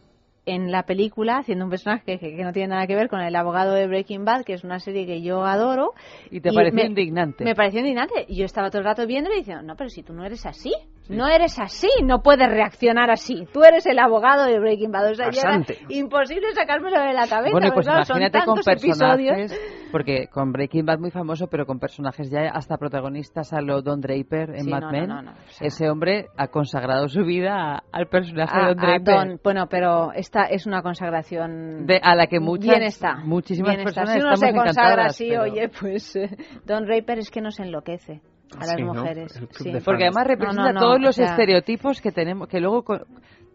[0.46, 3.36] en la película haciendo un personaje que, que no tiene nada que ver con el
[3.36, 5.94] abogado de Breaking Bad, que es una serie que yo adoro.
[6.32, 7.44] Y te pareció me- indignante.
[7.44, 8.26] Me pareció indignante.
[8.28, 10.46] Y yo estaba todo el rato viéndolo y diciendo, no, pero si tú no eres
[10.48, 10.74] así,
[11.10, 13.46] no eres así, no puedes reaccionar así.
[13.54, 15.12] Tú eres el abogado de Breaking Bad.
[15.12, 15.78] O sea, ya era Farsante.
[15.90, 17.52] imposible sacármelo de la cabeza.
[17.52, 19.52] Bueno, pues son con tantos episodios.
[19.92, 24.02] Porque con Breaking Bad muy famoso, pero con personajes ya hasta protagonistas a lo Don
[24.02, 25.08] Draper en Sí, Mad no, no, Men.
[25.10, 28.88] no, no, Ese hombre ha consagrado su vida a- al personaje A- de Don a
[28.88, 29.16] Draper.
[29.28, 33.76] Don- bueno, pero esta es una consagración De- a la que muchas- bien está, muchísimas
[33.76, 34.02] bien está.
[34.02, 36.30] personas Si uno se consagra encantadas, así, pero- oye, pues eh,
[36.66, 38.22] Don Draper es que nos enloquece
[38.58, 39.32] a las mujeres.
[39.52, 39.72] Sí.
[39.86, 42.84] Porque además representa No, no, no, todos o los sea, estereotipos que tenemos, que luego
[42.84, 43.04] con-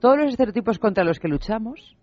[0.01, 1.97] todos los estereotipos contra los que luchamos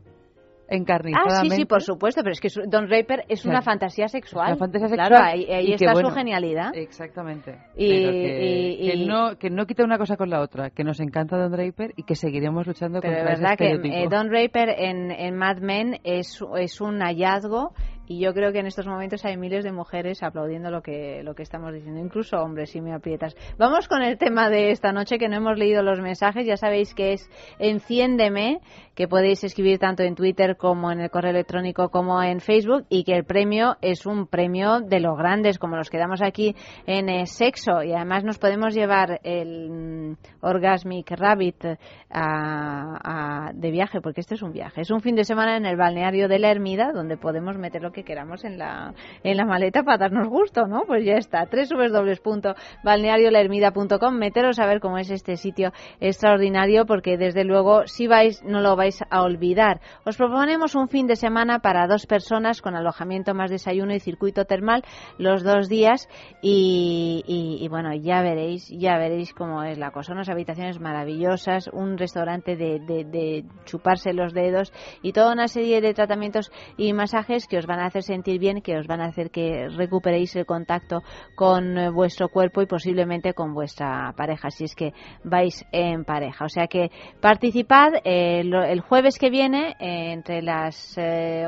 [0.69, 1.49] Ah, encarnizadamente.
[1.55, 3.65] sí, sí, por supuesto, pero es que Don Draper es una Claro.
[3.65, 4.47] fantasía sexual.
[4.49, 6.75] Una fantasía Claro, sexual ahí, ahí que, está bueno, su genialidad.
[6.75, 7.57] Exactamente.
[7.75, 10.69] Y- Pero que, y- que y- no, que no quita una cosa con la otra,
[10.69, 14.07] que nos encanta Don Draper y que seguiremos luchando Pero contra ese verdad que eh,
[14.09, 17.73] Don Draper en, en Mad Men es, es un hallazgo
[18.07, 21.35] y yo creo que en estos momentos hay miles de mujeres aplaudiendo lo que, lo
[21.35, 23.35] que estamos diciendo, incluso hombres, si me aprietas.
[23.57, 26.93] Vamos con el tema de esta noche, que no hemos leído los mensajes, ya sabéis
[26.93, 27.29] que es
[27.59, 28.59] Enciéndeme,
[28.95, 33.03] que podéis escribir tanto en Twitter como en el correo electrónico como en Facebook y
[33.03, 37.09] que el premio es un premio de los grandes, como los que damos aquí en
[37.09, 41.65] eh, Sexo y además nos podemos llevar el mm, Orgasmic Rabbit
[42.09, 44.81] a- a- de viaje, porque este es un viaje.
[44.81, 47.91] Es un fin de semana en el balneario de la Ermida, donde podemos meter lo
[47.93, 50.81] que queramos en la, en la maleta para darnos gusto, ¿no?
[50.85, 51.45] Pues ya está.
[51.45, 54.15] www.balneariolahermida.com.
[54.15, 58.75] Meteros a ver cómo es este sitio extraordinario, porque desde luego, si vais, no lo
[58.75, 59.79] vais a olvidar.
[60.05, 64.45] Os proponemos un fin de semana para dos personas con alojamiento más desayuno y circuito
[64.45, 64.83] termal
[65.17, 66.07] los dos días
[66.41, 70.13] y, y- bueno, ya veréis, ya veréis cómo es la cosa.
[70.13, 74.71] Unas habitaciones maravillosas, un restaurante de, de- de chuparse los dedos
[75.01, 78.39] y toda una serie de tratamientos y masajes que os van a a hacer sentir
[78.39, 81.03] bien, que os van a hacer que recuperéis el contacto
[81.35, 86.45] con eh, vuestro cuerpo y posiblemente con vuestra pareja, si es que vais en pareja.
[86.45, 90.97] O sea que participad eh, el jueves que viene, entre las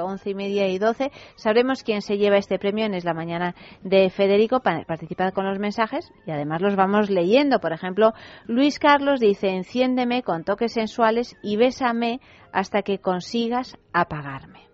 [0.02, 3.56] once y media y doce, sabremos quién se lleva este premio en Es la Mañana
[3.84, 4.62] de Federico.
[4.62, 7.60] Participad con los mensajes y además los vamos leyendo.
[7.60, 8.14] Por ejemplo,
[8.46, 12.20] Luis Carlos dice, enciéndeme con toques sensuales y bésame
[12.52, 14.65] hasta que consigas apagarme.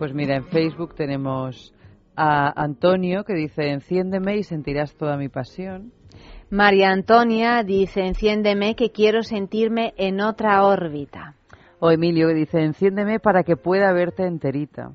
[0.00, 1.74] Pues mira, en Facebook tenemos
[2.16, 5.92] a Antonio que dice, enciéndeme y sentirás toda mi pasión.
[6.48, 11.34] María Antonia dice, enciéndeme que quiero sentirme en otra órbita.
[11.80, 14.92] O Emilio que dice, enciéndeme para que pueda verte enterita.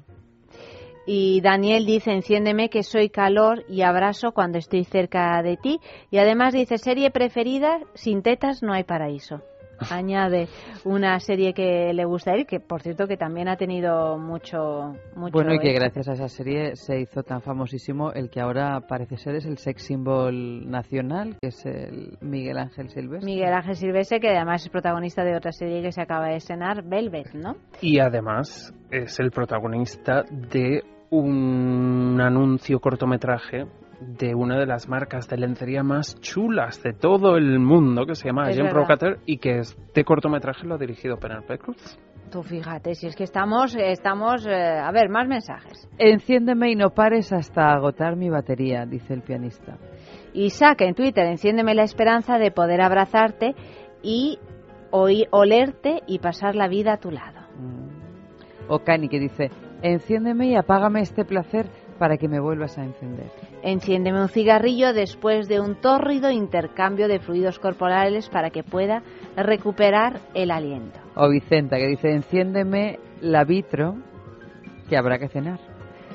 [1.06, 5.80] Y Daniel dice, enciéndeme que soy calor y abrazo cuando estoy cerca de ti.
[6.10, 9.44] Y además dice, serie preferida, sin tetas no hay paraíso.
[9.90, 10.48] Añade
[10.84, 14.96] una serie que le gusta a él, que por cierto que también ha tenido mucho,
[15.16, 18.82] mucho Bueno, y que gracias a esa serie se hizo tan famosísimo el que ahora
[18.82, 23.26] parece ser es el sex symbol nacional, que es el Miguel Ángel Silvestre.
[23.26, 26.84] Miguel Ángel Silvestre, que además es protagonista de otra serie que se acaba de estrenar,
[26.84, 27.56] Velvet, ¿no?
[27.82, 33.66] Y además es el protagonista de un anuncio cortometraje
[34.08, 38.28] de una de las marcas de lencería más chulas de todo el mundo, que se
[38.28, 42.00] llama Agent Provocateur, y que este cortometraje lo ha dirigido Penelope Cruz.
[42.32, 45.88] Tú fíjate, si es que estamos, estamos, eh, a ver, más mensajes.
[45.98, 49.78] Enciéndeme y no pares hasta agotar mi batería, dice el pianista.
[50.34, 53.56] Isaac en Twitter, enciéndeme la esperanza de poder abrazarte
[54.02, 54.40] y
[54.92, 57.42] oír, olerte y pasar la vida a tu lado.
[57.58, 58.72] Mm.
[58.72, 59.52] O Cani que dice,
[59.82, 63.32] enciéndeme y apágame este placer para que me vuelvas a encender.
[63.64, 69.02] Enciéndeme un cigarrillo después de un tórrido intercambio de fluidos corporales para que pueda
[69.36, 71.00] recuperar el aliento.
[71.16, 73.96] O Vicenta que dice, enciéndeme la vitro
[74.90, 75.60] que habrá que cenar.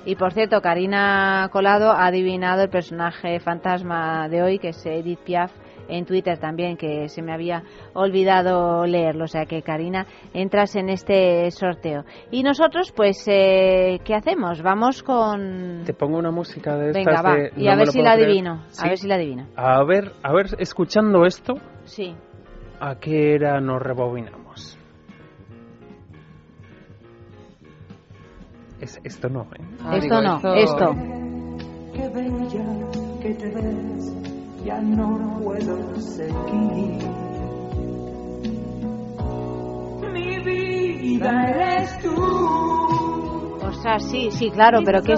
[0.05, 5.19] Y por cierto, Karina Colado ha adivinado el personaje fantasma de hoy, que es Edith
[5.21, 5.53] Piaf,
[5.91, 7.63] en Twitter también, que se me había
[7.95, 9.25] olvidado leerlo.
[9.25, 12.05] O sea que, Karina, entras en este sorteo.
[12.31, 14.63] Y nosotros, pues, eh, ¿qué hacemos?
[14.63, 15.83] Vamos con...
[15.85, 17.37] Te pongo una música de Venga, va.
[17.57, 18.63] y a ver si la adivino.
[18.79, 19.47] A ver si la adivino.
[19.57, 21.55] A ver, a ver, escuchando esto...
[21.85, 22.15] Sí.
[22.81, 24.79] ¿A qué era nos rebobinamos?
[28.81, 29.65] Es, esto no, ¿eh?
[29.85, 30.55] Ah, esto no, esto.
[30.55, 30.95] esto.
[31.93, 32.65] Qué bella
[33.21, 34.20] que te ves
[34.65, 36.99] ya no puedo seguir.
[40.13, 42.15] Mi vida eres tú.
[43.63, 45.15] O sea, sí, sí, claro, pero ¿qué,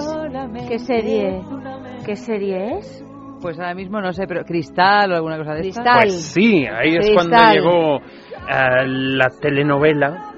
[0.67, 1.41] qué serie,
[2.05, 3.03] qué serie es?
[3.41, 5.99] Pues ahora mismo no sé, pero Cristal o alguna cosa de Cristal.
[6.03, 10.31] Pues sí, ahí es cuando llegó uh, la telenovela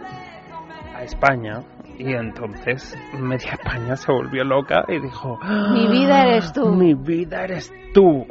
[0.96, 1.60] a España
[2.00, 5.38] y entonces media España se volvió loca y dijo:
[5.72, 6.70] Mi vida eres tú.
[6.70, 8.26] Mi vida eres tú.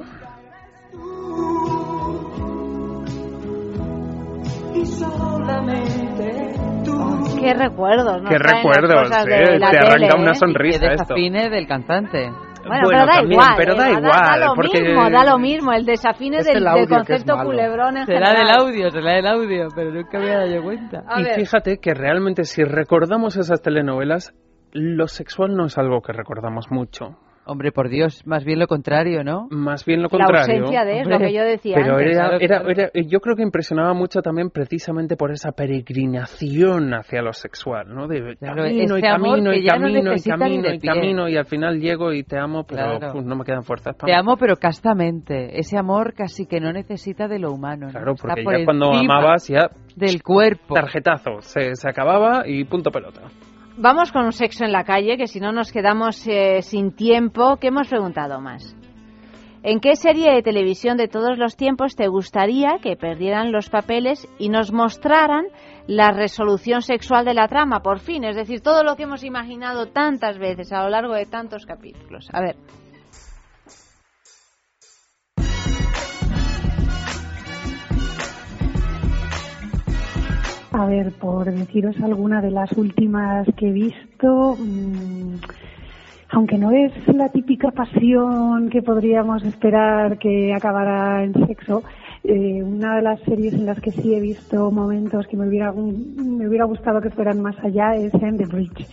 [7.40, 8.28] Qué recuerdos, ¿no?
[8.28, 11.14] Qué recuerdos, eh, te arranca una sonrisa el esto.
[11.14, 12.30] del cantante.
[12.66, 13.54] Bueno, pero da igual.
[13.56, 14.20] Pero da eh, igual.
[14.24, 14.80] Da, lo porque...
[14.80, 15.72] mismo, da lo mismo.
[15.72, 18.46] El desafine Es del, el del que concepto culebrón en Será general.
[18.46, 21.04] del audio, será del audio, pero nunca me había dado cuenta.
[21.06, 21.34] A y ver.
[21.34, 24.34] fíjate que realmente si recordamos esas telenovelas,
[24.72, 27.18] lo sexual no es algo que recordamos mucho.
[27.46, 29.48] Hombre, por Dios, más bien lo contrario, ¿no?
[29.50, 30.40] Más bien lo La contrario.
[30.64, 32.12] ausencia de es lo que yo decía Pero antes.
[32.16, 37.32] era, era- era- yo creo que impresionaba mucho también precisamente por esa peregrinación hacia lo
[37.32, 38.06] sexual, ¿no?
[38.08, 42.12] De Claro, camino y camino y camino y camino y camino y al final llego
[42.12, 43.12] y te amo, pero Claro.
[43.12, 45.58] puf, no me quedan fuerzas para Te amo, pero castamente.
[45.58, 47.86] Ese amor casi que no necesita de lo humano.
[47.86, 47.92] ¿no?
[47.92, 50.74] Claro, Está porque por ya cuando amabas ya Del cuerpo.
[50.74, 53.20] tarjetazo, se, se acababa y punto pelota.
[53.76, 57.56] Vamos con un sexo en la calle, que si no nos quedamos eh, sin tiempo.
[57.56, 58.76] ¿Qué hemos preguntado más?
[59.64, 64.28] ¿En qué serie de televisión de todos los tiempos te gustaría que perdieran los papeles
[64.38, 65.46] y nos mostraran
[65.88, 68.22] la resolución sexual de la trama, por fin?
[68.22, 72.28] Es decir, todo lo que hemos imaginado tantas veces a lo largo de tantos capítulos.
[72.32, 72.56] A ver.
[80.76, 85.36] A ver, por deciros alguna de las últimas que he visto, mm,
[86.30, 91.84] aunque no es la típica pasión que podríamos esperar que acabara en sexo,
[92.24, 95.70] eh, una de las series en las que sí he visto momentos que me hubiera,
[95.70, 98.88] me hubiera gustado que fueran más allá es en The Bridge.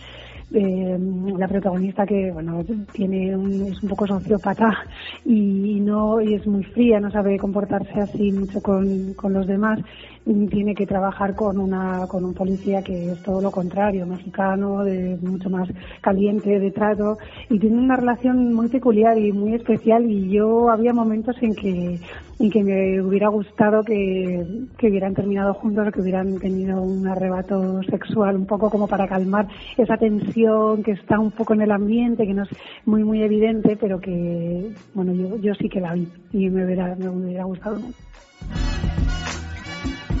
[0.54, 0.98] Eh,
[1.38, 2.62] la protagonista que bueno
[2.92, 4.84] tiene un, es un poco sociópata
[5.24, 9.80] y, no y es muy fría no sabe comportarse así mucho con, con los demás
[10.24, 15.18] tiene que trabajar con una con un policía que es todo lo contrario, mexicano, de
[15.20, 15.68] mucho más
[16.00, 17.18] caliente de trato
[17.48, 22.00] y tiene una relación muy peculiar y muy especial y yo había momentos en que
[22.38, 27.82] en que me hubiera gustado que, que hubieran terminado juntos que hubieran tenido un arrebato
[27.84, 32.26] sexual un poco como para calmar esa tensión que está un poco en el ambiente,
[32.26, 32.50] que no es
[32.84, 36.94] muy muy evidente, pero que bueno yo, yo sí que la vi y me hubiera,
[36.94, 37.98] me hubiera gustado mucho.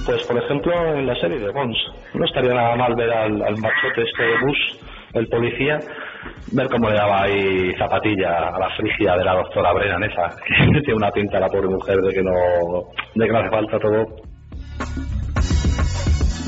[0.04, 1.78] Pues por ejemplo en la serie de Bones,
[2.14, 4.58] no estaría nada mal ver al, machote este de Bush,
[5.14, 5.78] el policía,
[6.52, 10.34] ver cómo le daba ahí zapatilla a la frigia de la doctora Brennan esa,
[10.72, 12.32] que tiene una pinta la pobre mujer de que no,
[13.14, 14.06] de que no hace falta todo.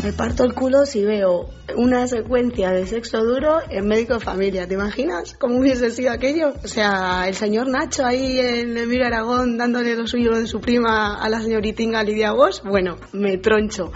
[0.05, 4.69] Me parto el culo si veo una secuencia de sexo duro en médico de familia.
[4.69, 6.53] ¿Te imaginas cómo hubiese sido aquello?
[6.63, 11.15] O sea, el señor Nacho ahí en Emilio Aragón dándole lo suyo de su prima
[11.15, 12.63] a la señoritinga Lidia Bosch.
[12.65, 13.93] Bueno, me troncho.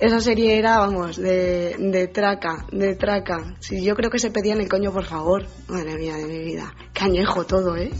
[0.00, 3.54] Esa serie era, vamos, de, de traca, de traca.
[3.60, 5.46] Si yo creo que se pedían el coño, por favor.
[5.68, 6.74] Madre mía de mi vida.
[6.92, 7.92] Qué añejo todo, ¿eh?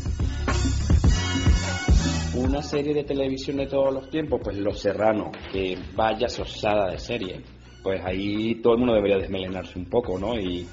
[2.48, 6.98] Una serie de televisión de todos los tiempos, pues Los Serranos, que vaya sosada de
[6.98, 7.42] serie.
[7.82, 10.34] Pues ahí todo el mundo debería desmelenarse un poco, ¿no?
[10.38, 10.66] Y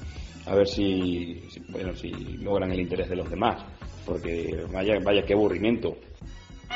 [0.46, 2.08] a ver si, si- bueno, si
[2.38, 3.62] logran el interés de los demás.
[4.06, 5.96] Porque vaya, vaya qué aburrimiento.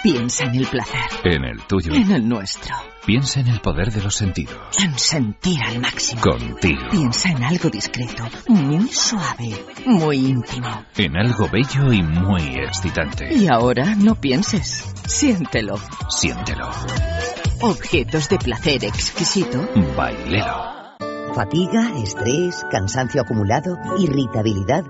[0.02, 1.10] Piensa en el placer.
[1.24, 1.92] En el tuyo.
[1.92, 2.74] En el nuestro.
[3.04, 4.56] Piensa en el poder de los sentidos.
[4.82, 6.22] En sentir al máximo.
[6.22, 6.88] Contigo.
[6.90, 10.86] Piensa en algo discreto, muy suave, muy íntimo.
[10.96, 13.28] En algo bello y muy excitante.
[13.34, 14.90] Y ahora no pienses.
[15.06, 15.78] Siéntelo.
[16.08, 16.70] Siéntelo.
[17.60, 19.68] Objetos de placer exquisito.
[19.96, 20.79] Bailelo.
[21.34, 24.84] Fatiga, estrés, cansancio acumulado, irritabilidad.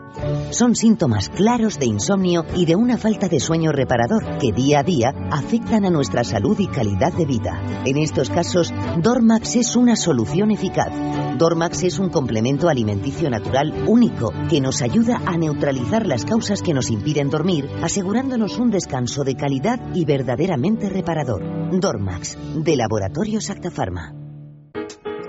[0.51, 4.83] Son síntomas claros de insomnio y de una falta de sueño reparador que día a
[4.83, 7.61] día afectan a nuestra salud y calidad de vida.
[7.85, 8.73] En estos casos,
[9.03, 10.91] Dormax es una solución eficaz.
[11.37, 16.73] Dormax es un complemento alimenticio natural único que nos ayuda a neutralizar las causas que
[16.73, 21.43] nos impiden dormir, asegurándonos un descanso de calidad y verdaderamente reparador.
[21.79, 24.30] Dormax, de Laboratorios Acta Pharma.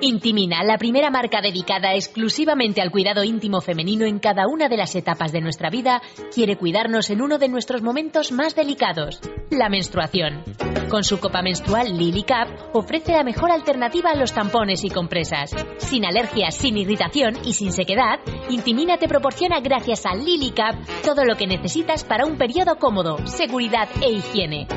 [0.03, 4.95] Intimina, la primera marca dedicada exclusivamente al cuidado íntimo femenino en cada una de las
[4.95, 6.01] etapas de nuestra vida,
[6.33, 9.21] quiere cuidarnos en uno de nuestros momentos más delicados,
[9.51, 10.43] la menstruación.
[10.89, 15.55] Con su copa menstrual Lily Cap ofrece la mejor alternativa a los tampones y compresas.
[15.77, 20.75] Sin alergias, sin irritación y sin sequedad, Intimina te proporciona gracias a Lily Cap
[21.05, 24.67] todo lo que necesitas para un periodo cómodo, seguridad e higiene.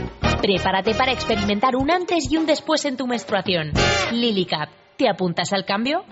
[0.44, 3.72] Prepárate para experimentar un antes y un después en tu menstruación.
[4.12, 4.68] Lily Cap.
[4.98, 6.04] ¿Te apuntas al cambio?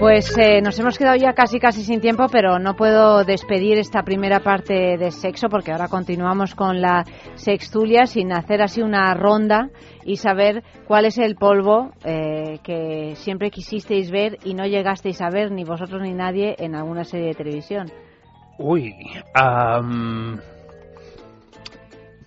[0.00, 4.02] Pues eh, nos hemos quedado ya casi casi sin tiempo, pero no puedo despedir esta
[4.02, 9.68] primera parte de sexo porque ahora continuamos con la sextulia sin hacer así una ronda
[10.06, 15.28] y saber cuál es el polvo eh, que siempre quisisteis ver y no llegasteis a
[15.28, 17.92] ver ni vosotros ni nadie en alguna serie de televisión.
[18.58, 18.94] Uy,
[19.34, 20.40] am,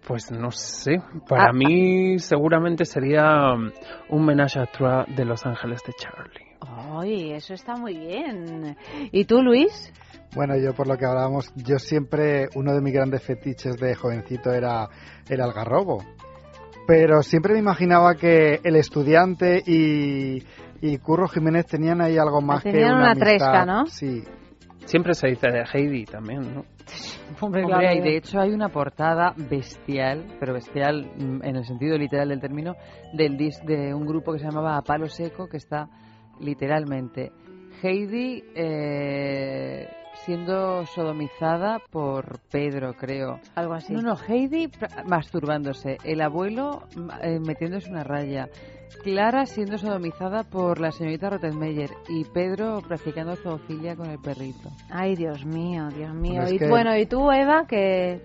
[0.07, 1.01] pues no sé.
[1.28, 3.71] Para Ah, mí seguramente sería um,
[4.09, 6.43] un à trois de Los Ángeles de Charlie.
[7.00, 8.76] ¡Ay, eso está muy bien!
[9.12, 9.91] ¿Y tú, Luis?
[10.36, 14.52] Bueno, yo por lo que hablábamos, yo siempre, uno de mis grandes fetiches de jovencito
[14.52, 14.88] era
[15.30, 16.04] el algarrobo.
[16.88, 20.44] Pero siempre me imaginaba que el estudiante y,
[20.82, 23.26] y Curro Jiménez tenían ahí algo más que Tenían una, una amistad.
[23.28, 23.86] tresca, ¿no?
[23.86, 24.24] Sí.
[24.86, 26.66] Siempre se dice de Heidi también, ¿no?
[27.39, 32.30] Hombre, Hombre, y de hecho hay una portada bestial, pero bestial en el sentido literal
[32.30, 32.76] del término,
[33.14, 35.88] del dis de un grupo que se llamaba A Palo Seco, que está
[36.40, 37.32] literalmente
[37.82, 39.88] Heidi eh,
[40.26, 43.40] siendo sodomizada por Pedro, creo.
[43.56, 43.94] Algo así.
[43.94, 44.70] No, no, Heidi
[45.06, 46.84] masturbándose, el abuelo
[47.22, 48.48] eh, metiéndose una raya,
[49.04, 54.70] Clara siendo sodomizada por la señorita Rottenmeier y Pedro practicando zoofilia con el perrito.
[54.90, 56.44] Ay, Dios mío, Dios mío.
[56.50, 58.22] Y que- bueno, ¿y tú, Eva, que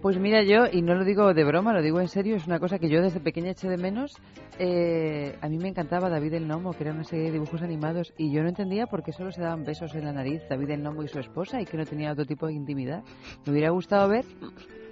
[0.00, 2.58] Pues mira, yo, y no lo digo de broma, lo digo en serio, es una
[2.58, 4.16] cosa que yo desde pequeña eché de menos.
[4.64, 8.14] Eh, a mí me encantaba David el Nomo, que era una serie de dibujos animados,
[8.16, 10.84] y yo no entendía por qué solo se daban besos en la nariz David el
[10.84, 13.02] Nomo y su esposa y que no tenía otro tipo de intimidad.
[13.44, 14.24] Me hubiera gustado ver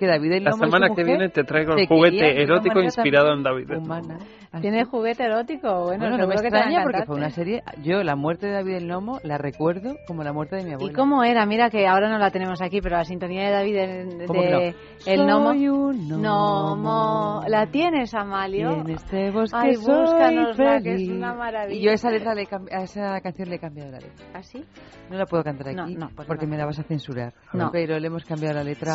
[0.00, 2.42] que David el La Nomo y su semana que mujer viene te traigo el juguete
[2.42, 4.18] erótico inspirado en David el humana.
[4.60, 5.84] ¿Tiene juguete erótico?
[5.84, 7.62] Bueno, Bueno, no me que extraña porque fue una serie.
[7.84, 10.90] Yo, la muerte de David el Nomo, la recuerdo como la muerte de mi abuelo.
[10.90, 11.46] ¿Y cómo era?
[11.46, 14.48] Mira que ahora no la tenemos aquí, pero la sintonía de David de, ¿Cómo que
[14.48, 14.76] de no?
[15.06, 15.50] El Nomo.
[15.50, 17.42] Soy un Nomo.
[17.46, 18.72] ¿La tienes, Amalio?
[18.72, 21.78] Y en este bosque Ay, soy que es una maravilla.
[21.80, 24.26] Y yo a esa, letra le a esa canción le he cambiado la letra.
[24.34, 24.64] ¿Ah, sí?
[25.10, 26.52] No la puedo cantar aquí No, no, pues porque no.
[26.52, 27.32] me la vas a censurar.
[27.52, 27.70] No.
[27.72, 28.92] Pero le hemos cambiado la letra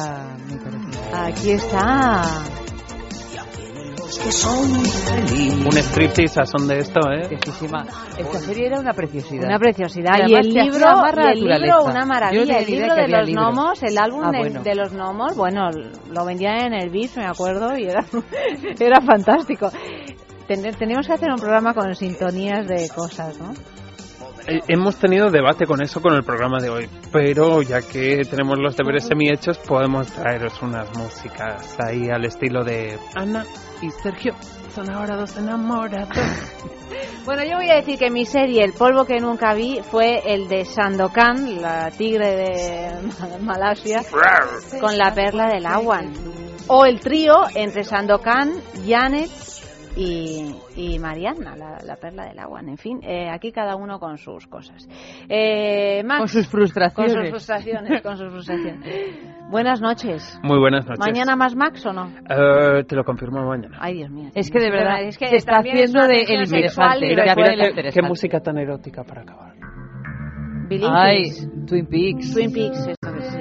[0.48, 1.26] muy parecida.
[1.26, 2.22] Aquí está.
[4.26, 7.28] Un striptease a son de esto, ¿eh?
[7.28, 7.84] Preciosísima.
[8.18, 9.46] Esta serie era una preciosidad.
[9.46, 10.14] Una preciosidad.
[10.28, 10.88] Y Y, el libro,
[11.36, 12.58] y el libro una no maravilla.
[12.60, 13.46] El libro que de los libros.
[13.54, 14.64] gnomos, el álbum Ah, de, bueno.
[14.64, 15.70] de los gnomos, bueno,
[16.12, 18.06] lo vendían en el BIS, me acuerdo, y era,
[18.80, 19.70] era fantástico.
[20.48, 23.54] Ten- Tenemos que hacer un programa con sintonías de cosas, ¿no?
[24.48, 28.60] Eh, Hemos tenido debate con eso con el programa de hoy, pero ya que tenemos
[28.60, 33.44] los deberes semi hechos, podemos traeros unas músicas ahí al estilo de Ana
[33.82, 34.36] y Sergio.
[34.74, 36.10] Son ahora dos enamorados.
[37.26, 40.48] Bueno, yo voy a decir que mi serie, El polvo que nunca vi, fue el
[40.48, 42.92] de Sandokan, la tigre de
[43.42, 44.04] Malasia,
[44.80, 46.02] con la perla del agua.
[46.68, 48.54] O el trío entre Sandokan,
[48.88, 49.30] Janet
[49.96, 52.62] y, y Mariana, la, la perla del agua.
[52.62, 54.88] En fin, eh, aquí cada uno con sus cosas.
[55.30, 57.14] Eh, Max, Con sus frustraciones.
[57.14, 59.20] Con sus frustraciones, con sus frustraciones.
[59.50, 60.40] Buenas noches.
[60.44, 61.00] Muy buenas noches.
[61.00, 62.10] ¿Mañana más Max o no?
[62.30, 63.78] Eh, te lo confirmo mañana.
[63.80, 64.30] Ay, Dios mío.
[64.36, 67.08] Es que de verdad Es que se está es haciendo una de el sexual interesante.
[67.08, 68.10] Mira, después- mira, Qué interesante.
[68.10, 69.54] música tan erótica para acabar.
[70.68, 71.30] Billie Ay.
[71.68, 72.34] Twin Peaks.
[72.34, 73.38] Twin Peaks, esto que sí,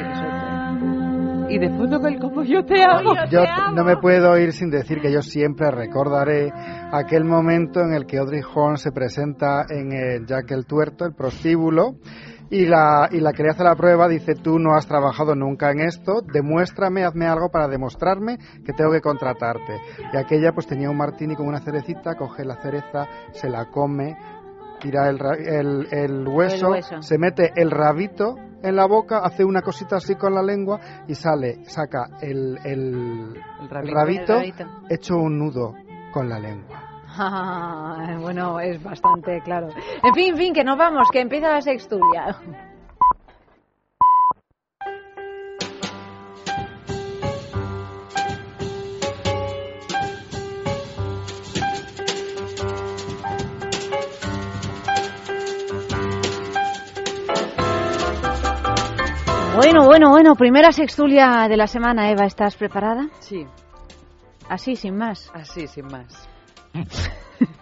[1.48, 3.12] Y de fondo con el como yo te amo.
[3.30, 3.42] Yo
[3.74, 6.50] no me puedo ir sin decir que yo siempre recordaré
[6.92, 11.14] aquel momento en el que Audrey Horn se presenta en el Jack el Tuerto, el
[11.14, 11.96] prostíbulo,
[12.50, 15.70] y la, y la que le hace la prueba dice, tú no has trabajado nunca
[15.70, 19.76] en esto, demuéstrame, hazme algo para demostrarme que tengo que contratarte.
[20.12, 24.16] Y aquella pues tenía un martini con una cerecita, coge la cereza, se la come,
[24.80, 27.02] tira el, ra- el, el hueso, El hueso.
[27.02, 28.34] se mete el rabito
[28.64, 33.34] en la boca, hace una cosita así con la lengua y sale, saca el, el,
[33.60, 33.94] el rabito.
[33.94, 34.66] rabito, El rabito.
[34.88, 35.74] hecho un nudo
[36.12, 36.80] con la lengua.
[37.16, 39.68] Ah, bueno, es bastante claro.
[40.02, 42.36] En fin, en fin, que nos vamos, que empieza la sextulia.
[59.56, 63.06] Bueno, bueno, bueno, primera sextulia de la semana, Eva, ¿estás preparada?
[63.20, 63.46] Sí,
[64.48, 65.30] Así, sin más.
[65.34, 66.28] así, sin más.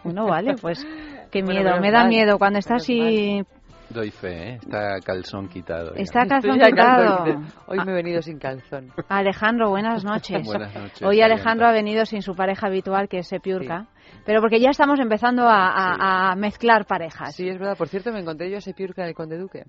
[0.05, 0.85] Bueno, vale, pues
[1.31, 3.43] qué miedo, me da mal, miedo cuando está así,
[3.89, 4.55] Doy fe, ¿eh?
[4.62, 5.94] Está calzón quitado.
[5.94, 6.02] ya.
[6.02, 7.24] está calzón quitado.
[7.24, 7.47] calzón.
[7.69, 8.93] Hoy me he venido sin calzón.
[9.09, 10.44] Alejandro, buenas noches.
[10.44, 13.86] Buenas noches, Hoy Alejandro ha venido sin su pareja habitual, que es Sepiurca,
[14.27, 17.35] pero porque ya estamos empezando a, a- a mezclar parejas.
[17.35, 17.77] Sí, es verdad.
[17.77, 19.64] Por cierto, me encontré yo a Sepiurca en el Conde Duque.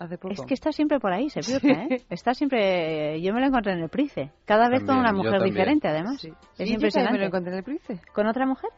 [0.00, 0.32] Hace poco.
[0.32, 2.02] Es que está siempre por ahí, Sepiurca, ¿eh?
[2.08, 3.20] Está siempre...
[3.20, 4.30] Yo me lo encontré en el Price.
[4.46, 6.18] Cada vez con una yo mujer diferente, además.
[6.20, 6.28] Sí.
[6.28, 6.90] Es Sí, yo impresionante.
[6.92, 8.00] también me lo encontré en el Price.
[8.14, 8.70] ¿Con otra mujer?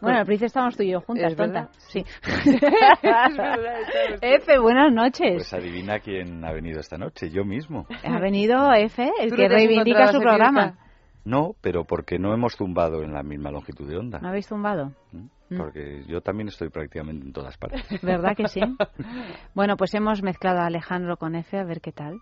[0.00, 1.52] Bueno, en el Price estamos tú y yo juntas, Es tonta.
[1.52, 1.70] verdad.
[1.88, 1.98] Sí.
[2.24, 4.18] Es verdad, está verdad.
[4.22, 5.34] Efe, buenas noches.
[5.34, 7.86] Pues adivina quién ha venido esta noche, yo mismo.
[8.02, 10.78] Ha venido Efe, el ¿Tú que reivindica su programa.
[11.24, 14.18] No, pero porque no hemos zumbado en la misma longitud de onda.
[14.20, 14.92] ¿No habéis tumbado?
[15.12, 15.26] ¿Mm?
[15.50, 15.56] Mm.
[15.56, 17.82] Porque yo también estoy prácticamente en todas partes.
[18.02, 18.60] ¿Verdad que sí?
[19.54, 22.20] Bueno, pues hemos mezclado a Alejandro con Efe, a ver qué tal.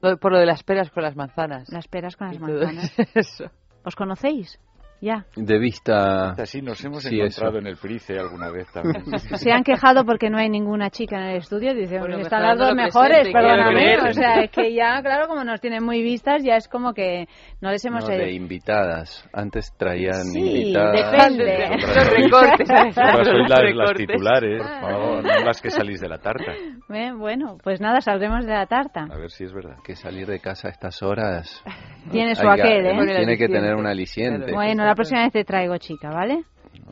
[0.00, 1.68] Por lo de las peras con las manzanas.
[1.70, 2.92] Las peras con las manzanas.
[3.14, 3.44] eso.
[3.84, 4.58] ¿Os conocéis?
[5.02, 5.24] Ya.
[5.34, 6.30] De vista...
[6.30, 7.58] Así nos hemos Sí, encontrado eso.
[7.58, 9.02] en el Price alguna vez también.
[9.36, 11.74] Se han quejado porque no hay ninguna chica en el estudio.
[11.74, 13.96] Dicen, Bueno, están las dos mejores, perdóname.
[13.98, 17.26] O sea, es que ya, claro, como nos tienen muy vistas, ya es como que
[17.60, 18.04] no les hemos...
[18.08, 19.28] No, de invitadas.
[19.32, 21.10] Antes traían Sí, invitadas.
[21.10, 21.68] depende.
[21.80, 22.68] Los recortes.
[22.70, 22.94] otras
[23.26, 26.52] sois las, las titulares, por favor, no las que salís de la tarta.
[26.94, 29.06] Eh, Bueno, pues nada, saldremos de la tarta.
[29.10, 29.76] A ver si es verdad.
[29.82, 31.64] Que salir de casa a estas horas...
[32.10, 33.16] Tiene su aquel, ¿eh?
[33.16, 34.52] Tiene que tener un aliciente.
[34.52, 36.44] Bueno, la próxima vez te traigo chica, ¿vale?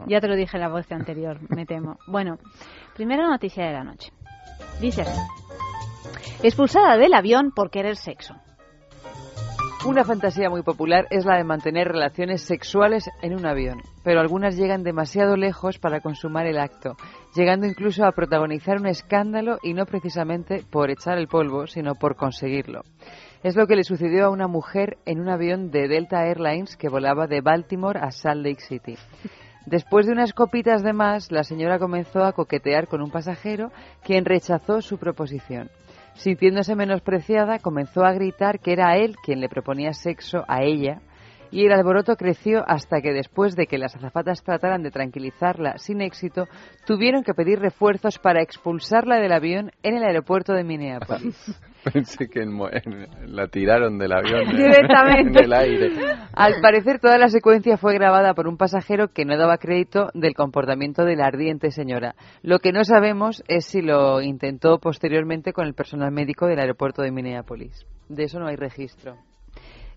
[0.07, 1.99] Ya te lo dije en la voz anterior, me temo.
[2.07, 2.39] Bueno,
[2.95, 4.11] primera noticia de la noche.
[4.81, 5.21] Dice así.
[6.43, 8.35] Expulsada del avión por querer sexo.
[9.85, 14.57] Una fantasía muy popular es la de mantener relaciones sexuales en un avión, pero algunas
[14.57, 16.97] llegan demasiado lejos para consumar el acto,
[17.35, 22.17] llegando incluso a protagonizar un escándalo y no precisamente por echar el polvo, sino por
[22.17, 22.83] conseguirlo.
[23.43, 26.91] Es lo que le sucedió a una mujer en un avión de Delta Airlines que
[26.91, 28.97] volaba de Baltimore a Salt Lake City.
[29.65, 33.73] Después de unas copitas de más, la señora comenzó a coquetear con un pasajero,
[34.03, 35.71] quien rechazó su proposición.
[36.15, 41.01] Sintiéndose menospreciada, comenzó a gritar que era él quien le proponía sexo a ella
[41.51, 46.03] y el alboroto creció hasta que después de que las azafatas trataran de tranquilizarla sin
[46.03, 46.47] éxito,
[46.87, 51.59] tuvieron que pedir refuerzos para expulsarla del avión en el aeropuerto de Minneapolis.
[51.93, 52.59] Pensé que en
[53.27, 55.39] la tiraron del avión en- Directamente.
[55.41, 55.91] en el aire.
[56.35, 60.35] Al parecer, toda la secuencia fue grabada por un pasajero que no daba crédito del
[60.35, 62.15] comportamiento de la ardiente señora.
[62.43, 67.03] Lo que no sabemos es si lo intentó posteriormente con el personal médico del aeropuerto
[67.03, 67.87] de Minneapolis.
[68.09, 69.17] De eso no hay registro.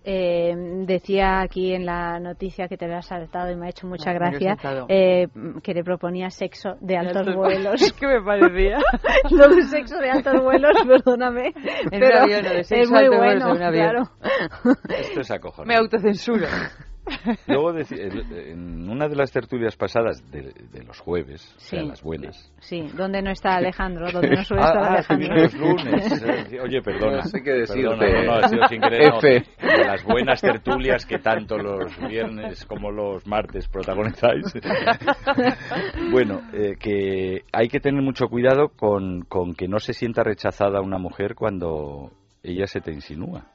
[0.06, 0.54] Eh,
[0.86, 4.12] decía aquí en la noticia que te lo has saltado y me ha hecho mucha
[4.12, 4.58] Ah, lo he gracia
[4.90, 5.28] eh,
[5.64, 7.94] que le proponía sexo de altos altos vuelos.
[8.00, 8.80] ¿Qué me parecía?
[9.32, 11.54] Lo de sexo de altos vuelos, perdóname.
[11.92, 13.90] En un pero avión, lo de es sexo muy altos vuelos bueno, en un avión.
[13.90, 14.78] claro.
[14.90, 15.74] Esto es acojonante.
[15.74, 16.48] Me autocensuro.
[17.48, 21.88] Luego, el- en una de las tertulias pasadas de, de los jueves, o sea, Sí.
[21.88, 22.54] las buenas.
[22.62, 24.12] Sí, ¿dónde no está Alejandro?
[24.12, 25.36] ¿Dónde no suele Ah, estar ah, Alejandro?
[25.36, 26.24] los lunes.
[26.64, 27.18] Oye, perdona.
[27.18, 27.84] No sé qué decirte.
[27.98, 29.12] Perdona, no, no, ha sido sin querer.
[29.12, 29.20] no.
[29.22, 34.46] De las buenas tertulias que tanto los viernes como los martes protagonizáis.
[36.12, 40.82] bueno, eh, que hay que tener mucho cuidado con, con que no se sienta rechazada
[40.82, 42.12] una mujer cuando
[42.44, 43.48] ella se te insinúa.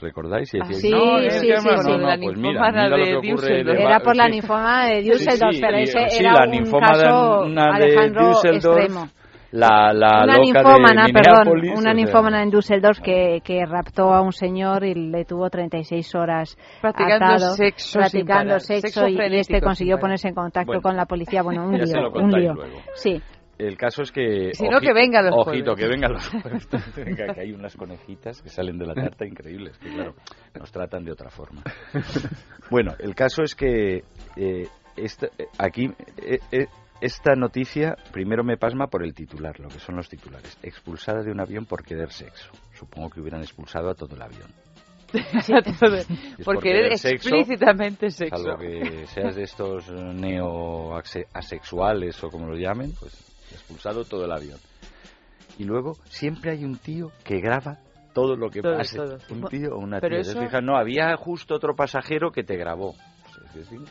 [0.00, 0.52] ¿Recordáis?
[0.54, 1.90] Y Ah, decíais, sí, no, sí, sí, no, sí.
[1.90, 4.30] no, La pues mira, mira lo de que ocurre de- Era por la sí.
[4.32, 7.84] ninfómana de Düsseldorf, Sí, pero y- ese sí, era la un ninfómana caso, una de
[7.84, 9.08] Alejandro, Düsseldorf, extremo.
[9.52, 11.48] La, la una loca ninfómana, de perdón,
[11.78, 16.58] una ninfómana en Düsseldorf que, que raptó a un señor y le tuvo 36 horas
[16.82, 20.96] Practicando atado, sexo practicando sexo, sexo y frenético este consiguió ponerse en contacto Bueno, con
[20.96, 21.42] la policía.
[21.42, 22.52] Bueno, un lío, un lío.
[22.54, 22.76] luego.
[22.96, 23.22] Sí.
[23.58, 24.50] El caso es que...
[24.52, 25.84] Si no, que venga los Ojito, jueves.
[25.84, 26.68] que vengan los jueves.
[26.96, 30.14] Venga, que hay unas conejitas que salen de la tarta increíbles, que claro,
[30.58, 31.62] nos tratan de otra forma.
[32.70, 34.02] Bueno, el caso es que
[34.36, 35.90] eh, esta- eh, aquí...
[36.18, 36.66] eh, eh,
[37.00, 40.56] esta noticia primero me pasma por el titular, lo que son los titulares.
[40.62, 42.50] Expulsada de un avión por querer sexo.
[42.72, 44.48] Supongo que hubieran expulsado a todo el avión.
[45.12, 45.20] Sí.
[46.38, 48.36] Es por querer sexo, explícitamente sexo.
[48.38, 53.12] Salvo que seas de estos neo-asexuales o como lo llamen, pues
[53.56, 54.58] expulsado todo el avión.
[55.58, 57.78] Y luego siempre hay un tío que graba
[58.12, 58.96] todo lo que Todo, pase.
[58.96, 59.18] todo.
[59.30, 60.24] Un tío o una Pero tía.
[60.24, 60.62] ¿Te eso- fijas?
[60.62, 62.94] No, había justo otro pasajero que te grabó.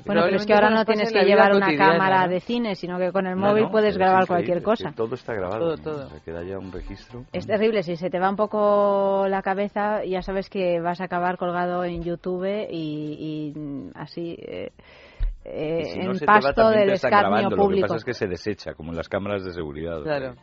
[0.05, 3.11] Bueno, pero es que ahora no tienes que llevar una cámara de cine, sino que
[3.11, 4.91] con el móvil no, puedes es grabar cualquier es que cosa.
[4.95, 5.59] todo está grabado.
[5.59, 5.83] Todo, ¿no?
[5.83, 6.05] todo.
[6.07, 7.25] O sea, queda ya un registro.
[7.33, 11.05] Es terrible, si se te va un poco la cabeza, ya sabes que vas a
[11.05, 14.71] acabar colgado en YouTube y, y, así eh,
[15.45, 17.49] eh, Y si no en pasto del escarnio grabando.
[17.51, 17.88] Lo que público.
[17.88, 20.01] pasa es que se desecha, como en las cámaras de seguridad.
[20.01, 20.35] Claro.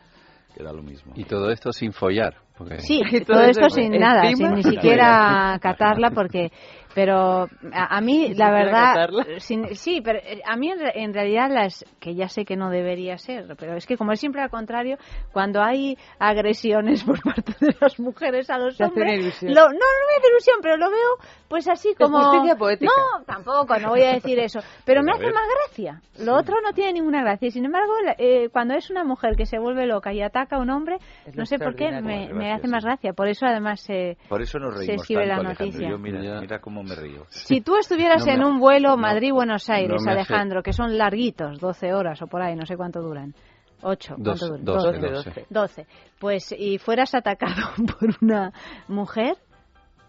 [0.55, 1.13] Queda lo mismo.
[1.15, 2.35] Y todo esto sin follar.
[2.57, 6.51] porque- Sí, todo esto sin nada, sin ni siquiera catarla, porque,
[6.95, 9.25] pero a, a mí la verdad, catarla.
[9.39, 12.55] sin- sí, pero eh, a mí en, re- en realidad las que ya sé que
[12.55, 14.97] no debería ser, pero es que como es siempre al contrario,
[15.31, 19.53] cuando hay agresiones por parte de las mujeres a los hombres, ilusión.
[19.53, 21.17] lo- no, no me hace ilusión, pero lo veo
[21.47, 22.91] pues así como justicia poética.
[23.17, 26.01] no, tampoco, no voy a decir eso, pero me a hace más gracia.
[26.19, 27.47] Lo otro no tiene ninguna gracia.
[27.47, 30.55] Y sin embargo, la- eh, cuando es una mujer que se vuelve loca y ataca
[30.55, 33.13] a un hombre, Es no sé por qué me, me hace más gracia.
[33.13, 35.89] Por eso además se Por eso nos se reímos escribe tanto, la noticia.
[35.89, 37.25] Yo, mira, mira cómo me río.
[37.29, 40.61] Si tú estuvieras No me- en un vuelo no, Madrid-Buenos Aires, no me hace- Alejandro,
[40.63, 43.33] que son larguitos, 12 horas o por ahí, no sé cuánto duran.
[43.81, 44.65] 8, ¿cuánto Doce, duran?
[44.65, 45.45] doce, 12, doce.
[45.49, 45.87] 12.
[46.19, 47.53] Pues, y fueras atacado
[47.99, 48.51] por una
[48.87, 49.35] mujer,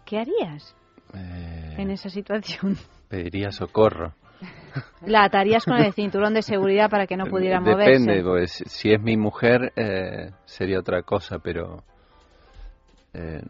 [0.05, 0.75] ¿qué harías
[1.13, 2.77] Eh, en esa situación?
[3.09, 4.13] Pediría socorro.
[5.05, 8.23] La atarías con el cinturón de seguridad para que no pudiera Depende, moverse.
[8.23, 11.83] pues si es mi mujer eh, sería otra cosa, pero
[13.13, 13.41] eh,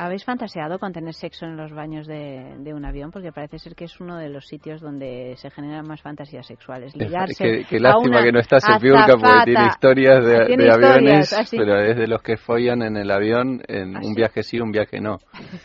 [0.00, 3.10] ¿Habéis fantaseado con tener sexo en los baños de, de un avión?
[3.10, 6.94] Porque parece ser que es uno de los sitios donde se generan más fantasías sexuales.
[6.96, 10.62] Ligarse qué, qué a lástima una que no está Sepiurca porque tiene historias de, Tiene
[10.62, 11.56] de historias, aviones, así.
[11.58, 14.70] pero es de los que follan en el avión en ¿Ah, un viaje sí, un
[14.70, 15.18] viaje no.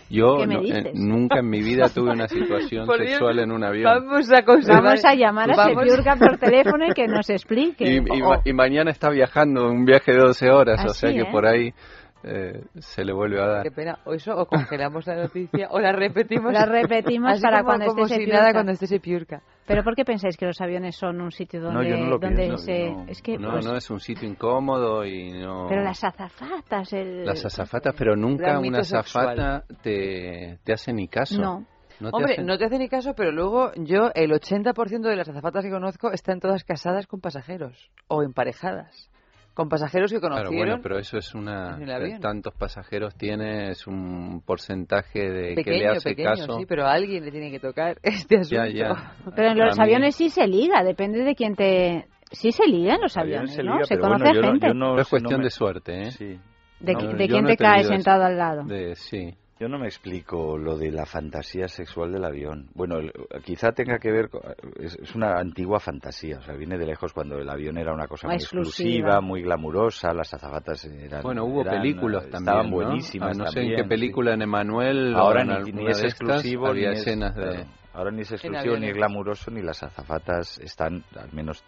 [0.10, 3.38] Yo ¿Qué me no- eh, nunca en mi vida tuve una situación Por Dios, sexual
[3.38, 3.84] en un avión.
[3.86, 7.86] Vamos a conservar- Vamos a llamar a Sepiurca por teléfono y que nos explique.
[7.88, 11.02] Y, y O- ma- y mañana está viajando un viaje de 12 horas, o Así,
[11.02, 11.32] sea que ¿eh?
[11.32, 11.72] por ahí
[12.24, 13.64] eh, se le vuelve a dar.
[13.64, 14.00] Qué pena.
[14.06, 16.54] O eso, o congelamos la noticia, o la repetimos.
[16.54, 19.42] La repetimos para como- cuando como esté si nada cuando esté Sepiurca.
[19.66, 22.44] ¿Pero por qué pensáis que los aviones son un sitio donde, yo no lo donde
[22.48, 22.90] pienso, se...
[22.92, 23.06] no.
[23.08, 25.68] es que, No, pues, no es un sitio incómodo y no...
[25.70, 27.26] Pero las azafatas, el...
[27.26, 31.40] Las azafatas, pero nunca una azafata te, te hace ni caso.
[31.42, 31.66] No.
[32.00, 35.16] No te Hombre, hacen- no te hace ni caso, pero luego yo, el 80% de
[35.16, 39.10] las azafatas que conozco están todas casadas con pasajeros o emparejadas.
[39.54, 40.68] Con pasajeros que Claro, conocieron.
[40.68, 41.78] bueno, pero eso es una...
[42.20, 46.58] Tantos pasajeros tiene, es un porcentaje de que le pequeño, hace pequeño, caso.
[46.60, 48.66] sí, pero a alguien le tiene que tocar este asunto.
[48.66, 49.14] Ya, ya.
[49.36, 52.08] Pero en los A mí- aviones sí se liga, depende de quién te...
[52.32, 53.74] Sí se liga en los Aviones aviones, se ¿no?
[53.74, 54.68] liga, se conoce bueno, yo no- gente.
[54.68, 56.12] yo no Pero es cuestión no me- de suerte, ¿eh?
[56.12, 56.40] Sí.
[56.80, 58.64] ¿De, No, de quién no te cae sentado al lado?
[58.64, 59.36] De, sí.
[59.60, 62.68] Yo no me explico lo de la fantasía sexual del avión.
[62.74, 63.14] Bueno, el-
[63.46, 64.42] quizá tenga que ver, con-
[64.80, 68.08] es, es una antigua fantasía, o sea, viene de lejos cuando el avión era una
[68.08, 68.68] cosa muy Exclusiva.
[68.68, 71.22] exclusiva, muy glamurosa, las azafatas eran...
[71.22, 72.76] Bueno, hubo eran, películas eh, también, Estaban ¿no?
[72.76, 73.88] buenísimas Ah, no sé en qué sí.
[73.90, 77.42] película en Emanuel Ahora o en ni, es exclusivo, había ni es- escenas de...
[77.44, 81.64] claro, ahora ni es exclusivo, ni es glamuroso, ni las azafatas están, al menos,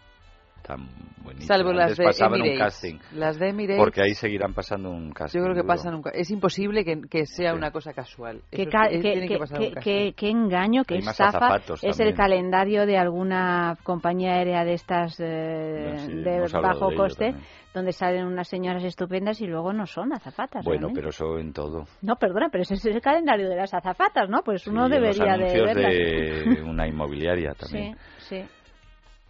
[0.66, 0.88] tan
[1.22, 1.46] buenísimas.
[1.46, 2.74] Salvo las Antes de pasaban un Emirates.
[2.74, 2.98] casting.
[3.12, 3.78] Las de Emirates.
[3.78, 5.38] Porque ahí seguirán pasando un casting.
[5.38, 5.68] Yo creo que duro.
[5.74, 6.10] pasa nunca.
[6.10, 7.56] Es imposible que, que sea Sí.
[7.56, 8.42] una cosa casual.
[8.50, 9.92] Qué, ca- es- qué- tiene que qué- pasar qué- un casting.
[9.92, 15.92] qué- qué engaño, qué estafa es el calendario de alguna compañía aérea de estas eh,
[15.94, 17.34] No, sí, de bajo de coste,
[17.74, 20.64] donde salen unas señoras estupendas y luego no son azafatas.
[20.64, 20.98] Bueno, realmente.
[21.00, 21.84] pero eso en todo.
[22.02, 24.42] No, perdona, pero ese es el calendario de las azafatas, ¿no?
[24.42, 25.92] Pues uno Sí, en los debería de verlas.
[25.92, 27.96] de una inmobiliaria también.
[28.18, 28.44] Sí, sí.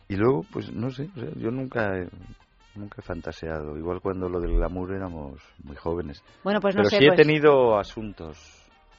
[0.09, 2.09] Y luego, pues no sé, o sea, yo nunca he,
[2.77, 3.77] nunca he fantaseado.
[3.77, 6.23] Igual cuando lo del glamour éramos muy jóvenes.
[6.45, 8.39] Bueno, pues no Pero sé, sí pues- he tenido asuntos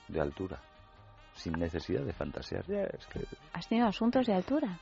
[0.10, 0.60] de altura,
[1.36, 2.66] sin necesidad de fantasear.
[2.68, 3.22] Ya, es que...
[3.54, 4.78] ¿Has tenido asuntos de altura?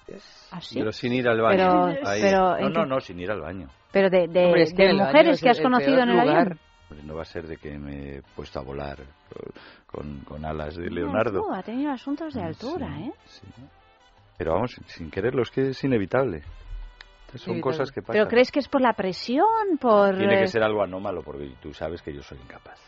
[0.52, 0.80] ¿Ah, sí?
[0.80, 1.58] Pero sin ir al baño.
[1.94, 2.22] Pero, Ahí.
[2.22, 3.68] pero, No, ¿en no, no, sin ir al baño.
[3.92, 6.38] pero de, de, Hombre, es que de mujeres es que has conocido en el lugar.
[6.38, 6.60] avión.
[7.04, 8.98] No va a ser de que me he puesto a volar
[9.88, 11.42] con, con alas de Leonardo.
[11.42, 13.14] tú, ha tenido asuntos de Mm, altura, sí, ¿eh?
[13.26, 13.48] sí.
[14.38, 16.42] Pero vamos, sin quererlo, es que es inevitable.
[17.36, 17.62] Son Inevitable.
[17.62, 18.14] cosas que pasan.
[18.14, 19.46] ¿Pero crees que es por la presión?
[19.80, 22.80] por Tiene eh, que ser algo anómalo, porque tú sabes que yo soy incapaz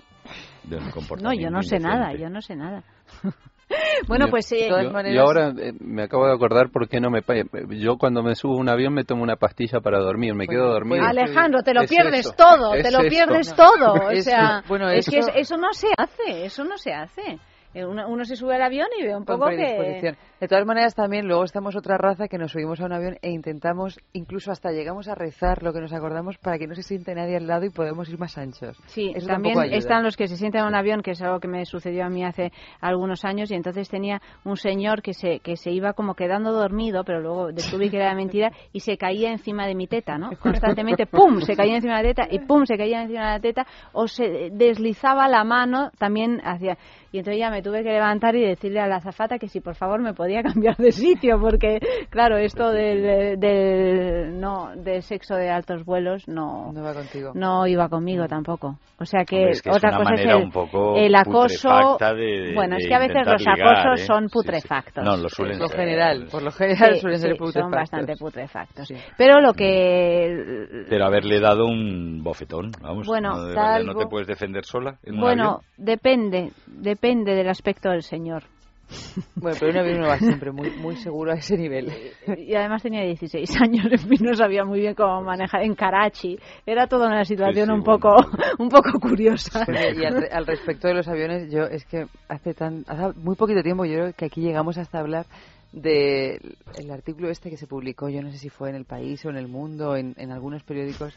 [0.63, 2.83] de un No, comportamiento yo no sé nada, yo no sé nada.
[4.07, 7.09] bueno, Yo- pues eh, yo- Y ahora eh, me acabo de acordar por qué no
[7.09, 7.21] me...
[7.21, 7.33] pa-
[7.71, 10.71] Yo cuando me subo a un avión me tomo una pastilla para dormir, me quedo
[10.71, 11.03] dormido.
[11.05, 13.09] Alejandro, te lo Es pierdes eso, todo, es te lo esto.
[13.09, 13.55] pierdes No.
[13.55, 13.93] todo.
[14.09, 17.37] O sea, bueno, es que eso- es- eso no se hace, eso no se hace.
[17.73, 20.15] Eh, Uno, uno se sube al avión y ve un poco que...
[20.39, 23.31] De todas maneras, también luego estamos otra raza que nos subimos a un avión e
[23.31, 27.15] intentamos, incluso hasta llegamos a rezar lo que nos acordamos para que no se siente
[27.15, 28.77] nadie al lado y podemos ir más anchos.
[28.85, 31.47] Sí, Eso también están los que se sienten en un avión, que es algo que
[31.47, 32.51] me sucedió a mí hace
[32.81, 37.03] algunos años, y entonces tenía un señor que se, que se iba como quedando dormido,
[37.03, 40.29] pero luego descubrí que era mentira, y se caía encima de mi teta, ¿no?
[40.39, 43.39] Constantemente, ¡pum!, se caía encima de la teta, y ¡pum!, se caía encima de la
[43.39, 46.77] teta, o se deslizaba la mano también hacia...
[47.09, 49.75] Y entonces ya me tuve que levantar y decirle a la azafata que si por
[49.75, 51.79] favor me podía cambiar de sitio, porque
[52.09, 57.31] claro, esto del, del, no, del sexo de altos vuelos no, No va contigo.
[57.35, 58.77] no iba conmigo tampoco.
[58.99, 61.97] O sea que, Hombre, es que es otra cosa es el, un poco el acoso.
[62.15, 64.05] de- bueno, de es que a veces los ligar, acosos ¿eh?
[64.05, 64.33] son Sí, sí.
[64.33, 65.03] putrefactos.
[65.03, 65.79] No, lo suelen Por lo ser.
[65.79, 67.71] general, por lo general Sí, suelen ser sí, Son putrefactos.
[67.79, 68.93] bastante putrefactos.
[69.17, 70.85] Pero lo que.
[70.89, 73.05] Pero haberle dado un bofetón, vamos.
[73.07, 75.61] Bueno, no, de ¿no te puedes defender sola en un Bueno, avión?
[75.77, 76.51] depende.
[76.65, 78.43] Depende del aspecto del señor.
[79.35, 81.91] Bueno, pero un avión no va siempre muy, muy seguro a ese nivel.
[82.37, 86.37] Y además tenía 16 años, en fin, no sabía muy bien cómo manejar en Karachi.
[86.65, 88.15] Era toda una situación Sí, sí, un poco
[88.59, 89.65] un poco curiosa.
[89.95, 93.35] Y al, re- al respecto de los aviones, yo es que hace tan hace muy
[93.35, 95.25] poquito tiempo, yo creo que aquí llegamos hasta hablar
[95.73, 96.39] del
[96.77, 99.29] el artículo este que se publicó, yo no sé si fue en El País o
[99.29, 101.13] en El Mundo, en, en algunos periódicos.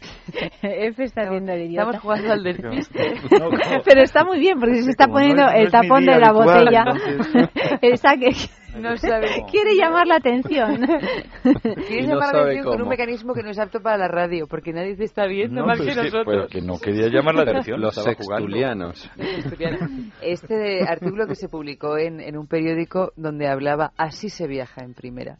[0.62, 1.82] F está haciendo el idiota.
[1.90, 3.14] Estamos jugando al despiste.
[3.38, 3.50] No,
[3.84, 6.84] Pero está muy bien porque se está poniendo el tapón de la habitual, botella.
[7.82, 8.30] Está que
[8.78, 9.26] No sabe.
[9.50, 10.80] quiere llamar la atención.
[10.80, 11.52] No
[12.06, 12.90] llamar la atención con un cómo.
[12.90, 15.78] mecanismo que no es apto para la radio, porque nadie te está viendo No, más
[15.78, 16.24] pues que que- nosotros.
[16.24, 17.80] pues que no quería llamar la atención.
[17.80, 19.10] Los sextulianos.
[20.22, 24.94] Este artículo que se publicó en, en un periódico donde hablaba así se viaja en
[24.94, 25.38] primera.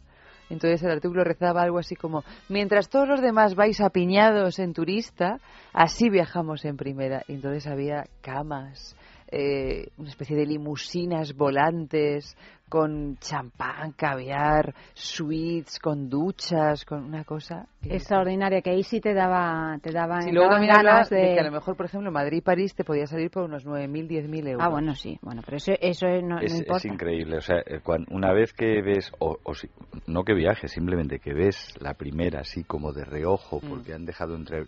[0.51, 5.39] Entonces el artículo rezaba algo así como, mientras todos los demás vais apiñados en turista,
[5.73, 7.23] así viajamos en primera.
[7.27, 8.95] Y entonces había camas,
[9.31, 12.35] eh, una especie de limusinas volantes
[12.71, 17.67] con champán, caviar, suites, con duchas, con una cosa.
[17.83, 21.17] Extraordinaria, que ahí sí te daba, te daban, Y luego también ganas de...
[21.17, 21.33] de...
[21.33, 24.65] que a lo mejor, por ejemplo, Madrid-París te podía salir por unos 9.000, 10.000 euros.
[24.65, 25.19] Ah, bueno, sí.
[25.21, 26.87] Bueno, pero eso, eso no, no Es, es importa.
[26.87, 29.69] increíble, o sea, eh, una vez que ves, o, o si-
[30.07, 33.69] no que viajes, simplemente que ves la primera así como de reojo, Mm.
[33.69, 34.63] porque han dejado entre...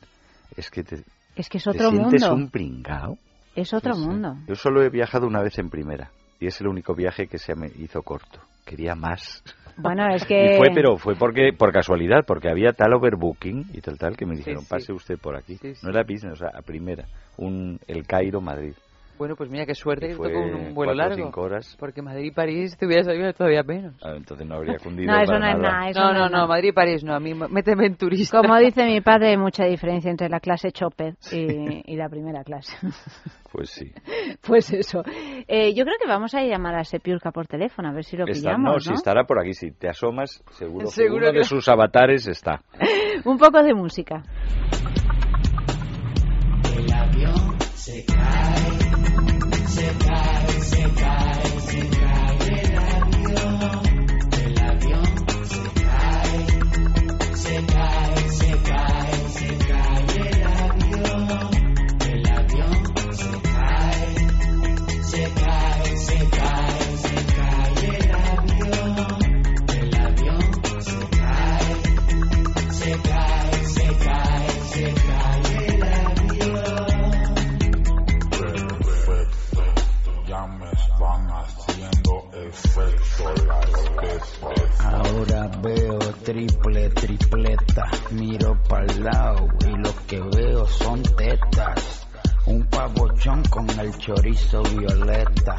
[0.57, 1.03] Es que te,
[1.37, 2.35] Es que es te otro sientes mundo.
[2.35, 3.17] un pringao.
[3.55, 4.35] Es otro mundo.
[4.47, 6.11] Yo solo he viajado una vez en primera,
[6.43, 8.41] y es el único viaje que se me hizo corto.
[8.65, 9.41] Quería más.
[9.77, 10.55] Bueno, es que...
[10.55, 14.25] Y fue, pero fue porque por casualidad, porque había tal overbooking y tal tal que
[14.25, 14.67] me dijeron, sí.
[14.69, 15.55] pase usted por aquí.
[15.55, 15.79] Sí, sí.
[15.85, 17.05] No era business, o sea, a primera,
[17.37, 18.73] un el Cairo Madrid.
[19.17, 21.15] Bueno, pues mira qué suerte que fue tocó un, un vuelo largo.
[21.15, 21.77] cinco horas.
[21.79, 23.93] Porque Madrid y París te hubiera salido todavía menos.
[24.03, 25.89] Ah, entonces no habría cundido No, eso para no es nada.
[25.89, 26.47] Eso no, no, no, no, nada.
[26.47, 27.13] Madrid y París no.
[27.15, 28.39] A mí méteme en turista.
[28.41, 32.43] Como dice mi padre, hay mucha diferencia entre la clase Chopper y, y la primera
[32.43, 32.75] clase.
[33.53, 33.91] Pues sí.
[34.41, 35.03] Pues eso.
[35.47, 38.25] Eh, yo creo que vamos a llamar a Sepiurca por teléfono, a ver si lo
[38.25, 38.79] Está- pillamos, no, ¿no?
[38.79, 42.25] si estará por aquí, si te asomas, seguro, que Seguro uno que- de sus avatares
[42.27, 42.63] está.
[43.25, 44.23] Un poco de música.
[46.75, 48.82] El avión se cae.
[49.93, 51.52] Se cae, se cae,
[84.79, 87.83] Ahora veo triple, tripleta.
[88.11, 92.07] Miro para el lado y lo que veo son tetas.
[92.45, 95.57] Un pavochón con el chorizo violeta.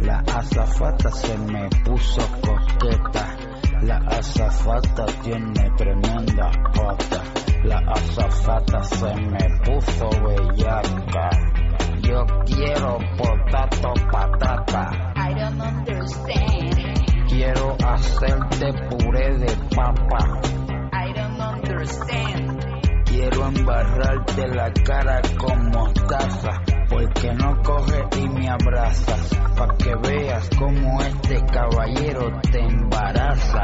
[0.00, 3.36] La azafata se me puso coqueta.
[3.82, 7.22] La azafata tiene tremenda pata.
[7.64, 11.30] La azafata se me puso bellaca.
[12.02, 15.14] Yo quiero potato patata.
[15.34, 17.28] I don't understand.
[17.28, 20.40] Quiero hacerte puré de papa.
[20.92, 23.04] I don't understand.
[23.04, 26.62] Quiero embarrarte la cara con mostaza.
[26.88, 29.30] Porque no coge y me abrazas.
[29.56, 33.62] Pa' que veas cómo este caballero te embaraza.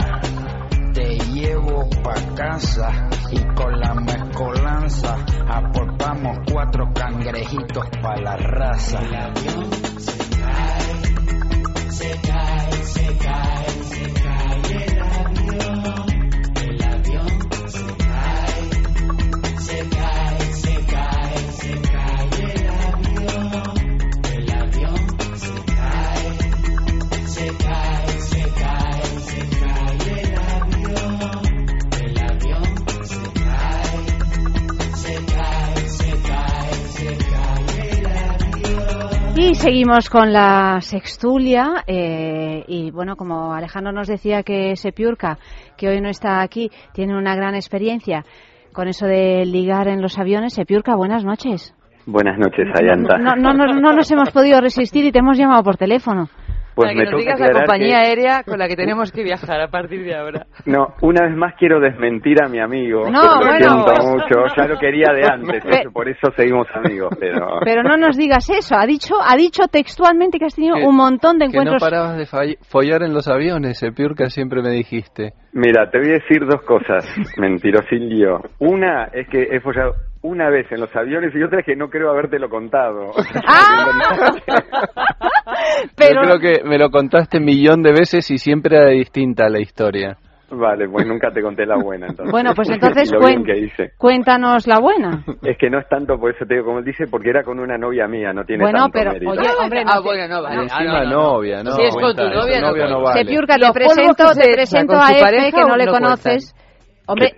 [0.92, 8.98] Te llevo pa' casa y con la mezcolanza aportamos cuatro cangrejitos pa' la raza.
[9.98, 11.09] Se cae,
[12.00, 12.99] se cae,
[39.42, 45.38] Y seguimos con la sextulia eh, y bueno, como Alejandro nos decía que Sepiurca,
[45.78, 48.22] que hoy no está aquí, tiene una gran experiencia
[48.74, 50.52] con eso de ligar en los aviones.
[50.52, 51.74] Sepiurca, buenas noches.
[52.04, 53.16] Buenas noches, Ayanta.
[53.16, 56.28] No, no, no, no nos hemos podido resistir y te hemos llamado por teléfono.
[56.80, 59.12] Pues Para me que nos toca digas la compañía que- aérea con la que tenemos
[59.12, 60.46] que viajar a partir de ahora.
[60.66, 63.10] No, una vez más quiero desmentir a mi amigo.
[63.10, 63.84] No, lo bueno.
[63.84, 65.62] siento mucho, ya lo quería de antes,
[65.92, 67.60] por eso seguimos amigos, pero...
[67.64, 68.76] Pero no nos digas eso.
[68.76, 71.82] Ha dicho, ha dicho textualmente que has tenido Que- un montón de Que no encuentros.
[71.82, 75.32] parabas de follar en los aviones, Epiurca siempre me dijiste.
[75.52, 77.04] Mira, te voy a decir dos cosas,
[77.36, 78.40] mentirosilio.
[78.60, 81.88] Una es que he follado una vez en los aviones y otra es que no
[81.88, 83.10] creo habértelo contado.
[85.96, 89.48] Pero- Yo creo que me lo contaste un millón de veces y siempre era distinta
[89.48, 90.16] la historia.
[90.52, 92.32] Vale, pues nunca te conté la buena entonces.
[92.32, 93.92] Bueno, pues entonces cuen- que hice.
[93.96, 95.22] cuéntanos la buena.
[95.44, 97.60] Es que no es tanto por eso te digo, como él dice, porque era con
[97.60, 99.30] una novia mía, no tiene Bueno, tanto pero, mérito.
[99.30, 100.56] oye, hombre, no Ah, bueno, no vale.
[100.56, 101.32] Y encima Ah, no, no, no.
[101.34, 101.70] novia, ¿no?
[101.72, 103.20] Si es con tu novia, eso, no novia no vale.
[103.20, 106.54] Sepiurca, te presento, te presento a Efe, que no le no conoces.
[107.06, 107.32] Hombre,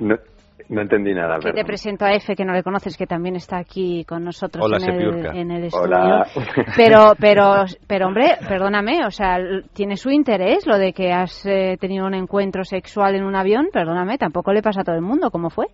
[0.72, 3.58] No, entendí nada, que te presento a Efe, que no le conoces, que también está
[3.58, 5.84] aquí con nosotros Hola, en, el, en el estudio.
[5.84, 6.26] Hola.
[6.76, 9.36] Pero, pero, pero, hombre, perdóname, o sea,
[9.74, 13.68] tiene su interés lo de que has eh, tenido un encuentro sexual en un avión,
[13.70, 15.66] perdóname, tampoco le pasa a todo el mundo, ¿cómo fue?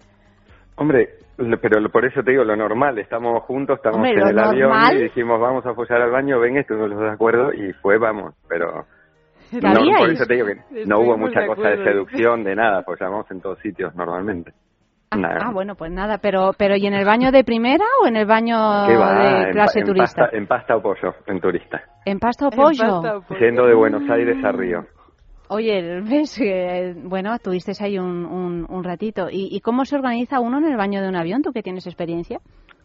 [0.74, 4.38] Hombre, pero lo- por eso te digo lo normal, estamos juntos, estamos Hombre, en el
[4.40, 4.96] avión normal.
[4.98, 8.84] y dijimos vamos a follar al baño, ven, estuvimos de acuerdo y fue, vamos, pero...
[9.52, 9.96] No, ¿Sabíais?
[9.98, 13.00] por eso te digo que no hubo mucha de cosa de seducción, de nada, pues
[13.00, 14.52] llamamos en todos sitios normalmente.
[15.16, 15.38] Nada.
[15.46, 18.26] Ah, bueno, pues nada, pero, pero ¿y en el baño de primera o en el
[18.26, 20.22] baño de clase en turista?
[20.22, 21.82] pasta- en pasta o pollo, en turista.
[22.04, 23.00] ¿En pasta o pollo?
[23.40, 24.84] Yendo de Buenos Aires a Río.
[25.48, 29.28] Oye, ves, Eh, bueno, tuvisteis ahí un, un, un ratito.
[29.30, 31.40] ¿Y, ¿Y cómo se organiza uno en el baño de un avión?
[31.42, 32.38] ¿Tú que tienes experiencia?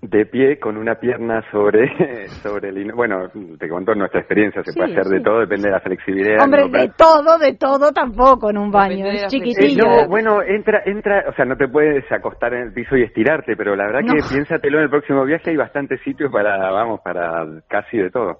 [0.05, 1.87] De pie, con una pierna sobre,
[2.43, 2.77] sobre el...
[2.79, 5.79] ino- Bueno, te cuento nuestra experiencia, se Sí, puede hacer de todo, depende de la
[5.79, 6.43] flexibilidad.
[6.43, 6.77] Hombre, ¿no?
[6.77, 9.05] de todo, de todo tampoco en un baño.
[9.07, 12.97] Es Eh, no, bueno, entra, entra, o sea, no te puedes acostar en el piso
[12.97, 14.13] y estirarte, pero la verdad No.
[14.15, 18.39] que piénsatelo en el próximo viaje, hay bastantes sitios para, vamos, para casi de todo.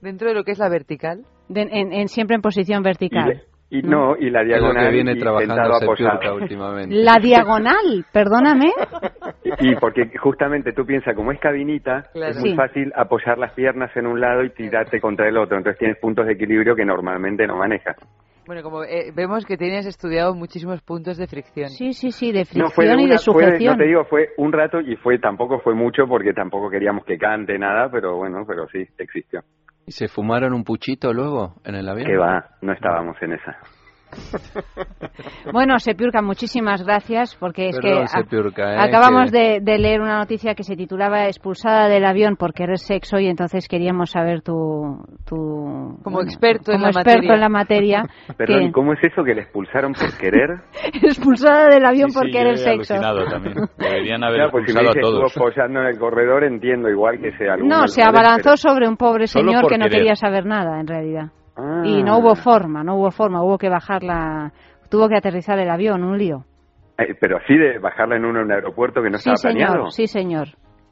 [0.00, 1.22] Dentro de lo que es la vertical.
[1.48, 3.42] De- en, en- siempre en posición vertical.
[3.72, 6.94] Y no, y la diagonal que viene trabajando últimamente.
[6.96, 8.72] La diagonal, perdóname.
[9.60, 12.32] Y porque justamente tú piensas, como es cabinita, Claro.
[12.32, 12.56] es muy Sí.
[12.56, 16.26] fácil apoyar las piernas en un lado y tirarte contra el otro, entonces tienes puntos
[16.26, 17.96] de equilibrio que normalmente no manejas.
[18.46, 21.68] Bueno, como eh, vemos que tienes estudiado muchísimos puntos de fricción.
[21.68, 23.74] Sí, sí, sí, de fricción No fue de y de fue sujeción.
[23.74, 27.16] no te digo, fue un rato y fue tampoco fue mucho porque tampoco queríamos que
[27.16, 29.40] cante nada, pero bueno, pero sí, existió.
[29.90, 32.06] ¿Y se fumaron un puchito luego en el avión?
[32.06, 33.58] Que va, no estábamos en esa.
[35.52, 38.78] Bueno, Sepiurca, muchísimas gracias porque es Perdón, que Sepiurca, ¿eh?
[38.78, 42.78] acabamos que- de, de leer una noticia que se titulaba Expulsada del avión por querer
[42.78, 45.02] sexo y entonces queríamos saber tu...
[45.26, 45.36] tu
[46.02, 47.34] Como bueno, experto en como la experto materia.
[47.34, 48.02] en la materia.
[48.36, 50.50] Perdón, que- ¿y cómo es eso que le expulsaron por querer?
[51.02, 52.94] expulsada del avión Sí, por sí, querer yo he sexo.
[52.94, 53.54] alucinado también.
[53.78, 55.32] Deberían haber Claro, pues si me a todos.
[55.32, 58.96] estuvo posando en el corredor, entiendo igual que sea No, se abalanzó pero- sobre un
[58.96, 59.98] pobre señor que no querer.
[59.98, 61.30] quería saber nada, en realidad.
[61.60, 61.82] Ah.
[61.84, 64.52] Y no hubo forma, no hubo forma, hubo que bajar la...
[64.88, 66.44] Tuvo que aterrizar el avión, un lío.
[66.98, 69.66] Eh, pero así de bajarla en uno en un aeropuerto que no Sí, estaba señor,
[69.68, 69.90] planeado.
[69.90, 70.48] sí, señor.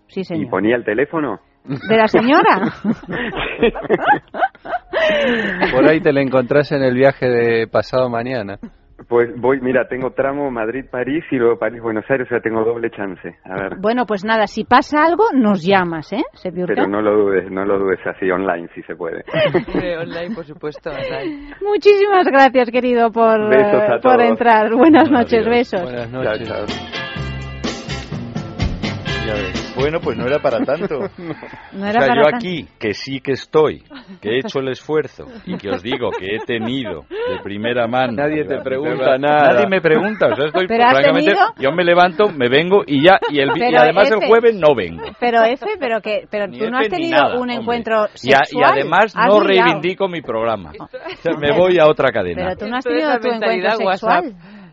[0.08, 0.50] Sí, ¿Y señor.
[0.50, 1.40] ponía el teléfono?
[1.64, 2.60] ¿De la señora?
[5.72, 8.58] Por ahí te la encontrás en el viaje de pasado mañana.
[9.06, 13.36] Pues voy, mira, tengo tramo Madrid-París y luego París-Buenos Aires, o sea, tengo doble chance.
[13.44, 13.76] A ver.
[13.78, 16.24] Bueno, pues nada, si pasa algo, nos llamas, ¿eh?
[16.42, 19.24] Pero no lo dudes, no lo dudes así online si se puede.
[20.02, 21.54] Online, por supuesto, online.
[21.62, 24.22] Muchísimas gracias, querido, por, Besos a por todos.
[24.22, 24.72] entrar.
[24.74, 25.48] Buenas noches, Adiós.
[25.48, 25.82] besos.
[25.82, 26.48] Buenas Chao, noches.
[26.48, 26.97] chao.
[29.28, 29.74] Ya ves.
[29.76, 31.00] Bueno, pues no era para tanto.
[31.72, 33.84] No o era sea, para yo tan- aquí, que sí que estoy,
[34.20, 38.12] que he hecho el esfuerzo y que os digo que he tenido de primera mano.
[38.14, 39.52] Nadie te pregunta nada.
[39.52, 41.46] Nadie me pregunta, o sea, estoy ¿Pero has francamente, tenido?
[41.58, 44.74] yo me levanto, me vengo y ya, y, el, y además el Efe, jueves no
[44.74, 45.02] vengo.
[45.20, 47.54] Pero F, pero que, pero Ni tú no has tenido nada, un hombre.
[47.56, 48.76] encuentro Y, a- sexual.
[48.76, 50.72] y además no reivindico mi programa.
[50.82, 52.44] O sea, me voy a otra cadena.
[52.48, 53.86] Pero tú no has tenido tu encuentro sexual.
[53.86, 54.24] WhatsApp.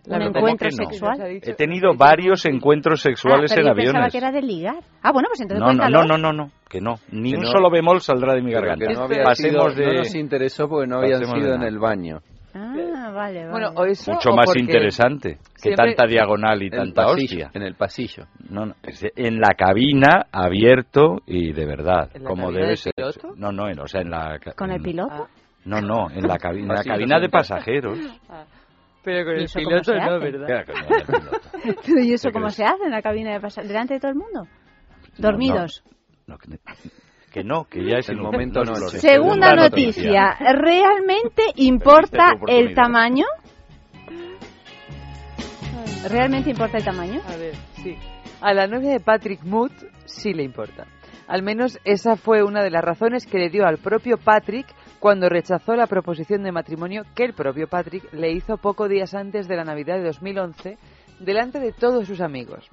[0.07, 0.75] Un ¿Cómo encuentro no?
[0.89, 1.21] sexual.
[1.41, 4.11] He tenido varios encuentros sexuales ah, pero en yo pensaba aviones.
[4.11, 4.75] que era de ligar.
[5.01, 6.03] Ah, bueno, pues entonces No, no, cuéntalo.
[6.07, 6.95] no, no, no, no, que no.
[7.11, 7.49] Ni Que un no.
[7.51, 8.85] solo bemol saldrá de mi garganta.
[8.93, 9.93] no había Pasemos sido- de...
[9.93, 12.19] no nos interesó porque no habían Pasemos sido en el baño.
[12.57, 13.51] Ah, vale, vale.
[13.51, 17.51] Bueno, o eso Mucho o más interesante que tanta diagonal y tanta pasillo, hostia.
[17.53, 18.27] En el pasillo.
[18.49, 18.75] No, no,
[19.17, 22.93] en la cabina, abierto y de verdad, ¿En la como cabina debe del ser.
[22.95, 23.33] piloto?
[23.35, 24.39] No, no, en, o sea, en la...
[24.55, 25.27] ¿Con el piloto?
[25.65, 27.99] No, no, en la, cabi- en la cabina de pasajeros.
[29.05, 30.31] Pero con ¿Y el eso cómo piloto se no, hace?
[30.31, 30.47] ¿verdad?
[30.47, 31.41] Claro, coño, el piloto.
[31.85, 32.55] Pero ¿Y eso ¿Qué cómo crees?
[32.55, 33.65] se hace en la cabina de pasar?
[33.65, 34.47] ¿Delante de todo el mundo?
[35.17, 35.83] No, Dormidos.
[36.27, 36.57] no, que,
[37.31, 38.99] que no, que ya es El momento no sé.
[38.99, 40.35] Segunda noticia.
[40.39, 43.25] ¿Realmente importa Esta es tu el tamaño?
[46.09, 47.21] ¿Realmente importa el tamaño?
[47.27, 47.95] A ver, sí.
[48.41, 49.71] A la novia de Patrick Mood
[50.05, 50.85] sí le importa.
[51.27, 54.67] Al menos esa fue una de las razones que le dio al propio Patrick
[54.99, 59.47] cuando rechazó la proposición de matrimonio que el propio Patrick le hizo pocos días antes
[59.47, 60.77] de la Navidad de 2011
[61.19, 62.69] delante de todos sus amigos.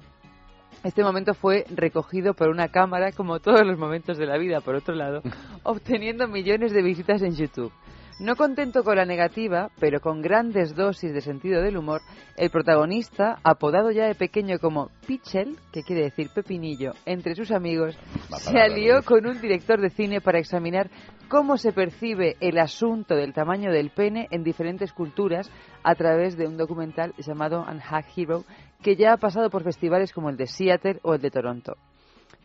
[0.83, 4.75] Este momento fue recogido por una cámara, como todos los momentos de la vida, por
[4.75, 5.21] otro lado,
[5.63, 7.71] obteniendo millones de visitas en YouTube.
[8.19, 12.01] No contento con la negativa, pero con grandes dosis de sentido del humor,
[12.37, 17.97] el protagonista, apodado ya de pequeño como Pichel, que quiere decir pepinillo, entre sus amigos,
[18.37, 20.91] se alió con un director de cine para examinar
[21.27, 25.49] cómo se percibe el asunto del tamaño del pene en diferentes culturas
[25.83, 28.43] a través de un documental llamado Unhack Hero,
[28.83, 31.77] que ya ha pasado por festivales como el de Seattle o el de Toronto.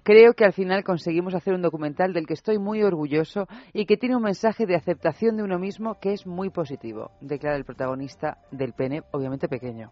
[0.09, 3.99] Creo que al final conseguimos hacer un documental del que estoy muy orgulloso y que
[3.99, 8.39] tiene un mensaje de aceptación de uno mismo que es muy positivo, declara el protagonista
[8.51, 9.91] del pene, obviamente pequeño.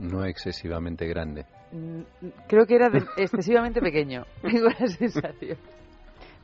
[0.00, 1.46] No excesivamente grande.
[1.72, 2.02] Mm,
[2.46, 5.56] Creo que era de- excesivamente pequeño, tengo la sensación.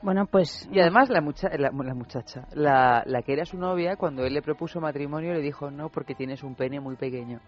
[0.01, 0.67] Bueno, pues...
[0.73, 4.33] Y además la, mucha- la, la muchacha, la, la que era su novia, cuando él
[4.33, 7.41] le propuso matrimonio, le dijo no porque tienes un pene muy pequeño,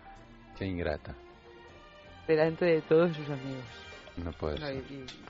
[0.58, 1.14] Qué ingrata.
[2.28, 3.85] delante de todos sus amigos.
[4.22, 4.82] No puede ser.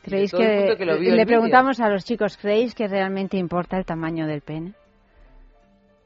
[0.02, 4.42] ¿Creéis que, que le preguntamos a los chicos, ¿creéis que realmente importa el tamaño del
[4.42, 4.74] pene?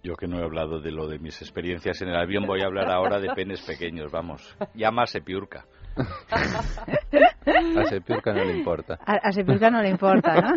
[0.03, 2.67] Yo que no he hablado de lo de mis experiencias en el avión, voy a
[2.67, 4.57] hablar ahora de penes pequeños, vamos.
[4.75, 5.67] Llama a Sepiurca.
[5.97, 8.99] A Sepiurca no le importa.
[9.05, 10.55] A, a Sepulcra no le importa, ¿no?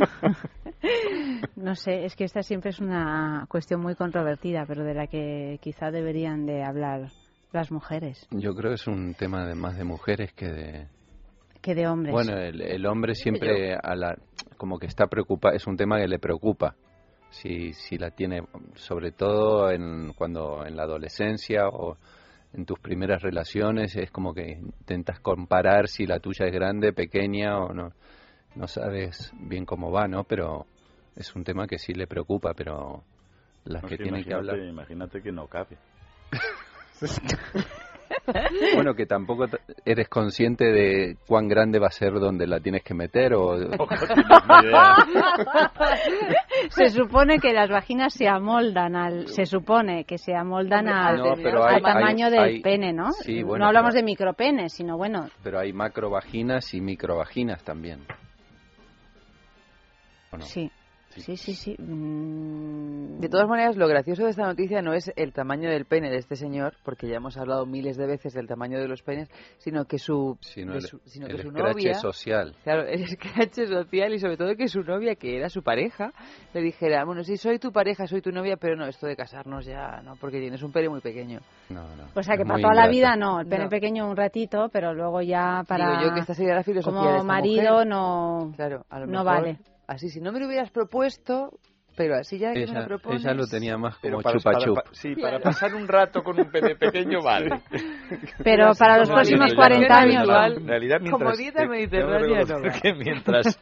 [1.56, 5.60] no sé, es que esta siempre es una cuestión muy controvertida, pero de la que
[5.62, 7.10] quizá deberían de hablar
[7.52, 10.88] las mujeres Yo creo que es un tema de más de mujeres que de...
[11.64, 12.14] que de hombres.
[12.14, 14.16] Bueno, el, el hombre siempre a la,
[14.58, 16.76] como que está preocupado, es un tema que le preocupa.
[17.30, 18.44] Si, si la tiene,
[18.76, 21.98] sobre todo en, cuando en la adolescencia o
[22.54, 27.58] en tus primeras relaciones, es como que intentas comparar si la tuya es grande, pequeña
[27.58, 27.94] o no.
[28.56, 30.26] No sabes bien cómo va, ¿no?
[30.26, 30.68] Pero
[31.16, 33.04] es un tema que sí le preocupa, pero
[33.64, 34.60] las No, que tienen que hablar.
[34.60, 35.78] Imagínate que no cabe.
[38.76, 39.46] Bueno, que tampoco
[39.86, 43.58] eres consciente de cuán grande va a ser donde la tienes que meter o...
[46.70, 51.34] se supone que las vaginas se amoldan al, se supone que se amoldan al, No,
[51.36, 53.12] pero al hay- tamaño hay- del hay- pene, ¿no?
[53.12, 58.06] Sí, no hablamos pero- de micropenes, sino bueno, Pero hay macrovaginas y microvaginas también.
[60.32, 60.44] ¿O no?
[60.46, 60.72] sí.
[61.22, 61.76] Sí, sí, sí.
[61.78, 66.10] Mm, De todas maneras, lo gracioso de esta noticia no es el tamaño del pene
[66.10, 69.30] de este señor, porque ya hemos hablado miles de veces del tamaño de los penes,
[69.60, 72.56] sino que su, Sino el- su- sino el que su novia, social.
[72.64, 76.12] claro, el escrache social y sobre todo que su novia, que era su pareja,
[76.54, 79.66] le dijera, bueno, sí, soy tu pareja, soy tu novia, pero no, esto de casarnos
[79.66, 81.40] ya, no, porque tienes un pene muy pequeño.
[81.70, 82.04] No, no.
[82.16, 83.70] O sea, que para toda la vida no, el pene No.
[83.70, 85.92] pequeño un ratito, pero luego ya para...
[86.00, 87.88] Digo yo que esta sería la filosofía como de esta marido mujer.
[87.88, 89.58] no, Claro, a lo no mejor, vale.
[89.94, 91.52] Así, si no me lo hubieras propuesto,
[91.96, 93.22] pero así ya que me Ella, lo propones...
[93.24, 94.76] ella lo tenía más como para- chupa para- chup.
[94.76, 97.62] pa- sí, para pasar un rato con un pene pequeño vale.
[98.44, 100.58] Pero para los Como próximos dieta 40 años.
[100.58, 102.62] En realidad, Como mientras, dieta tengo que mediterránea, no.
[102.82, 103.60] que mientras,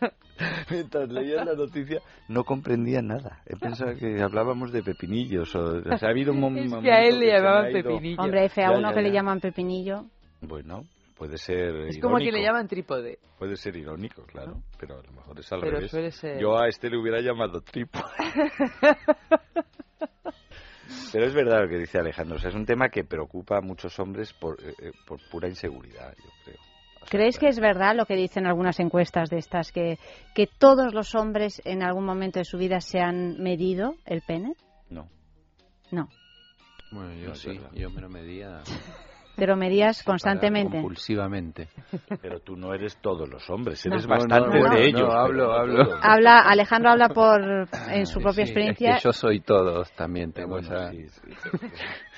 [0.70, 2.00] mientras leía la noticia
[2.30, 3.42] no comprendía nada.
[3.46, 5.54] He pensado que hablábamos de pepinillos.
[5.56, 7.72] O, o sea, ha habido un mom- Es que momento a él le me llamaban
[7.74, 8.22] pepinillo.
[8.22, 10.06] Hombre, F, a Ya, uno ya, que le llaman pepinillo.
[10.42, 10.86] Bueno,
[11.22, 12.48] puede ser Es como que le irónico.
[12.48, 13.20] llaman trípode.
[13.38, 15.92] Puede ser irónico, claro, pero a lo mejor es al Pero revés.
[15.92, 18.04] suele ser- Yo a este le hubiera llamado trípode.
[21.14, 23.62] Pero es verdad lo que dice Alejandro, o sea, es un tema que preocupa a
[23.62, 26.58] muchos hombres por, eh, eh, por pura inseguridad, yo creo.
[27.10, 30.00] ¿Crees que es verdad lo que dicen algunas encuestas de estas, que,
[30.34, 34.56] que todos los hombres en algún momento de su vida se han medido el pene?
[34.90, 35.08] No.
[35.92, 36.08] No.
[36.92, 38.62] Bueno, yo No, sí, yo me lo medía
[39.36, 40.74] Te lo medías constantemente.
[40.78, 41.70] compulsivamente.
[42.22, 45.14] Pero tú no eres todos los hombres, eres No, bastante no, no, de no, ellos.
[45.14, 46.00] hablo, pero no hablo.
[46.02, 47.42] Habla, Alejandro habla por
[47.90, 50.92] en su Sí, propia sí, experiencia Es que yo soy todos también, tengo bueno, esa...
[50.92, 51.22] sí, sí.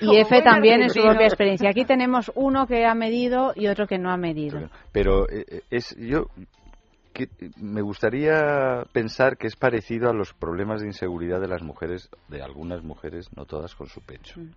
[0.00, 1.70] y F también en su propia experiencia.
[1.70, 4.68] Aquí tenemos uno que ha medido y otro que no ha medido.
[4.92, 6.26] Pero eh, eh, es yo
[7.12, 7.28] que
[7.60, 12.42] me gustaría pensar que es parecido a los problemas de inseguridad de las mujeres, de
[12.42, 14.40] algunas mujeres, no todas, con su pecho.
[14.40, 14.50] Mm.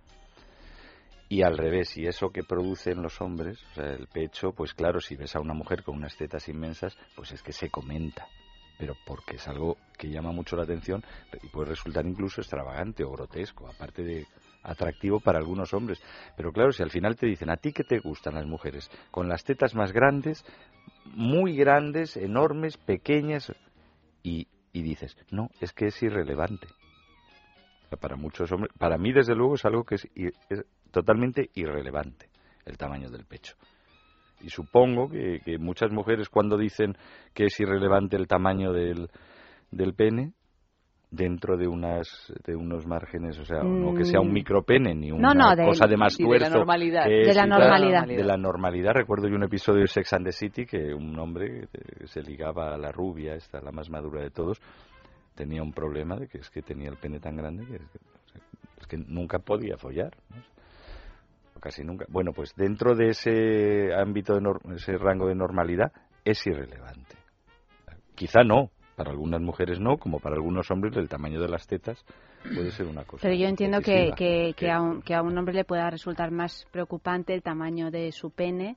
[1.28, 5.00] Y al revés, y eso que producen los hombres, o sea, el pecho, pues claro,
[5.00, 8.26] si ves a una mujer con unas tetas inmensas, pues es que se comenta,
[8.78, 11.04] pero porque es algo que llama mucho la atención
[11.42, 14.26] y puede resultar incluso extravagante o grotesco, aparte de
[14.62, 16.00] atractivo para algunos hombres.
[16.36, 18.90] Pero claro, si al final te dicen, ¿a ti qué te gustan las mujeres?
[19.10, 20.44] Con las tetas más grandes,
[21.04, 23.52] muy grandes, enormes, pequeñas,
[24.22, 26.68] y, y dices, no, es que es irrelevante.
[28.00, 32.28] Para muchos hombres, para mí desde luego es algo que es, es totalmente irrelevante
[32.64, 33.54] el tamaño del pecho.
[34.40, 36.96] Y supongo que, que muchas mujeres cuando dicen
[37.34, 39.08] que es irrelevante el tamaño del,
[39.70, 40.32] del pene,
[41.10, 42.06] dentro de unas
[42.44, 44.32] de unos márgenes, o sea, no que sea un Mm.
[44.34, 47.04] micropene ni una no, de- cosa de más sí, de la tuerzo normalidad.
[47.06, 48.06] que De la normalidad.
[48.06, 48.92] de la normalidad.
[48.92, 52.74] Recuerdo yo un episodio de Sex and the City que un hombre eh, se ligaba
[52.74, 54.60] a la rubia, esta la más madura de todos,
[55.34, 57.98] tenía un problema de que es que tenía el pene tan grande que es que,
[58.82, 60.12] es que nunca podía follar.
[60.28, 60.36] ¿no?
[61.60, 62.06] Casi nunca.
[62.08, 65.92] Bueno, pues dentro de ese ámbito, de ese rango de normalidad,
[66.24, 67.16] es irrelevante.
[68.14, 72.04] Quizá no, para algunas mujeres no, como para algunos hombres el tamaño de las tetas
[72.54, 73.22] puede ser una cosa.
[73.22, 76.30] Pero yo entiendo que, que, que a un, que a un hombre le pueda resultar
[76.30, 78.76] más preocupante el tamaño de su pene,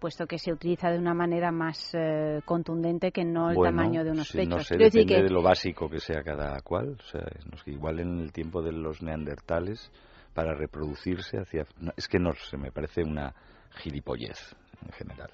[0.00, 4.02] puesto que se utiliza de una manera más eh, contundente que no el Bueno, tamaño
[4.02, 4.48] de unos sí, pechos.
[4.56, 6.96] No sé, depende que- de lo básico que sea cada cual.
[6.98, 7.22] O sea,
[7.66, 9.92] igual en el tiempo de los neandertales,
[10.34, 11.64] para reproducirse, hacía.
[11.78, 13.34] no, es que no sé, me parece una
[13.76, 14.54] gilipollez
[14.84, 15.30] en general.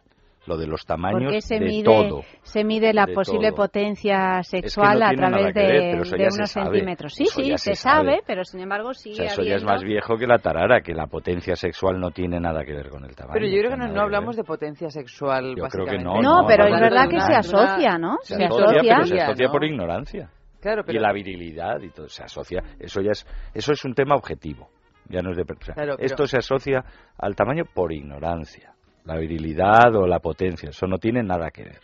[0.47, 2.23] Lo de los tamaños se de mide, todo.
[2.43, 3.57] se mide la posible todo.
[3.57, 7.15] potencia Es que no sexual a través ver, de, se unos centímetros.
[7.15, 8.23] Sí, Eso sí, se, se sabe, sabe.
[8.27, 10.95] pero sin embargo O sigue sea, eso ya es más viejo que la tarara, que
[10.95, 13.35] la potencia sexual no tiene nada que ver con el tamaño.
[13.35, 16.05] Pero yo creo que no, hablamos de potencia sexual, Yo creo que básicamente.
[16.05, 18.16] no, No, no, pero es verdad que se asocia, ¿no?
[18.23, 18.95] Se, Se asocia, asocia.
[18.97, 19.53] pero se asocia ¿no?
[19.53, 20.31] por ignorancia.
[20.62, 22.62] Claro, pero- Y la virilidad y todo se asocia.
[22.81, 24.70] Eso ya es, eso es un tema objetivo.
[25.09, 25.45] Ya no es de.
[25.45, 26.85] Claro, pero- Esto se asocia
[27.19, 28.75] al tamaño por ignorancia.
[29.05, 30.71] La virilidad o la potencia.
[30.71, 31.81] Eso no tiene nada que ver.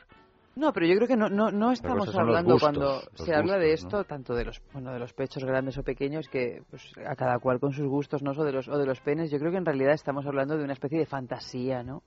[0.56, 3.72] No, pero yo creo que no, no, no estamos hablando gustos, cuando se habla de
[3.72, 7.40] esto, tanto de los bueno de los pechos grandes o pequeños, que pues, a cada
[7.40, 8.30] cual con sus gustos, ¿no?
[8.30, 9.32] O de los, o de los penes.
[9.32, 12.02] Yo creo que en realidad estamos hablando de una especie de fantasía, ¿no?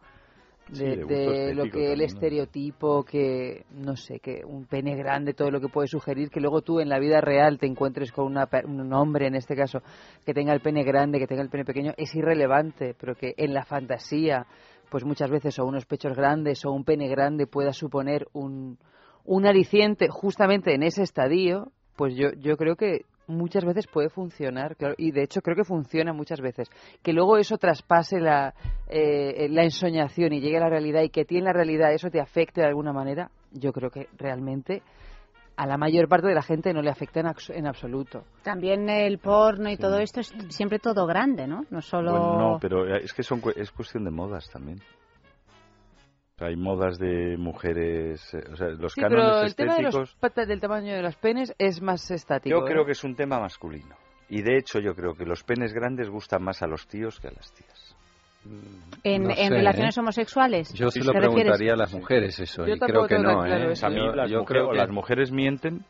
[0.69, 5.69] De, lo que el estereotipo, que no sé, que un pene grande, todo lo que
[5.69, 9.27] puede sugerir, que luego tú en la vida real te encuentres con una, un hombre,
[9.27, 9.79] en este caso,
[10.25, 13.53] que tenga el pene grande, que tenga el pene pequeño, es irrelevante, pero que en
[13.53, 14.45] la fantasía,
[14.89, 18.77] pues muchas veces o unos pechos grandes o un pene grande pueda suponer un,
[19.23, 24.75] un aliciente justamente en ese estadio, pues yo, yo creo que muchas veces puede funcionar,
[24.75, 26.69] claro, y de hecho creo que funciona muchas veces.
[27.03, 28.53] Que luego eso traspase la,
[28.87, 31.93] eh, la ensoñación y llegue a la realidad y que a ti en la realidad
[31.93, 34.81] eso te afecte de alguna manera, yo creo que realmente
[35.57, 38.23] a la mayor parte de la gente no le afecta en, abs- en absoluto.
[38.43, 41.63] También el porno y todo esto es siempre todo grande, ¿no?
[41.71, 42.11] No solo...
[42.11, 44.79] Bueno, no, pero es que son, cu- es cuestión de modas también.
[46.39, 50.15] Hay modas de mujeres, eh, o sea, los Sí, cánones pero el tema de estéticos.
[50.21, 52.59] los del tamaño de los penes es más estático.
[52.59, 52.85] Yo creo ¿eh?
[52.85, 53.95] que es un tema masculino.
[54.29, 57.29] Y de hecho yo creo que los penes grandes gustan más a los tíos que
[57.29, 57.95] a las tías.
[59.03, 59.99] En, No en sé, relaciones ¿eh?
[59.99, 60.73] homosexuales.
[60.73, 61.33] Yo se ¿te lo refieres?
[61.33, 63.73] preguntaría a las mujeres eso, Yo y creo que no, claro ¿eh?
[63.73, 63.87] eso.
[63.87, 65.85] A mí Yo- las, yo mujeres, creo que las mujeres mienten.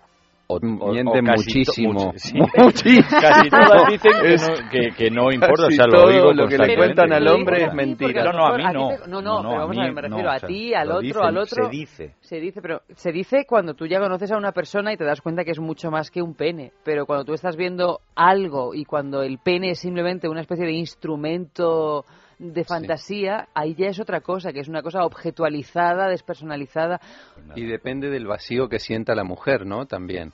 [0.48, 2.14] O o- mienten o muchísimo.
[2.15, 2.38] sí.
[2.38, 3.22] Muchísimo.
[3.22, 6.57] Casi todas dicen que no, que, que no importa, o sea, lo digo lo que
[6.57, 8.24] le cuentan al hombre es mentira.
[8.24, 8.90] No, no, a mí no.
[9.07, 11.02] No, no, pero a vamos a mí ver, me no, refiero a ti, al otro,
[11.02, 11.65] dicen, al otro.
[11.65, 12.15] Se dice.
[12.22, 15.22] Se dice, pero se dice cuando tú ya conoces a una persona y te das
[15.22, 16.72] cuenta que es mucho más que un pene.
[16.84, 20.74] Pero cuando tú estás viendo algo y cuando el pene es simplemente una especie de
[20.74, 22.06] instrumento
[22.39, 26.99] de fantasía, ahí ya es otra cosa, que es una cosa objetualizada, despersonalizada.
[27.55, 29.85] Y depende del vacío que sienta la mujer, ¿no?
[29.85, 30.31] También.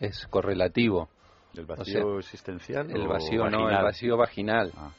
[0.00, 1.08] Es correlativo.
[1.54, 2.90] ¿El O vacío sea, existencial?
[2.90, 3.78] El o vacío no, vaginal?
[3.78, 4.72] el vacío vaginal.
[4.76, 4.90] Ah.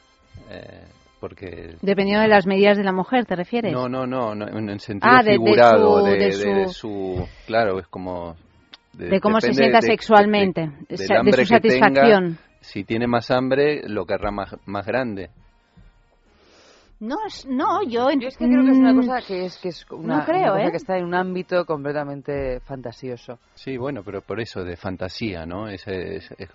[0.50, 0.84] Eh,
[1.20, 1.76] porque...
[1.82, 3.72] Dependiendo de las medidas de la mujer, ¿te refieres?
[3.72, 6.68] No, no, no, no, en el sentido Ah, de- de figurado su- de, su- de
[6.68, 7.28] su...
[7.46, 8.34] Claro, es como...
[8.94, 11.44] De cómo se sienta de- sexualmente, de- su tenga.
[11.44, 12.38] satisfacción.
[12.60, 15.30] si tiene más hambre, lo querrá más, más grande.
[17.00, 18.10] No, es- no, yo...
[18.10, 20.24] Yo es que creo que es una mm, cosa que es, que es una, No
[20.24, 20.70] creo, una cosa ¿eh?
[20.72, 23.38] que está en un ámbito completamente fantasioso.
[23.54, 25.68] Sí, bueno, pero por eso, de fantasía, ¿no?
[25.68, 26.48] Ese, es- es,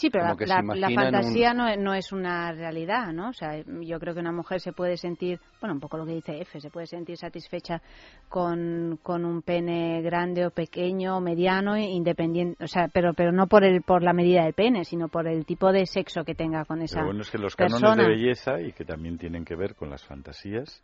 [0.00, 3.28] Sí, pero la, imaginan un- fantasía no, es- no es una realidad, ¿no?
[3.30, 6.14] O sea, yo creo que una mujer se puede sentir, bueno, un poco lo que
[6.14, 7.82] dice F, se puede sentir satisfecha
[8.28, 13.46] con, con un pene grande o pequeño o mediano, independiente, o sea, pero pero no
[13.46, 16.64] por el por la medida del pene, sino por el tipo de sexo que tenga
[16.64, 18.02] con esa Pero bueno, es que los cánones persona.
[18.02, 20.82] de belleza, y que también tienen que ver con las fantasías,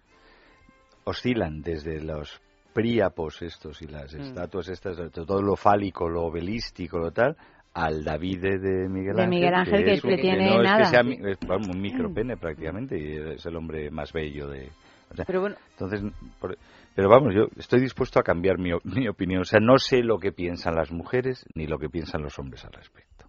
[1.05, 2.41] oscilan desde los
[2.73, 4.21] príapos estos y las Mm.
[4.21, 7.37] estatuas estas, todo lo fálico, lo obelístico, lo tal,
[7.75, 9.29] al David de Miguel De Ángel.
[9.31, 10.79] Miguel Ángel, que es un- tiene no es nada.
[10.79, 14.71] que sea es, vamos, un micropene prácticamente, y es el hombre más bello de...
[15.11, 16.01] o sea, Pero bueno, entonces,
[16.41, 16.57] por-
[16.95, 19.41] pero vamos, yo estoy dispuesto a cambiar mi, mi opinión.
[19.41, 22.65] O sea, no sé lo que piensan las mujeres ni lo que piensan los hombres
[22.65, 23.27] al respecto.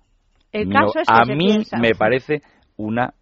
[0.52, 2.42] El caso es que a mí piensa- me parece
[2.78, 3.14] una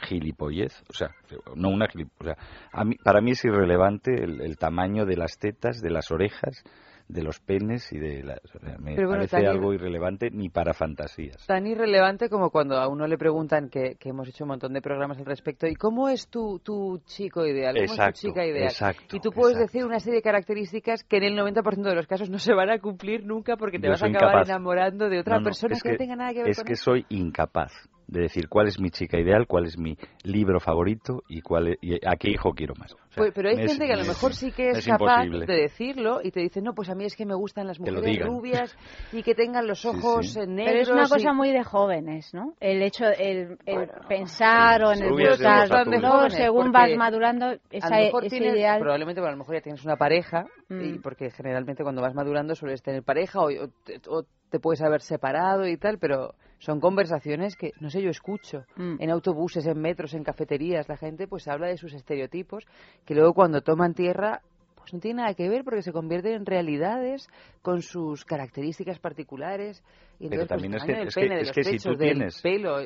[0.00, 1.10] gilipollez, o sea,
[1.56, 2.36] no una gilipollez, o sea,
[2.72, 6.62] a mí, para mí es irrelevante el, el tamaño de las tetas, de las orejas,
[7.08, 10.50] de los penes y de las, o sea, me Pero bueno, parece algo irrelevante ni
[10.50, 11.46] para fantasías.
[11.46, 14.82] tan irrelevante como cuando a uno le preguntan, que, que hemos hecho un montón de
[14.82, 17.74] programas al respecto, ¿y cómo es tu, tu chico ideal?
[17.74, 18.68] ¿Cómo Exacto, es tu chica ideal?
[18.68, 19.72] exacto, y tú puedes exacto.
[19.72, 22.70] decir una serie de características que en el 90% de los casos no se van
[22.70, 24.48] a cumplir nunca porque te Yo vas a acabar incapaz.
[24.48, 26.66] enamorando de otra No, no, persona es que, no tenga nada que ver es con
[26.66, 26.84] que eso.
[26.84, 27.72] soy incapaz
[28.08, 31.78] de decir cuál es mi chica ideal, cuál es mi libro favorito y cuál es-
[31.82, 32.92] y a qué hijo quiero más.
[32.94, 34.86] O sea, Pues- pero hay es- gente que a lo mejor sí que es, es
[34.86, 35.46] capaz imposible.
[35.46, 38.24] de decirlo y te dice, no, pues a mí es que me gustan las mujeres
[38.24, 38.76] rubias
[39.12, 40.40] y que tengan los ojos sí.
[40.40, 40.66] eh, negros.
[40.72, 42.54] Pero es una y- cosa muy de jóvenes, ¿no?
[42.60, 45.68] El hecho, el, el pensar o en el buscar.
[45.68, 48.80] jóvenes, según vas madurando, a esa, lo mejor ese tienes- ideal.
[48.80, 50.80] probablemente bueno, a lo mejor ya tienes una pareja Mm.
[50.80, 54.80] y porque generalmente cuando vas madurando sueles tener pareja o, o te, o te puedes
[54.82, 58.96] haber separado y tal pero son conversaciones que no sé yo escucho Mm.
[59.00, 62.64] en autobuses en metros en cafeterías la gente pues habla de sus estereotipos
[63.06, 64.40] que luego cuando toman tierra
[64.76, 67.28] pues no tiene nada que ver porque se convierten en realidades
[67.62, 69.82] con sus características particulares
[70.18, 72.78] y Pero entonces pues, también el es que- es que- es si tú tienes- pelo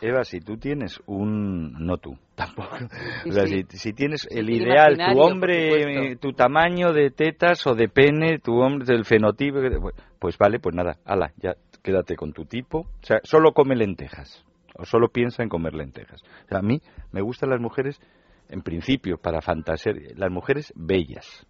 [0.00, 1.74] Eva, si tú tienes un...
[1.86, 2.76] No tú, tampoco.
[3.22, 3.62] Sí, o sea, sí.
[3.70, 7.88] si, si tienes Sí, el sí, ideal, tu hombre, tu tamaño de tetas o de
[7.88, 9.78] pene, tu hombre, del fenotipo, que-
[10.18, 12.80] pues vale, pues nada, ala, ya quédate con tu tipo.
[12.80, 14.44] O sea, solo come lentejas.
[14.74, 16.22] O solo piensa en comer lentejas.
[16.22, 16.80] O sea, a mí
[17.10, 18.00] me gustan las mujeres,
[18.48, 21.46] en principio, para fantasear, las mujeres bellas.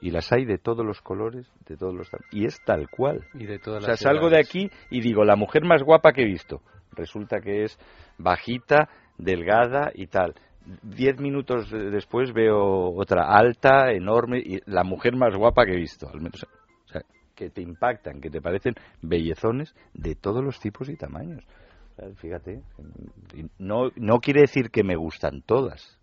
[0.00, 3.26] Y las hay de todos los colores, de todos los Y es tal cual.
[3.34, 6.12] Y de todas O sea, las salgo de aquí y digo, la mujer más guapa
[6.12, 6.62] que he visto.
[6.92, 7.78] Resulta que es
[8.16, 8.88] bajita,
[9.18, 10.34] delgada y tal.
[10.82, 16.08] Diez minutos después veo otra alta, enorme, y la mujer más guapa que he visto.
[16.08, 16.46] Al menos,
[17.40, 21.42] que te impactan, que te parecen bellezones de todos los tipos y tamaños.
[22.16, 22.62] Fíjate,
[23.58, 25.98] no, no quiere decir que me gustan todas.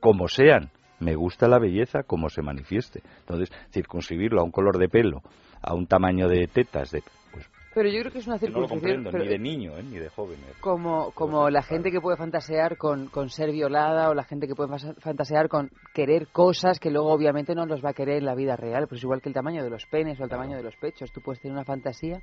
[0.00, 3.02] Como sean, me gusta la belleza como se manifieste.
[3.20, 5.22] Entonces, circunscribirlo a un color de pelo,
[5.62, 8.60] a un tamaño de tetas, de, pues pero yo creo que es una que no
[8.60, 9.82] lo comprendo, ni de niño, ¿eh?
[9.82, 10.38] ni de joven.
[10.48, 10.54] ¿eh?
[10.60, 14.54] como, como la gente que puede fantasear con, con ser violada o la gente que
[14.54, 18.34] puede fantasear con querer cosas que luego obviamente no los va a querer en la
[18.34, 18.86] vida real.
[18.88, 21.12] Pues igual que el tamaño de los penes o el tamaño de los pechos.
[21.12, 22.22] Tú puedes tener una fantasía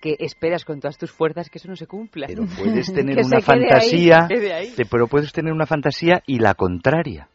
[0.00, 2.28] que esperas con todas tus fuerzas que eso no se cumpla.
[2.28, 4.72] Pero puedes tener una ahí, fantasía, ahí.
[4.76, 7.28] te- pero puedes tener una fantasía y la contraria.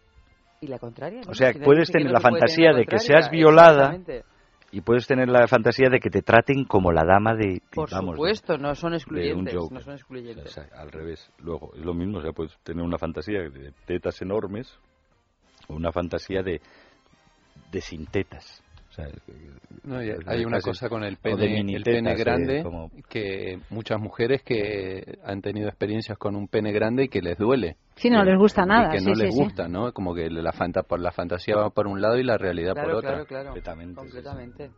[0.61, 1.19] Y la contraria.
[1.25, 1.31] ¿no?
[1.31, 4.36] O sea, puedes tener la tener fantasía la de que seas violada exactamente.
[4.71, 8.57] Y puedes tener la fantasía de que te traten como la dama de, Por supuesto,
[8.57, 9.55] no son excluyentes.
[9.55, 9.77] Joker.
[9.77, 10.45] No son excluyentes.
[10.45, 11.31] O sea, al revés.
[11.39, 14.77] Luego, es lo mismo, o sea, puedes tener una fantasía de tetas enormes
[15.69, 16.61] una fantasía de,
[17.71, 18.63] de sintetas.
[18.66, 18.66] O
[18.97, 19.07] sea,
[19.83, 24.41] No, hay una cosa con el pene, el pene eh, grande, como- que muchas mujeres
[24.43, 27.77] que han tenido experiencias con un pene grande y que les duele.
[27.95, 29.39] Sí, no Que- les gusta y nada, que no sí, les sí.
[29.41, 29.91] gusta, ¿no?
[29.93, 32.83] Como que la, fanta, por la fantasía va por un lado y la realidad por
[32.83, 33.25] Claro, otra.
[33.25, 33.95] claro, claro.
[33.95, 34.71] Completamente.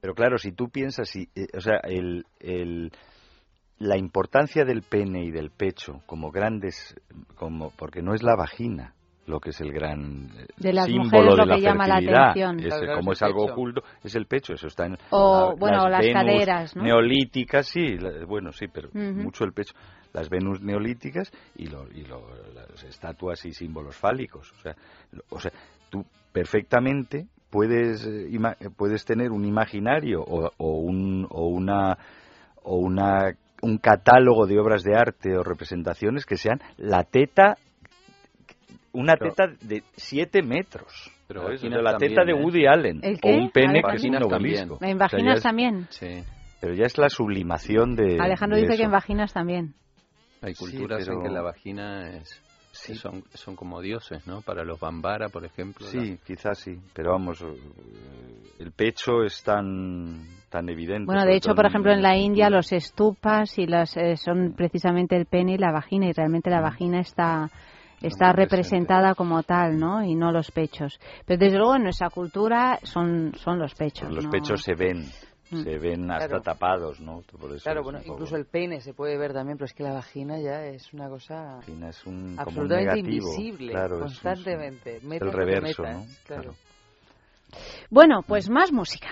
[0.00, 2.90] Pero claro, si tú piensas, si, eh, o sea, el, el-
[3.78, 6.94] la importancia del pene y del pecho como grandes,
[7.34, 8.94] como porque no es la vagina
[9.30, 11.86] lo que es el gran eh, De las símbolo mujeres lo de la que llama
[11.86, 12.58] la atención.
[12.60, 13.52] Es, Claro, claro, como es algo pecho.
[13.54, 16.82] oculto, es el pecho, eso está en O, la- bueno, las Venus caderas, ¿no?
[16.82, 19.74] neolíticas, sí, la- bueno, sí, pero mucho el pecho,
[20.12, 24.74] las Venus neolíticas y, lo- y lo- las estatuas y símbolos fálicos, o sea,
[25.12, 25.52] lo- o sea,
[25.90, 31.96] tú perfectamente puedes eh, ima- eh, puedes tener un imaginario o, o un o una
[32.62, 33.32] o una
[33.62, 37.56] un catálogo de obras de arte o representaciones que sean la teta
[38.92, 41.62] una Pero- teta de 7 metros Pero ¿sabes?
[41.64, 42.34] O sea, la también, teta de ¿eh?
[42.34, 45.42] Woody Allen ¿El o un pene que es un obelisco En O sea, vaginas es-
[45.42, 45.86] también.
[45.90, 46.22] Sí.
[46.60, 48.84] pero ya es la sublimación de Alejandro de dice que eso.
[48.86, 49.74] en vaginas también.
[50.42, 52.42] Hay Sí, culturas en pero- que la vagina es
[52.72, 54.42] son, son como dioses, ¿no?
[54.42, 55.86] Para los bambara, por ejemplo.
[55.86, 57.46] Sí, quizás sí, pero vamos, eh,
[58.60, 61.04] el pecho es tan tan evidente.
[61.06, 62.16] Bueno, de hecho, por ejemplo, en la.
[62.16, 66.48] India los estupas y las eh, son precisamente el pene y la vagina y realmente
[66.50, 67.48] la vagina está
[68.02, 70.02] está representada como tal, ¿no?
[70.04, 70.98] Y no los pechos.
[71.26, 74.04] Pero desde luego en nuestra cultura son son los pechos.
[74.08, 74.30] Pues los ¿no?
[74.30, 75.04] pechos se ven,
[75.52, 75.62] Mm.
[75.64, 76.42] se ven hasta Claro.
[76.42, 77.22] tapados, ¿no?
[77.38, 79.74] Por eso Claro, bueno, un poco- incluso el pene se puede ver también, pero es
[79.74, 83.72] que la vagina ya es una cosa vagina es un, como un absolutamente negativo, invisible,
[83.72, 84.96] claro, es un- constantemente.
[84.98, 86.14] es metas el reverso, metas, ¿no?
[86.26, 86.54] Claro.
[87.90, 89.08] Bueno, pues más música.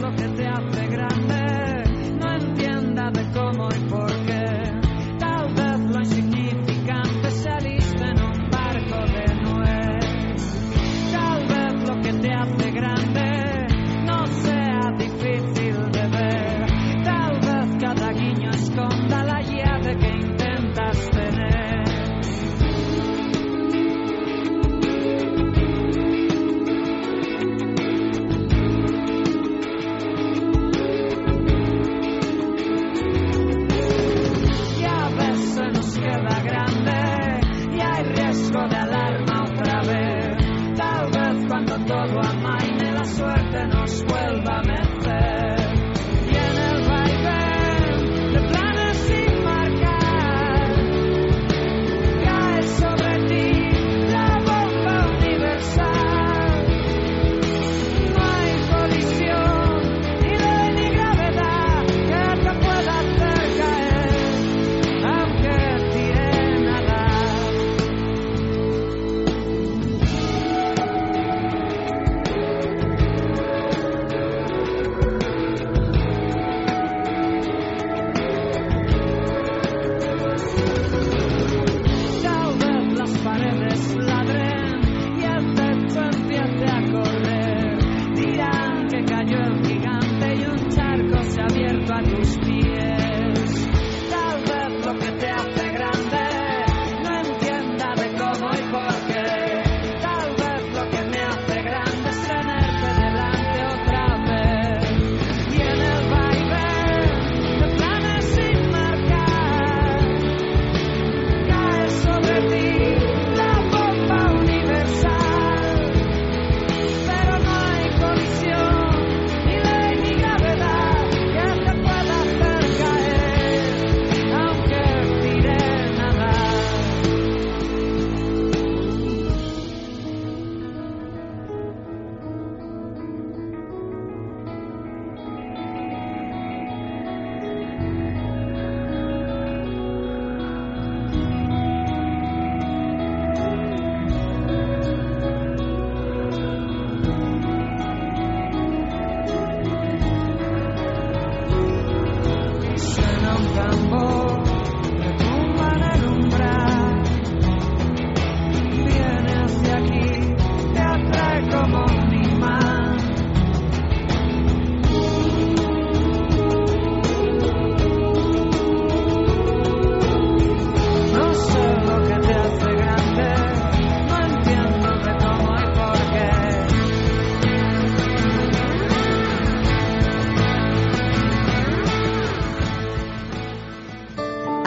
[0.00, 4.19] lo que te hace grande, no entienda de cómo y por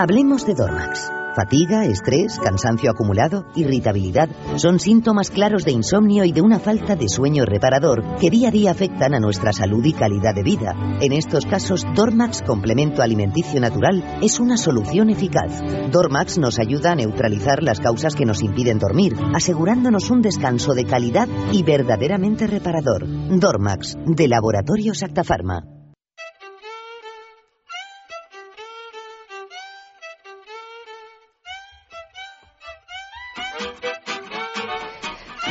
[0.04, 4.28] Hablemos de Dormax, Fatiga, estrés, cansancio acumulado, irritabilidad
[4.58, 8.52] son síntomas claros de insomnio y de una falta de sueño reparador que día a
[8.52, 10.76] día afectan a nuestra salud y calidad de vida.
[11.00, 15.62] En estos casos, Dormax Complemento Alimenticio Natural es una solución eficaz.
[15.90, 20.84] Dormax nos ayuda a neutralizar las causas que nos impiden dormir, asegurándonos un descanso de
[20.84, 23.08] calidad y verdaderamente reparador.
[23.08, 25.24] Dormax, de Laboratorio Acta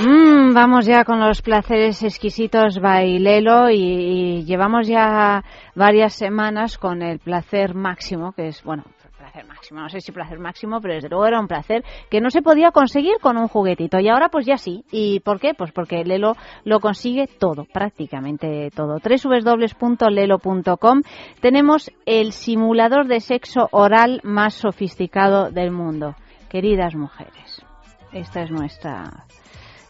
[0.05, 5.45] Mm, vamos ya con los placeres exquisitos bailelo y, y llevamos ya
[5.77, 8.83] varias semanas con el placer máximo, que es, bueno,
[9.17, 12.31] placer máximo, no sé si placer máximo, pero desde luego era un placer que no
[12.31, 14.85] se podía conseguir con un juguetito y ahora pues ya sí.
[14.91, 15.55] ¿Y por qué?
[15.55, 16.35] Pues porque Lelo
[16.65, 18.99] lo consigue todo, prácticamente todo.
[18.99, 21.03] www.lelo.com
[21.41, 26.17] tenemos el simulador de sexo oral más sofisticado del mundo.
[26.49, 27.65] Queridas mujeres,
[28.13, 29.27] esta es nuestra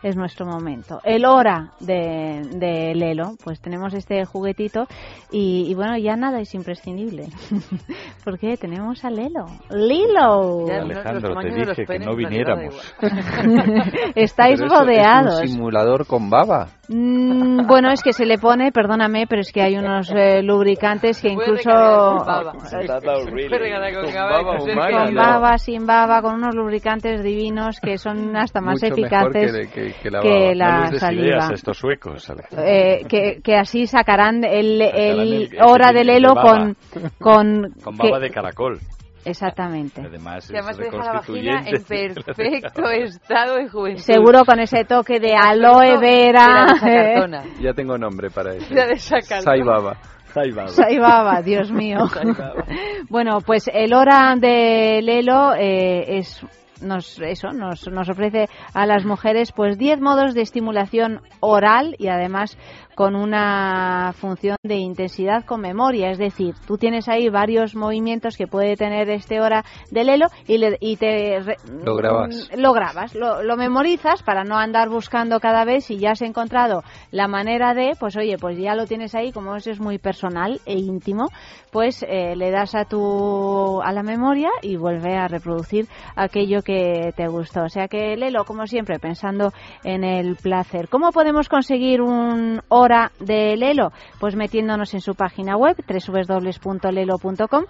[0.03, 1.01] es nuestro momento.
[1.05, 4.87] El hora de, de Lelo, pues tenemos este juguetito
[5.31, 7.27] y, y bueno, ya nada es imprescindible.
[8.25, 9.47] Porque tenemos a Lelo.
[9.71, 10.67] ¡Lilo!
[10.71, 12.95] Alejandro, te dije que no viniéramos.
[14.15, 15.43] Estáis Pero rodeados.
[15.43, 16.69] Es un simulador con baba.
[16.89, 21.21] Mm, bueno, es que se le pone, perdóname, pero es que hay unos eh, lubricantes
[21.23, 22.53] que incluso Con con baba,
[25.15, 28.99] baba, sin baba, con unos lubricantes divinos que son hasta más Mucho mejor
[29.37, 31.49] eficaces que- que- que la que la No saliva.
[31.49, 32.33] a estos suecos.
[32.57, 36.51] Eh, que, que así sacarán el, el el- hora el- del de helo baba.
[36.51, 36.77] con,
[37.21, 38.79] con, Con que- baba de caracol.
[39.25, 44.03] exactamente Además, Y además deja la vagina en perfecto estado de juventud.
[44.03, 47.45] seguro con ese toque de aloe vera cartona.
[47.61, 48.75] Ya tengo nombre para eso.
[48.75, 49.43] Ya de sacar.
[49.43, 49.97] Sai baba.
[50.69, 51.99] Sai baba, Dios mío.
[53.11, 56.41] bueno, pues el hora de Lelo eh, es
[56.83, 62.09] nos eso nos, nos ofrece a las mujeres pues 10 modos de estimulación oral y
[62.09, 62.57] además
[62.95, 68.47] con una función de intensidad con memoria, es decir, tú tienes ahí varios movimientos que
[68.47, 72.51] puede tener este hora de Lelo y, le- y te re- Lo grabas.
[72.57, 76.83] lo grabas, lo, lo memorizas para no andar buscando cada vez si ya has encontrado
[77.11, 80.61] la manera de, pues oye, pues ya lo tienes ahí, como eso es muy personal
[80.67, 81.29] e íntimo,
[81.71, 85.87] pues eh, le das a tu a la memoria y vuelve a reproducir
[86.17, 87.63] aquello que te gustó.
[87.65, 89.53] O sea que Lelo, como siempre, pensando
[89.83, 90.89] en el placer.
[90.89, 93.93] ¿Cómo podemos conseguir un hora de Lelo?
[94.21, 97.65] Pues metiéndonos en su página web www.lelo.com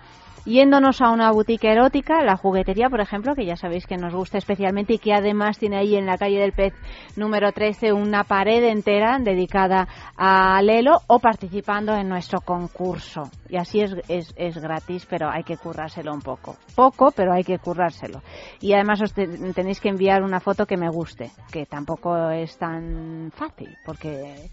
[0.45, 4.39] yéndonos a una boutique erótica, la juguetería, por ejemplo, que ya sabéis que nos gusta
[4.39, 6.75] especialmente y que además tiene ahí en la calle del Pez
[7.15, 9.87] número 13 una pared entera dedicada
[10.17, 13.31] a Lelo o participando en nuestro concurso.
[13.49, 16.57] Y así es, es, es gratis, pero hay que currárselo un poco.
[16.75, 18.21] Poco, pero hay que currárselo.
[18.61, 22.59] Y además os te- tenéis que enviar una foto que me guste, que tampoco es
[22.59, 24.49] tan fácil, porque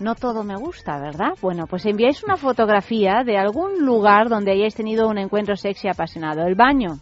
[0.00, 1.32] no todo me gusta, ¿verdad?
[1.40, 6.46] Bueno, pues enviáis una fotografía de algún lugar donde hayáis tenido un encuentro sexy apasionado.
[6.46, 6.98] El baño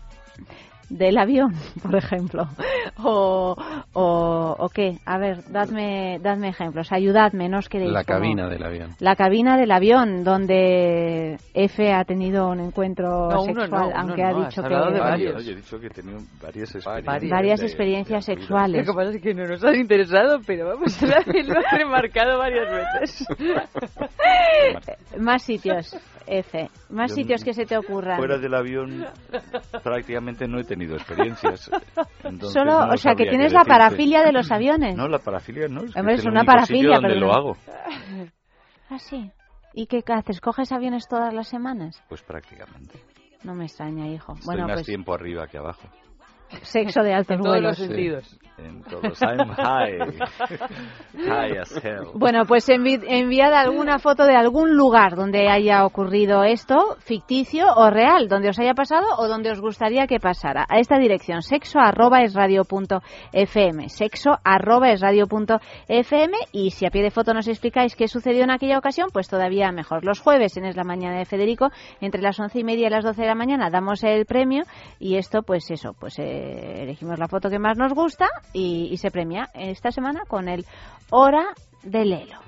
[0.96, 1.52] del avión,
[1.82, 2.48] por ejemplo.
[3.02, 3.56] O,
[3.92, 4.98] o, o qué.
[5.04, 6.92] A ver, dadme, dadme ejemplos.
[6.92, 8.90] Ayudadme, no os quedéis La como- cabina del avión.
[9.00, 13.96] La cabina del avión, donde F ha tenido un encuentro No, uno sexual, no, uno
[13.98, 14.92] aunque no, ha has dicho hablado que...
[14.94, 15.44] de varios.
[15.44, 17.30] Yo he dicho que he tenido varias experiencias.
[17.30, 18.86] Varias de- experiencias de- sexuales.
[18.86, 22.38] Lo que pasa es que no nos han interesado, pero vamos a lo ha remarcado
[22.38, 23.26] varias veces.
[25.18, 25.96] Más sitios,
[26.26, 26.70] F.
[26.90, 28.16] Más Yo sitios que se te ocurran.
[28.16, 29.04] Fuera del avión
[29.82, 31.70] prácticamente no he tenido experiencias.
[32.22, 34.96] Entonces Solo, no o sea, que tienes la parafilia de los aviones.
[34.96, 35.84] No, la parafilia no.
[35.84, 37.56] Es, que Hombre, es es una parafilia, donde pero lo hago.
[38.90, 39.30] Ah, sí.
[39.72, 40.40] ¿Y qué haces?
[40.40, 42.00] ¿Coges aviones todas las semanas?
[42.08, 43.00] Pues prácticamente.
[43.42, 44.34] No me extraña, hijo.
[44.34, 45.88] Estoy bueno, más pues tiempo arriba que abajo.
[46.62, 47.78] Sexo de altos En todos vuelos.
[47.78, 48.38] los sentidos.
[48.56, 49.20] En todos.
[49.20, 49.98] I'm high.
[51.26, 52.06] high as hell.
[52.14, 57.90] Bueno, pues envi- enviad alguna foto de algún lugar donde haya ocurrido esto, ficticio o
[57.90, 60.66] real, donde os haya pasado o donde os gustaría que pasara.
[60.68, 63.02] A esta dirección, sexo arroba es radio punto
[63.32, 65.58] fm, sexo arroba es radio punto
[65.88, 69.28] fm y si a pie de foto nos explicáis qué sucedió en aquella ocasión, pues
[69.28, 70.04] todavía mejor.
[70.04, 71.70] Los jueves en Es la Mañana de Federico,
[72.00, 74.62] entre las once y media y las doce de la mañana, damos el premio
[75.00, 76.43] y esto, pues eso, pues eh,
[76.82, 80.64] elegimos la foto que más nos gusta y, y se premia esta semana con el
[81.10, 81.46] Hora
[81.82, 82.38] de Lelo.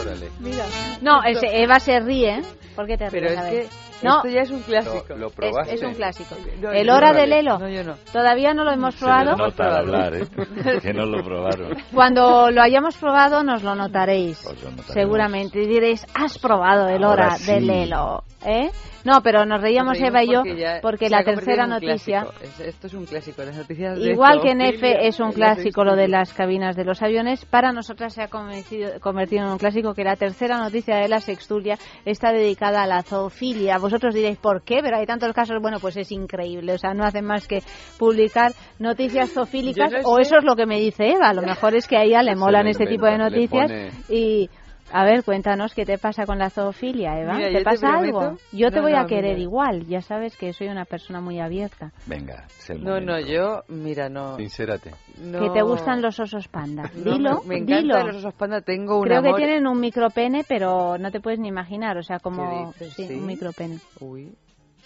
[0.00, 0.28] Órale.
[0.40, 0.64] Mira.
[1.00, 2.42] No, ese- Eva se ríe.
[2.74, 3.38] ¿Por qué te Pero ríes?
[3.40, 3.68] es A que
[4.02, 5.04] no, esto ya es un clásico.
[5.10, 5.74] Lo- lo es, probaste.
[5.76, 6.34] es un clásico.
[6.60, 7.18] No, el hora no.
[7.20, 7.58] de Lelo.
[7.58, 7.94] No, yo no.
[8.12, 9.36] Todavía no lo hemos Se probado.
[9.36, 10.26] nota al hablar, ¿eh?
[10.82, 11.76] que no lo probaron.
[11.92, 14.40] Cuando lo hayamos probado nos lo notaréis.
[14.42, 14.82] Pues lo.
[14.92, 15.62] Seguramente.
[15.62, 17.64] Y diréis, has probado el Ahora hora de sí.
[17.64, 18.24] Lelo.
[18.44, 18.70] ¿Eh?
[19.04, 21.66] No, pero nos reíamos Nos Eva y yo porque ya porque se la convertido tercera
[21.66, 22.26] noticia.
[22.42, 23.42] Es- esto es un clásico.
[23.44, 26.84] Las noticias de igual que en F es un clásico lo de las cabinas de
[26.84, 30.96] los aviones, para nosotras se ha convencido- convertido en un clásico que la tercera noticia
[30.96, 31.76] de la sextulia
[32.06, 33.76] está dedicada a la zoofilia.
[33.78, 34.78] Vosotros diréis, ¿por qué?
[34.82, 36.72] Pero hay tantos casos, bueno, pues es increíble.
[36.72, 37.60] O sea, no hacen más que
[37.98, 41.28] publicar noticias zoofílicas o eso es lo que me dice Eva.
[41.28, 44.48] A lo mejor es que a ella le molan este tipo de noticias pone- y...
[44.96, 47.34] A ver, cuéntanos qué te pasa con la zoofilia, Eva.
[47.34, 48.38] Mira, ¿Te te pasa prometo- algo?
[48.52, 49.40] Yo te No, voy no, a querer mira.
[49.42, 49.86] igual.
[49.86, 51.90] Ya sabes que soy una persona muy abierta.
[52.06, 54.36] Venga, es el No, no, yo, mira, no.
[54.36, 54.92] Sincérate.
[55.18, 56.92] no- Que te gustan los osos panda.
[56.94, 58.06] Dilo, me, me encantan dilo.
[58.06, 58.60] los osos panda.
[58.60, 59.32] Tengo un Creo amor...
[59.34, 62.94] que tienen un micropene, pero no te puedes ni imaginar, o sea, como ¿Qué dices?
[62.96, 63.14] sí, ¿Sí?
[63.14, 63.78] un micropene.
[63.98, 64.32] Uy.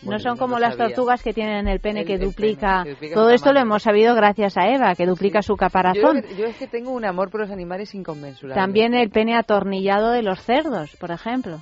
[0.03, 0.95] No son no como las sabía.
[0.95, 2.83] tortugas que tienen el pene El- que pene, duplica.
[2.85, 6.23] que duplica Todo esto lo hemos sabido gracias a Eva, que duplica su caparazón.
[6.37, 8.61] yo es que tengo un amor por los animales inconmensurable.
[8.61, 11.59] También el pene atornillado de los cerdos, por ejemplo.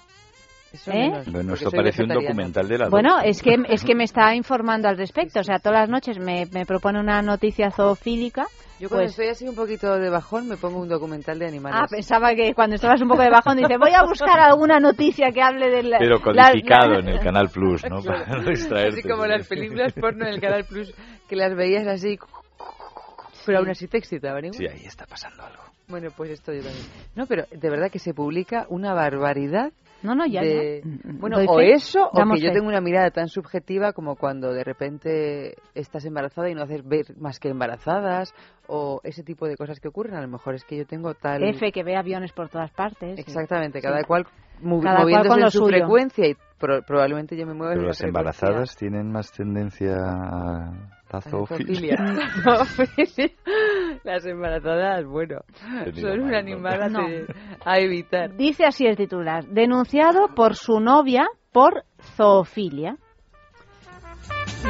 [0.72, 1.08] Eso ¿Eh?
[1.10, 4.34] menos, Bueno, esto parece un documental de la Bueno, es que es que me está
[4.34, 5.40] informando al respecto.
[5.40, 8.46] O sea, todas las noches me, me propone una noticia zoofílica.
[8.78, 11.80] Yo cuando pues- estoy así un poquito de bajón me pongo un documental de animales.
[11.82, 15.32] Ah, pensaba que cuando estabas un poco de bajón dice voy a buscar alguna noticia
[15.32, 15.98] que hable de la...
[15.98, 18.00] Pero codificado la- en el Canal Plus, ¿no?
[18.02, 18.24] Claro.
[18.26, 18.98] Para no distraerte.
[19.00, 20.92] Así como las películas porno en el Canal Plus,
[21.28, 22.18] que las veías así,
[23.46, 24.58] pero aún así te excitaban igual.
[24.58, 25.62] Sí, ahí está pasando algo.
[25.88, 26.84] Bueno, pues esto yo también.
[27.14, 29.72] No, pero de verdad que se publica una barbaridad.
[30.02, 30.90] No, no, ya, de- ya.
[31.18, 31.72] Bueno, Doy o fe.
[31.72, 32.54] eso, o Damos que yo fe.
[32.54, 37.16] tengo una mirada tan subjetiva como cuando de repente estás embarazada y no haces ver
[37.18, 38.34] más que embarazadas,
[38.68, 40.14] o ese tipo de cosas que ocurren.
[40.14, 41.42] A lo mejor es que yo tengo tal...
[41.44, 43.18] F que ve aviones por todas partes.
[43.18, 43.86] Exactamente, Sí.
[43.86, 44.26] cada cual
[44.60, 45.68] mu- Cada cual moviéndose con lo en su suyo.
[45.76, 50.72] frecuencia y pro- probablemente yo me muevo Pero las embarazadas tienen más tendencia a
[51.12, 51.96] la zoofilia.
[52.42, 53.30] Zoofilia.
[54.04, 55.40] Las embarazadas, bueno,
[55.94, 57.06] son un mal, animal a, No.
[57.64, 58.34] a evitar.
[58.36, 61.84] Dice así el titular, denunciado por su novia por
[62.16, 62.96] zoofilia.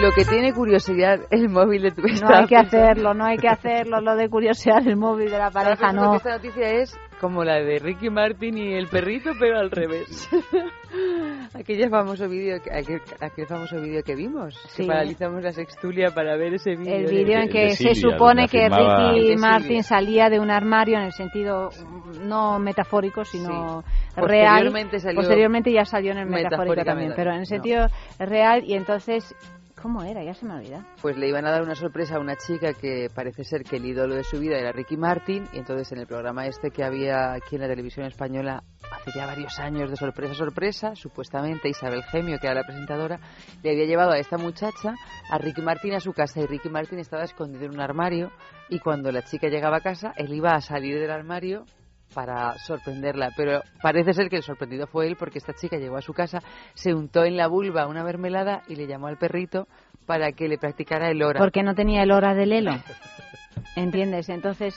[0.00, 3.48] Lo que tiene curiosidad el móvil de tu No hay que hacerlo, no hay que
[3.48, 6.10] hacerlo, lo de curiosear el móvil de la pareja, no.
[6.10, 10.28] que Esta noticia es como la de Ricky Martin y el perrito, pero al revés.
[11.54, 14.82] Aquella famoso vídeo, que- aquel, aquel famoso vídeo que vimos, Sí.
[14.82, 16.94] que paralizamos la sextulia para ver ese vídeo.
[16.94, 19.36] El de- vídeo en de que se Silvia, supone que afirmaba- Ricky.
[19.36, 21.70] Martin salía de un armario en el sentido
[22.22, 24.20] no metafórico, sino Sí.
[24.20, 24.64] real.
[24.64, 27.46] Posteriormente salió- Posteriormente ya salió en el metafórico también, pero en el no.
[27.46, 27.86] sentido
[28.18, 29.34] real y entonces...
[29.86, 30.24] ¿Cómo era?
[30.24, 30.56] Ya se me.
[31.00, 33.84] Pues le iban a dar una sorpresa a una chica que parece ser que el
[33.84, 37.34] ídolo de su vida era Ricky Martin y entonces en el programa este que había
[37.34, 42.40] aquí en la televisión española hace ya varios años de sorpresa sorpresa, supuestamente Isabel Gemio,
[42.40, 43.20] que era la presentadora,
[43.62, 44.96] le había llevado a esta muchacha,
[45.30, 48.32] a Ricky Martin a su casa y Ricky Martin estaba escondido en un armario
[48.68, 51.64] y cuando la chica llegaba a casa él iba a salir del armario
[52.14, 56.02] para sorprenderla, pero parece ser que el sorprendido fue él porque esta chica llegó a
[56.02, 56.38] su casa,
[56.74, 59.66] se untó en la vulva una mermelada y le llamó al perrito
[60.06, 61.38] para que le practicara el hora.
[61.40, 62.72] Porque no tenía el hora del helo.
[63.74, 64.28] ¿Entiendes?
[64.28, 64.74] Entonces...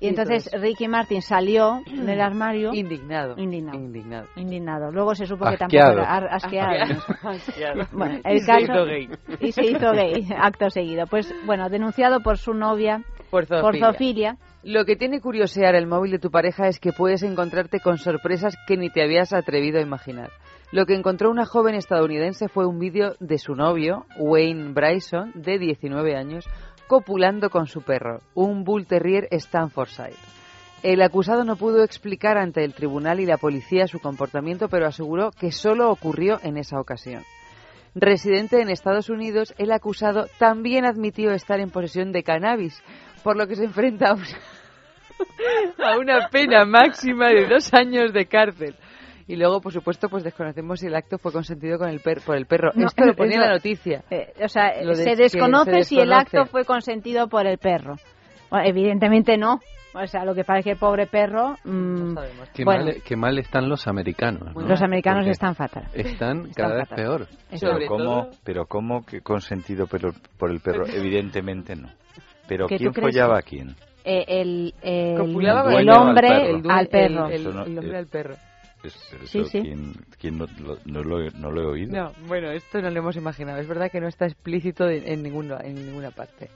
[0.00, 3.38] Y entonces Ricky Martin salió del armario Indignado.
[3.38, 3.78] indignado.
[3.78, 4.26] Indignado.
[4.34, 4.90] Indignado.
[4.90, 7.00] Luego se supo que tampoco era asqueado.
[7.22, 7.86] Asqueado.
[7.92, 9.08] Bueno, Y el se caso hizo gay.
[9.38, 11.06] y se hizo gay acto seguido.
[11.06, 14.38] Pues bueno, denunciado por su novia Por por zoofilia.
[14.64, 18.56] Lo que tiene curiosear el móvil de tu pareja es que puedes encontrarte con sorpresas
[18.68, 20.30] que ni te habías atrevido a imaginar.
[20.70, 25.58] Lo que encontró una joven estadounidense fue un vídeo de su novio, Wayne Bryson, de
[25.58, 26.44] 19 años,
[26.86, 30.14] copulando con su perro, un Bull Terrier Stanfordshire.
[30.84, 35.32] El acusado no pudo explicar ante el tribunal y la policía su comportamiento, pero aseguró
[35.32, 37.24] que solo ocurrió en esa ocasión.
[37.94, 42.82] Residente en Estados Unidos, el acusado también admitió estar en posesión de cannabis,
[43.22, 44.26] por lo que se enfrenta a una,
[45.92, 48.74] a una pena máxima de dos años de cárcel.
[49.28, 52.36] Y luego, por supuesto, pues desconocemos si el acto fue consentido con el per- por
[52.36, 52.72] el perro.
[52.74, 54.02] No, Esto lo ponía la noticia.
[54.10, 57.94] Eh, o sea, de se desconoce se si el acto fue consentido por el perro.
[58.50, 59.60] Bueno, evidentemente no.
[59.94, 61.54] O sea, lo que pasa es que el pobre perro.
[61.64, 62.14] mm,
[62.54, 64.54] Qué, bueno, mal, qué mal están los americanos.
[64.54, 64.60] ¿no?
[64.62, 65.84] los americanos Porque están fatal.
[65.94, 67.04] Están Están cada vez fatal.
[67.04, 67.26] peor.
[67.60, 70.00] Pero cómo, pero cómo que consentido por
[70.38, 71.88] por el perro, evidentemente no.
[72.48, 73.14] Pero ¿Que tú quién crees?
[73.14, 73.74] follaba a quién.
[74.04, 76.44] Eh, el, el- Copulaba el con el hombre perro.
[76.46, 77.26] El dueño- al perro.
[77.28, 78.34] El, el- el hombre eh, al perro.
[78.82, 79.60] Es- pero Sí, sí.
[79.62, 81.92] ¿quién, quién no, lo, no, lo, he- no lo he oído?
[81.96, 83.58] No, bueno, esto no lo hemos imaginado.
[83.58, 86.50] Es verdad que no está explícito de- en, ninguna, en ninguna parte.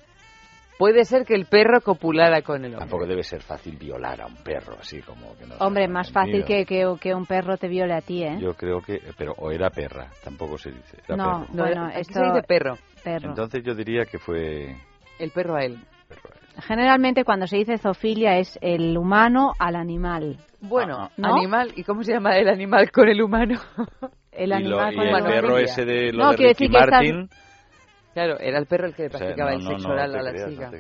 [0.79, 2.81] Puede ser que el perro copulara con el hombre.
[2.81, 6.45] Tampoco debe ser fácil violar a un perro, así como que no Hombre, más fácil
[6.45, 8.37] que, que, que un perro te viole a ti, ¿eh?
[8.41, 10.99] Yo creo que, pero o era perra, tampoco se dice.
[11.09, 11.55] Era no, perro.
[11.55, 12.13] No, bueno, esto...
[12.13, 12.77] se dice perro.
[13.03, 13.29] perro.
[13.31, 14.77] Entonces yo diría que fue
[15.19, 15.79] El perro a él.
[16.67, 20.39] Generalmente cuando se dice zoofilia es el humano al animal.
[20.61, 21.37] Bueno, ¿No?
[21.37, 21.73] animal.
[21.77, 23.61] ¿Y cómo se llama el animal con el humano?
[24.33, 26.49] el Y lo- animal y con el el perro ese de lo No, de quiero
[26.53, 27.31] Ricky decir que estas- Martin.
[28.15, 30.13] Claro, era el perro el que le O sea, practicaba no, el sexo no oral
[30.13, 30.71] te a la creas, chica.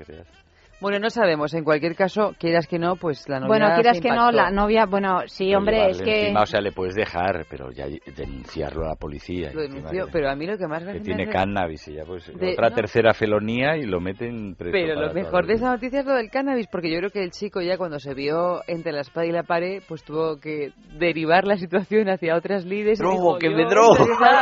[0.80, 1.54] Bueno, no sabemos.
[1.54, 4.50] En cualquier caso, quieras que no, pues la novia Bueno, quieras se que no, la
[4.50, 6.20] novia, bueno, sí, Pero hombre, es que...
[6.24, 9.52] encima, o sea, le puedes dejar, pero ya denunciarlo a la policía.
[9.54, 12.26] Lo denunció, que- pero a mí lo que más que tiene cannabis y ya pues
[12.38, 12.74] De- otra no.
[12.74, 16.30] tercera felonía y lo meten preso Pero lo mejor de esa noticia es lo del
[16.30, 19.32] cannabis, porque yo creo que el chico ya cuando se vio entre la espada y
[19.32, 22.98] la pared, pues tuvo que derivar la situación hacia otras lides.
[22.98, 23.96] Drogo, que yo me drogo.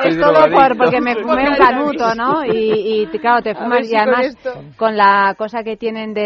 [0.04, 2.44] Es todo por, porque me fumé un canuto, ¿no?
[2.44, 6.12] Y, y claro, te fumas si y además con esto- con la cosa que tienen
[6.12, 6.23] de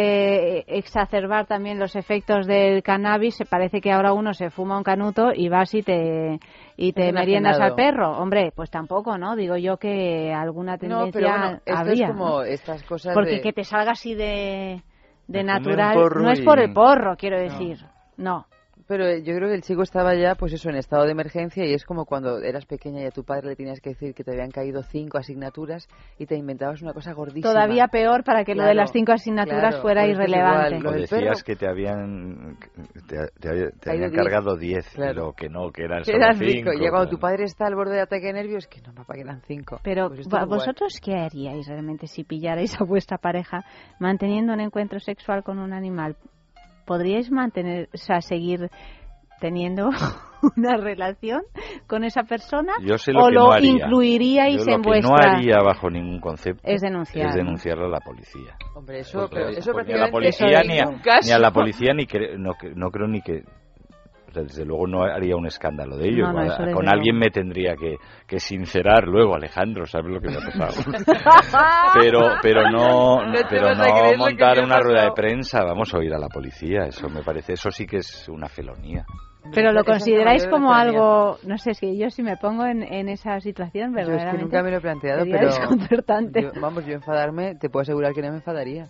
[0.66, 5.30] exacerbar también los efectos del cannabis, se parece que ahora uno se fuma un canuto
[5.34, 6.38] y vas y te
[6.76, 8.18] y te meriendas al perro.
[8.18, 9.36] Hombre, pues tampoco, ¿no?
[9.36, 12.06] Digo yo que alguna No, tendencia pero bueno, esto habría.
[12.06, 12.42] es como ¿no?
[12.42, 13.40] estas cosas Porque de...
[13.40, 14.82] que te salga así de,
[15.26, 17.78] de natural, no es por el porro, quiero decir.
[18.16, 18.46] No.
[18.88, 21.64] Pero eh, yo creo que el chico estaba ya, pues eso, en estado de emergencia
[21.66, 24.24] y es como cuando eras pequeña y a tu padre le tenías que decir que
[24.24, 25.86] te habían caído cinco asignaturas
[26.18, 27.52] y te inventabas una cosa gordísima.
[27.52, 30.76] Todavía peor para que lo de las cinco asignaturas claro, fuera irrelevante.
[30.78, 31.44] igual, O decías perro.
[31.44, 32.56] que te habían
[33.06, 34.22] te, habían diez.
[34.22, 35.26] cargado 10 Claro.
[35.26, 36.72] lo que no que eran Que solo eras 5 rico.
[36.72, 39.14] Y ya cuando tu padre está al borde de ataque de nervios, que no, papá,
[39.14, 39.80] que eran cinco.
[39.84, 43.64] Pero Pues vosotros qué haríais realmente si pillarais a vuestra pareja
[43.98, 46.16] manteniendo un encuentro sexual con un animal?
[46.88, 48.68] ¿Podríais mantener, o sea, seguir
[49.40, 49.90] teniendo
[50.56, 51.42] una relación
[51.86, 53.70] con esa persona Yo sé lo o que lo no haría.
[53.70, 57.86] incluiríais Yo lo en que vuestra no haría bajo ningún concepto Es denunciar, es denunciarlo
[57.86, 58.56] a la policía.
[58.74, 61.28] Hombre, eso, pero eso pues ni a la policía eso ni en a, ningún caso.
[61.28, 63.44] ni a la policía ni cre- no, que- no creo ni que
[64.32, 66.32] desde luego no haría un escándalo de ello.
[66.32, 67.96] No, no, Con alguien me tendría que,
[68.26, 70.92] que sincerar luego, Alejandro, ¿sabes lo que me ha pasado?
[71.94, 76.18] pero pero no, pero no que montar una rueda de prensa, vamos a oír a
[76.18, 79.04] la policía, eso me parece, eso sí que es una felonía.
[79.54, 83.08] Pero lo es consideráis como algo, no sé, si yo si me pongo en, en
[83.08, 86.42] esa situación, Yo es verdaderamente que nunca me lo he planteado, pero desconcertante.
[86.42, 88.88] yo- vamos, yo enfadarme, te puedo asegurar que no me enfadaría.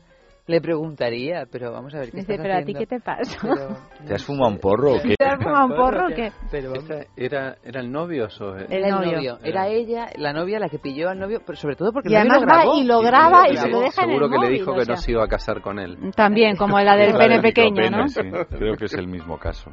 [0.48, 2.78] Le preguntaría, pero vamos a ver qué Dice, estás pero a ti haciendo?".
[2.80, 3.38] qué te pasa.
[3.42, 3.76] Pero-
[4.08, 5.14] ¿Te has fumado un porro o qué?
[5.16, 6.32] ¿Te has fumado un porro o qué?
[6.50, 6.72] Pero
[7.16, 8.56] ¿Era, ¿Eran novios o...?
[8.56, 9.38] El Era el novio.
[9.44, 12.26] Era ella, la novia, la que pilló al novio, pero sobre todo porque Y el
[12.26, 12.80] novio además lo va grabó.
[12.80, 14.84] y lo graba y se lo deja en el Seguro que le dijo o que
[14.86, 14.94] sea.
[14.94, 15.98] no se iba a casar con él.
[16.16, 18.08] También, como la del pene pequeño, ¿no?
[18.08, 18.20] sí,
[18.50, 19.70] creo que es el mismo caso.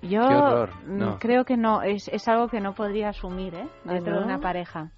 [0.00, 1.18] Yo Qué horror, mm, no.
[1.18, 3.66] creo que no, es, es algo que no podría asumir, ¿eh?
[3.84, 4.20] ¿Ah, Dentro no?
[4.20, 4.90] de una pareja.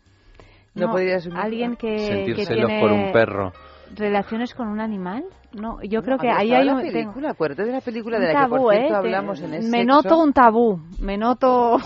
[0.74, 1.38] No podría asumir.
[1.38, 3.52] Alguien que, Sentir que tiene por un perro.
[3.94, 5.24] Relaciones con un animal.
[5.52, 7.80] No, yo creo No, que había ahí hay la un, tengo- película, acuérdate de la
[7.80, 8.96] película un de la tabú, que por cierto ¿eh?
[8.96, 9.86] hablamos Te- en ese me sexo.
[9.94, 11.76] noto un tabú, me noto...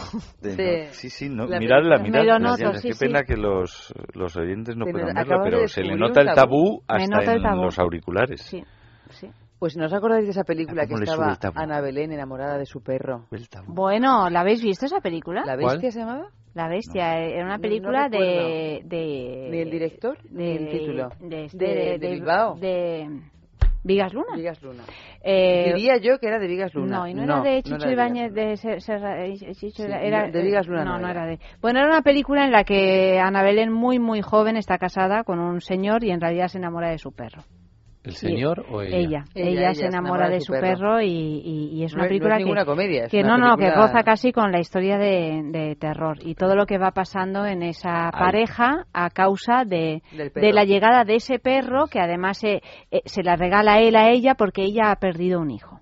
[0.42, 1.96] De- De- sí, sí, no, la miradla.
[1.98, 2.38] Me miradla.
[2.38, 3.06] noto, sí, Qué sí.
[3.06, 6.82] pena que los, los oyentes no puedan verla, de pero se le nota el tabú.
[6.86, 7.62] hasta el en tabú.
[7.64, 8.42] los auriculares.
[8.42, 8.62] Sí,
[9.10, 9.30] sí.
[9.58, 11.62] Pues no os acordáis de esa película que ¿Cómo le sube estaba?
[11.62, 13.24] Ana Belén enamorada de su perro.
[13.66, 15.42] Bueno, ¿la habéis visto esa película?
[15.46, 15.76] ¿La ¿Cuál?
[15.78, 16.26] bestia se llamaba?
[16.54, 19.48] La Bestia, eh, era una No- no película de, de...
[19.50, 21.08] Ni el director, ni el de- título.
[21.20, 22.54] De, este, De- de Bilbao.
[22.54, 23.08] De
[23.82, 24.34] Vigas Luna.
[24.36, 24.84] Vigas Luna.
[25.22, 26.98] Eh, Diría yo que era de Vigas Luna.
[27.00, 30.66] No, y no, era de Chicho no Ibáñez de Serra- Chicho Sí, era, de Vigas
[30.66, 31.22] Luna no, no no era.
[31.24, 31.38] era de.
[31.60, 35.38] Bueno, era una película en la que Ana Belén muy muy joven está casada con
[35.38, 37.42] un señor y en realidad se enamora de su perro.
[38.04, 38.96] ¿El señor o ella?
[38.96, 42.04] Ella, Ella, ella, ella se enamora de su perro, y, y- y es No una
[42.04, 44.02] es- no película es ninguna que, comedia, es que una no, no, que película- roza
[44.04, 48.10] casi con la historia de, de terror y todo lo que va pasando en esa
[48.12, 50.02] pareja a causa de,
[50.34, 54.10] de la llegada de ese perro que además se, eh, se la regala él a
[54.10, 55.73] ella porque ella ha perdido un hijo.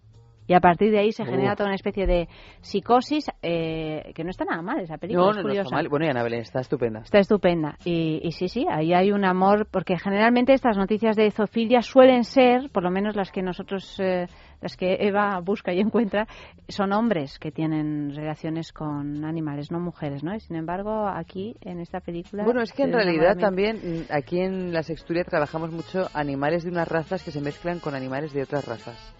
[0.53, 2.29] Y a partir de ahí se genera toda una especie de
[2.61, 5.89] psicosis eh, que no está nada mal esa película, No, es no, no está mal.
[5.89, 7.01] Bueno, y Ana Belén está estupenda.
[7.01, 7.79] Está estupenda.
[7.87, 12.25] Y, y sí, sí, ahí hay un amor, porque generalmente estas noticias de zoofilia suelen
[12.25, 14.27] ser, por lo menos las que nosotros, eh,
[14.61, 16.27] las que Eva busca y encuentra,
[16.69, 20.35] son hombres que tienen relaciones con animales, no mujeres, ¿no?
[20.35, 22.45] Y sin embargo, aquí, en esta película...
[22.45, 26.69] Bueno, es que en realidad también mm, aquí en la Sexturia trabajamos mucho animales de
[26.69, 29.15] unas razas que se mezclan con animales de otras razas.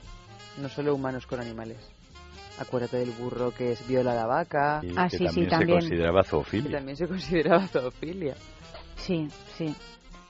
[0.59, 1.79] No solo humanos con animales.
[2.59, 4.81] Acuérdate del burro que es viola a la vaca.
[4.83, 5.81] Y Ah, que sí, sí, también, también.
[5.81, 6.77] se consideraba Que zoofilia.
[6.79, 8.35] también se consideraba zoofilia.
[8.97, 9.27] Sí,
[9.57, 9.75] sí.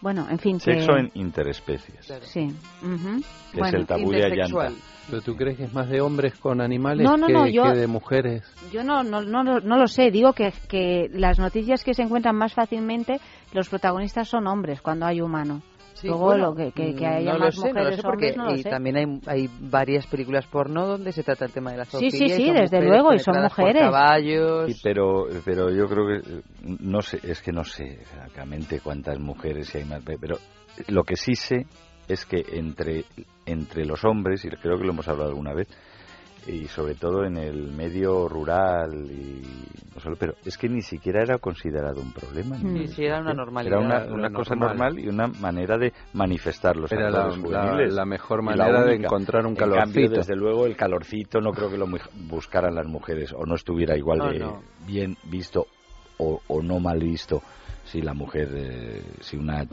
[0.00, 0.64] Bueno, en fin, que...
[0.74, 2.12] Sexo en interespecies.
[2.22, 2.48] Sí.
[2.82, 3.20] ujú.
[3.52, 4.70] Que Bueno, es el tabú de Allanta.
[5.10, 7.64] ¿Pero tú crees que es más de hombres con animales No, no, que, no, yo-
[7.64, 8.42] que de mujeres?
[8.72, 10.10] Yo no, no, no, lo- no lo sé.
[10.12, 13.20] Digo que, que las noticias que se encuentran más fácilmente,
[13.52, 15.60] los protagonistas son hombres cuando hay humano.
[16.02, 18.00] Sí, Luego bueno, lo que, que, que haya no lo más sé, no lo mujeres
[18.00, 18.70] sé o hombres, porque no lo y sé.
[18.70, 22.18] también hay, hay varias películas porno donde se trata el tema de la Sí, zoofilia.
[22.18, 23.82] sí, y sí, son desde luego, y son mujeres.
[23.82, 24.72] caballos.
[24.72, 26.42] Sí, pero, pero yo creo que,
[26.80, 30.38] no sé, es que no sé exactamente cuántas mujeres hay más, pero
[30.88, 31.66] lo que sí sé
[32.08, 33.04] es que entre,
[33.46, 35.68] entre los hombres, y creo que lo hemos hablado alguna vez,
[36.47, 39.43] y sobre todo en el medio rural y
[39.94, 42.56] no solo, pero es que ni siquiera era considerado un problema.
[42.59, 42.77] Mm.
[42.78, 43.78] Sí, sí, era una normalidad.
[43.78, 44.94] Era una, cosa normal.
[44.94, 49.44] normal y una manera de manifestar los Era la- la- la mejor manera de encontrar
[49.47, 50.16] un En cambio, calorcito.
[50.16, 51.86] desde luego, el calorcito no creo que lo
[52.28, 54.62] buscaran las mujeres o no estuviera igual No, de no.
[54.86, 55.66] bien visto
[56.19, 57.43] o, o no mal visto
[57.85, 59.64] si la mujer, eh, si una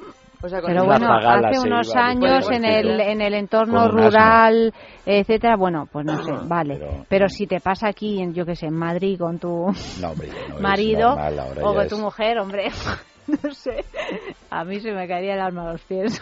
[0.42, 4.74] O sea, Pero bueno, hace unos iba años en el, en el entorno rural,
[5.06, 6.78] etcétera, bueno, pues no sé, vale.
[6.80, 9.50] pero- Pero, si te pasa aquí, en, yo qué sé, en Madrid con tu
[10.02, 12.68] No, hombre, ya no es marido normal, ahora o con es- tu mujer, hombre,
[13.44, 13.84] no sé,
[14.50, 16.22] a mí se me caería el alma a los pies.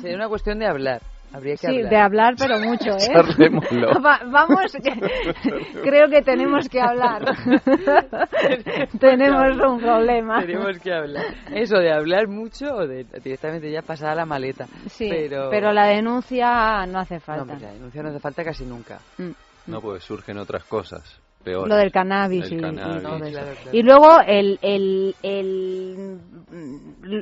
[0.00, 1.00] Sería una cuestión de hablar.
[1.32, 1.90] Habría que Sí, hablar.
[1.90, 3.12] de hablar, pero mucho, ¿eh?
[3.12, 3.88] Charlémoslo.
[4.04, 4.72] Va- vamos,
[5.82, 7.22] creo que tenemos que hablar.
[9.00, 10.40] tenemos un problema.
[10.40, 11.24] Tenemos que hablar.
[11.52, 14.66] Eso, de hablar mucho o de directamente ya pasar a la maleta.
[14.88, 15.48] Sí, pero...
[15.50, 17.42] pero la denuncia no hace No, falta.
[17.42, 18.98] hombre, la denuncia no hace falta casi nunca.
[19.18, 19.30] Mm.
[19.66, 23.00] No, porque surgen otras cosas Lo del cannabis, El y, todo eso.
[23.00, 23.54] Claro, claro.
[23.72, 26.20] Y luego el, el, el,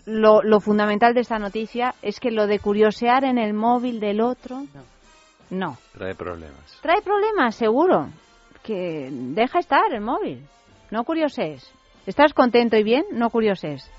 [0.06, 4.20] lo, lo fundamental de esta noticia es que lo de curiosear en el móvil del
[4.20, 4.64] otro,
[5.50, 5.78] no.
[5.94, 6.78] Trae problemas.
[6.82, 8.08] Trae problemas, seguro.
[8.62, 10.44] Que deja estar el móvil.
[10.90, 11.72] No curiosees.
[12.06, 13.04] ¿Estás contento y bien?
[13.12, 13.90] No curiosees.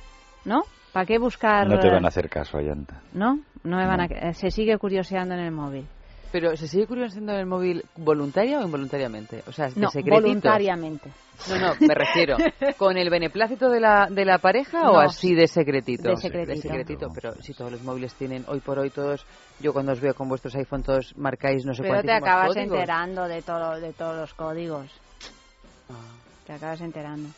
[0.46, 0.64] ¿No?
[0.94, 1.68] ¿Para qué buscar...?
[1.68, 3.02] no te van a hacer caso, Ayanta.
[3.14, 3.40] ¿No?
[3.64, 4.06] No me van a...
[4.06, 5.86] eh, Se sigue curioseando en el móvil.
[6.32, 9.44] Pero ¿se sigue curioseando en el móvil voluntaria o involuntariamente?
[9.48, 10.22] O sea, de No, secretitos.
[10.22, 11.10] voluntariamente.
[11.50, 12.38] No, no, me refiero.
[12.78, 16.10] ¿Con el beneplácito de la, de la pareja o así de secretito?
[16.10, 16.56] de secretito.
[16.56, 19.26] De secretito, pero si todos los móviles tienen, hoy por hoy todos,
[19.60, 22.74] yo cuando os veo con vuestros iPhone todos marcáis no sé Pero te acabas códigos.
[22.80, 24.88] enterando de, todo, de todos los códigos.
[26.46, 27.30] Te acabas enterando.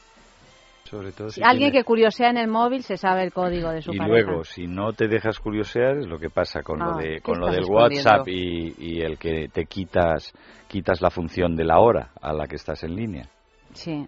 [0.91, 3.69] Sobre todo si Si alguien tiene- que curiosea en el móvil se sabe el código
[3.71, 4.13] de su Y pareja.
[4.27, 7.21] luego, si no te dejas curiosear, es lo que pasa con Ah, lo, de, ¿qué
[7.21, 7.63] con lo del?
[7.63, 10.33] WhatsApp y, y el que te quitas,
[10.67, 13.29] quitas la función de la hora a la que estás en línea.
[13.73, 14.05] Sí.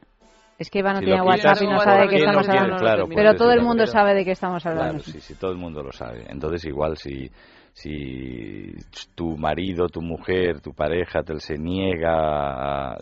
[0.60, 2.78] Es que Iván no Si tiene WhatsApp y no ¿por sabe de qué estamos hablando.
[2.78, 4.94] Claro, pero pues todo el mundo sabe de qué estamos hablando.
[5.00, 6.26] Claro, sí, sí, todo el mundo lo sabe.
[6.30, 7.30] Entonces, igual si,
[7.74, 8.72] si
[9.16, 12.94] tu marido, tu mujer, tu pareja te se niega a,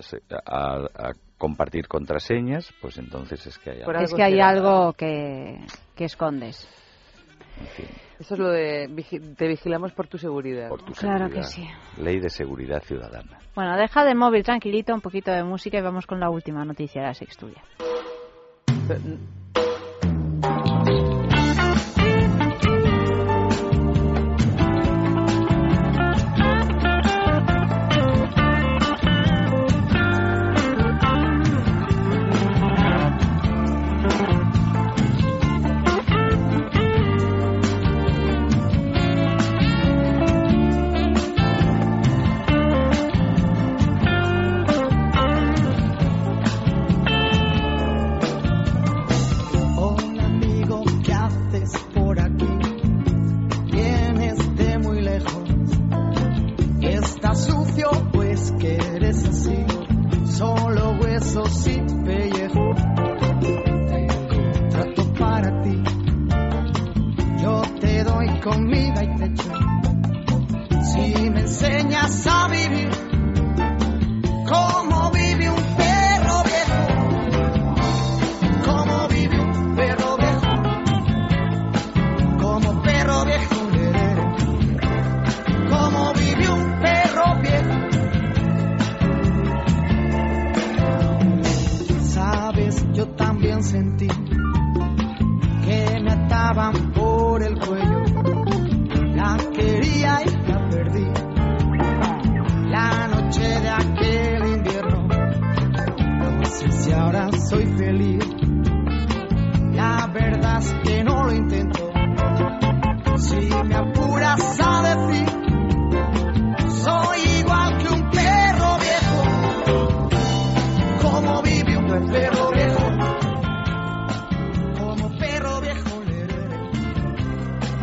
[0.46, 3.92] a- a compartir contraseñas, pues entonces es que hay algo.
[4.00, 5.58] es que hay algo que,
[5.96, 6.68] que escondes.
[8.20, 10.70] Eso es lo de vigi- te vigilamos por tu seguridad.
[10.98, 11.68] Claro que sí.
[12.02, 13.40] Ley de seguridad ciudadana.
[13.56, 17.02] Bueno, deja del móvil tranquilito, un poquito de música y vamos con la última noticia
[17.02, 17.62] de la sexturia.
[18.88, 19.00] Hola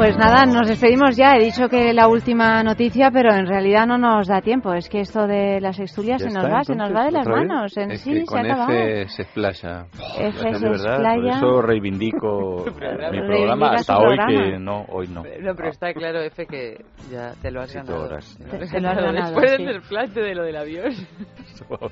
[0.09, 1.35] Pues nada, nos despedimos ya.
[1.37, 4.73] He dicho que la última noticia, pero en realidad no nos da tiempo.
[4.73, 7.11] Es que esto de las sextulias ¿Ya se nos está, va, se nos va de
[7.11, 7.77] las manos.
[7.77, 8.71] En Es sí, que se con ha acabado.
[8.73, 9.85] F se explaya.
[10.19, 11.15] F se explaya.
[11.15, 12.65] por eso reivindico
[13.13, 14.45] mi programa hasta hoy programa.
[14.45, 15.25] que no, hoy no.
[15.43, 18.05] No, pero está claro, F, que ya te lo has ganado.
[18.05, 18.39] horas.
[18.39, 19.65] Te, te lo has ganado, Después sí.
[19.67, 20.93] del desplante de lo del avión.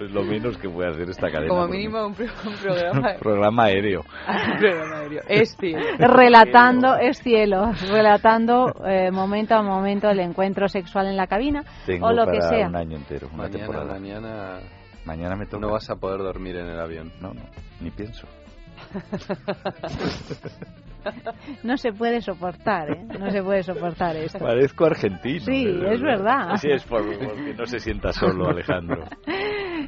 [0.01, 1.49] Es lo menos que puede hacer esta cadena.
[1.49, 3.15] Como mínimo un, pro- un programa.
[3.21, 4.01] programa aéreo.
[4.01, 5.21] un programa aéreo.
[5.29, 5.57] Es.
[5.99, 7.73] Relatando es cielo.
[7.91, 12.33] relatando eh, momento a momento el encuentro sexual en la cabina Tengo o lo para
[12.39, 12.69] que sea.
[12.69, 13.93] un año entero, una Mañana, temporada.
[13.93, 14.59] mañana,
[15.05, 15.61] Mañana me toca.
[15.67, 17.13] no vas a poder dormir en el avión.
[17.21, 17.43] No, no,
[17.81, 18.27] ni pienso.
[21.63, 23.05] No se puede soportar, ¿eh?
[23.19, 24.39] No se puede soportar esto.
[24.39, 25.41] Parezco argentino.
[25.41, 26.57] Sí, es verdad.
[26.57, 29.05] Sí, es por, porque no se sienta solo, Alejandro.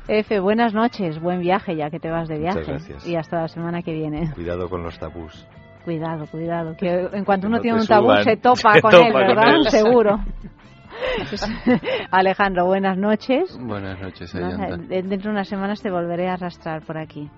[0.09, 2.71] F, buenas noches, buen viaje ya que te vas de Muchas viaje.
[2.73, 3.07] gracias.
[3.07, 4.31] Y hasta la semana que viene.
[4.35, 5.47] Cuidado con los tabús.
[5.85, 8.25] Cuidado, cuidado, que en cuanto uno no tiene un tabú suban.
[8.25, 9.55] se topa Se con topa él, con ¿verdad?
[9.57, 9.65] él.
[9.71, 10.19] Seguro.
[12.11, 13.57] Alejandro, buenas noches.
[13.61, 14.77] Buenas noches, No, Ayanta.
[14.77, 17.31] de- Dentro de unas semanas te volveré a arrastrar por aquí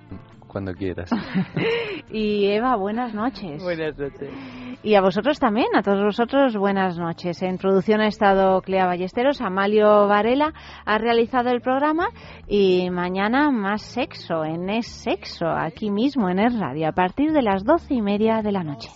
[0.50, 1.10] cuando quieras.
[2.10, 3.62] y Eva, buenas noches.
[3.62, 4.30] Buenas noches.
[4.82, 7.42] Y a vosotros también, a todos vosotros, buenas noches.
[7.42, 10.54] En producción ha estado Clea Ballesteros, Amalio Varela
[10.86, 12.08] ha realizado el programa
[12.48, 17.42] y mañana más sexo en Es Sexo, aquí mismo en Es Radio, a partir de
[17.42, 18.88] las doce y media de la noche.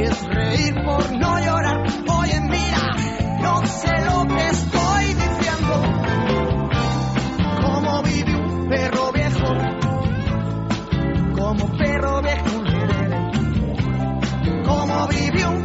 [0.00, 1.82] es reír por no llorar.
[2.08, 2.94] Oye, mira,
[3.40, 5.74] no sé lo que estoy diciendo.
[7.62, 9.54] Como vive un perro viejo,
[11.34, 12.62] como perro viejo,
[14.64, 15.57] como vive un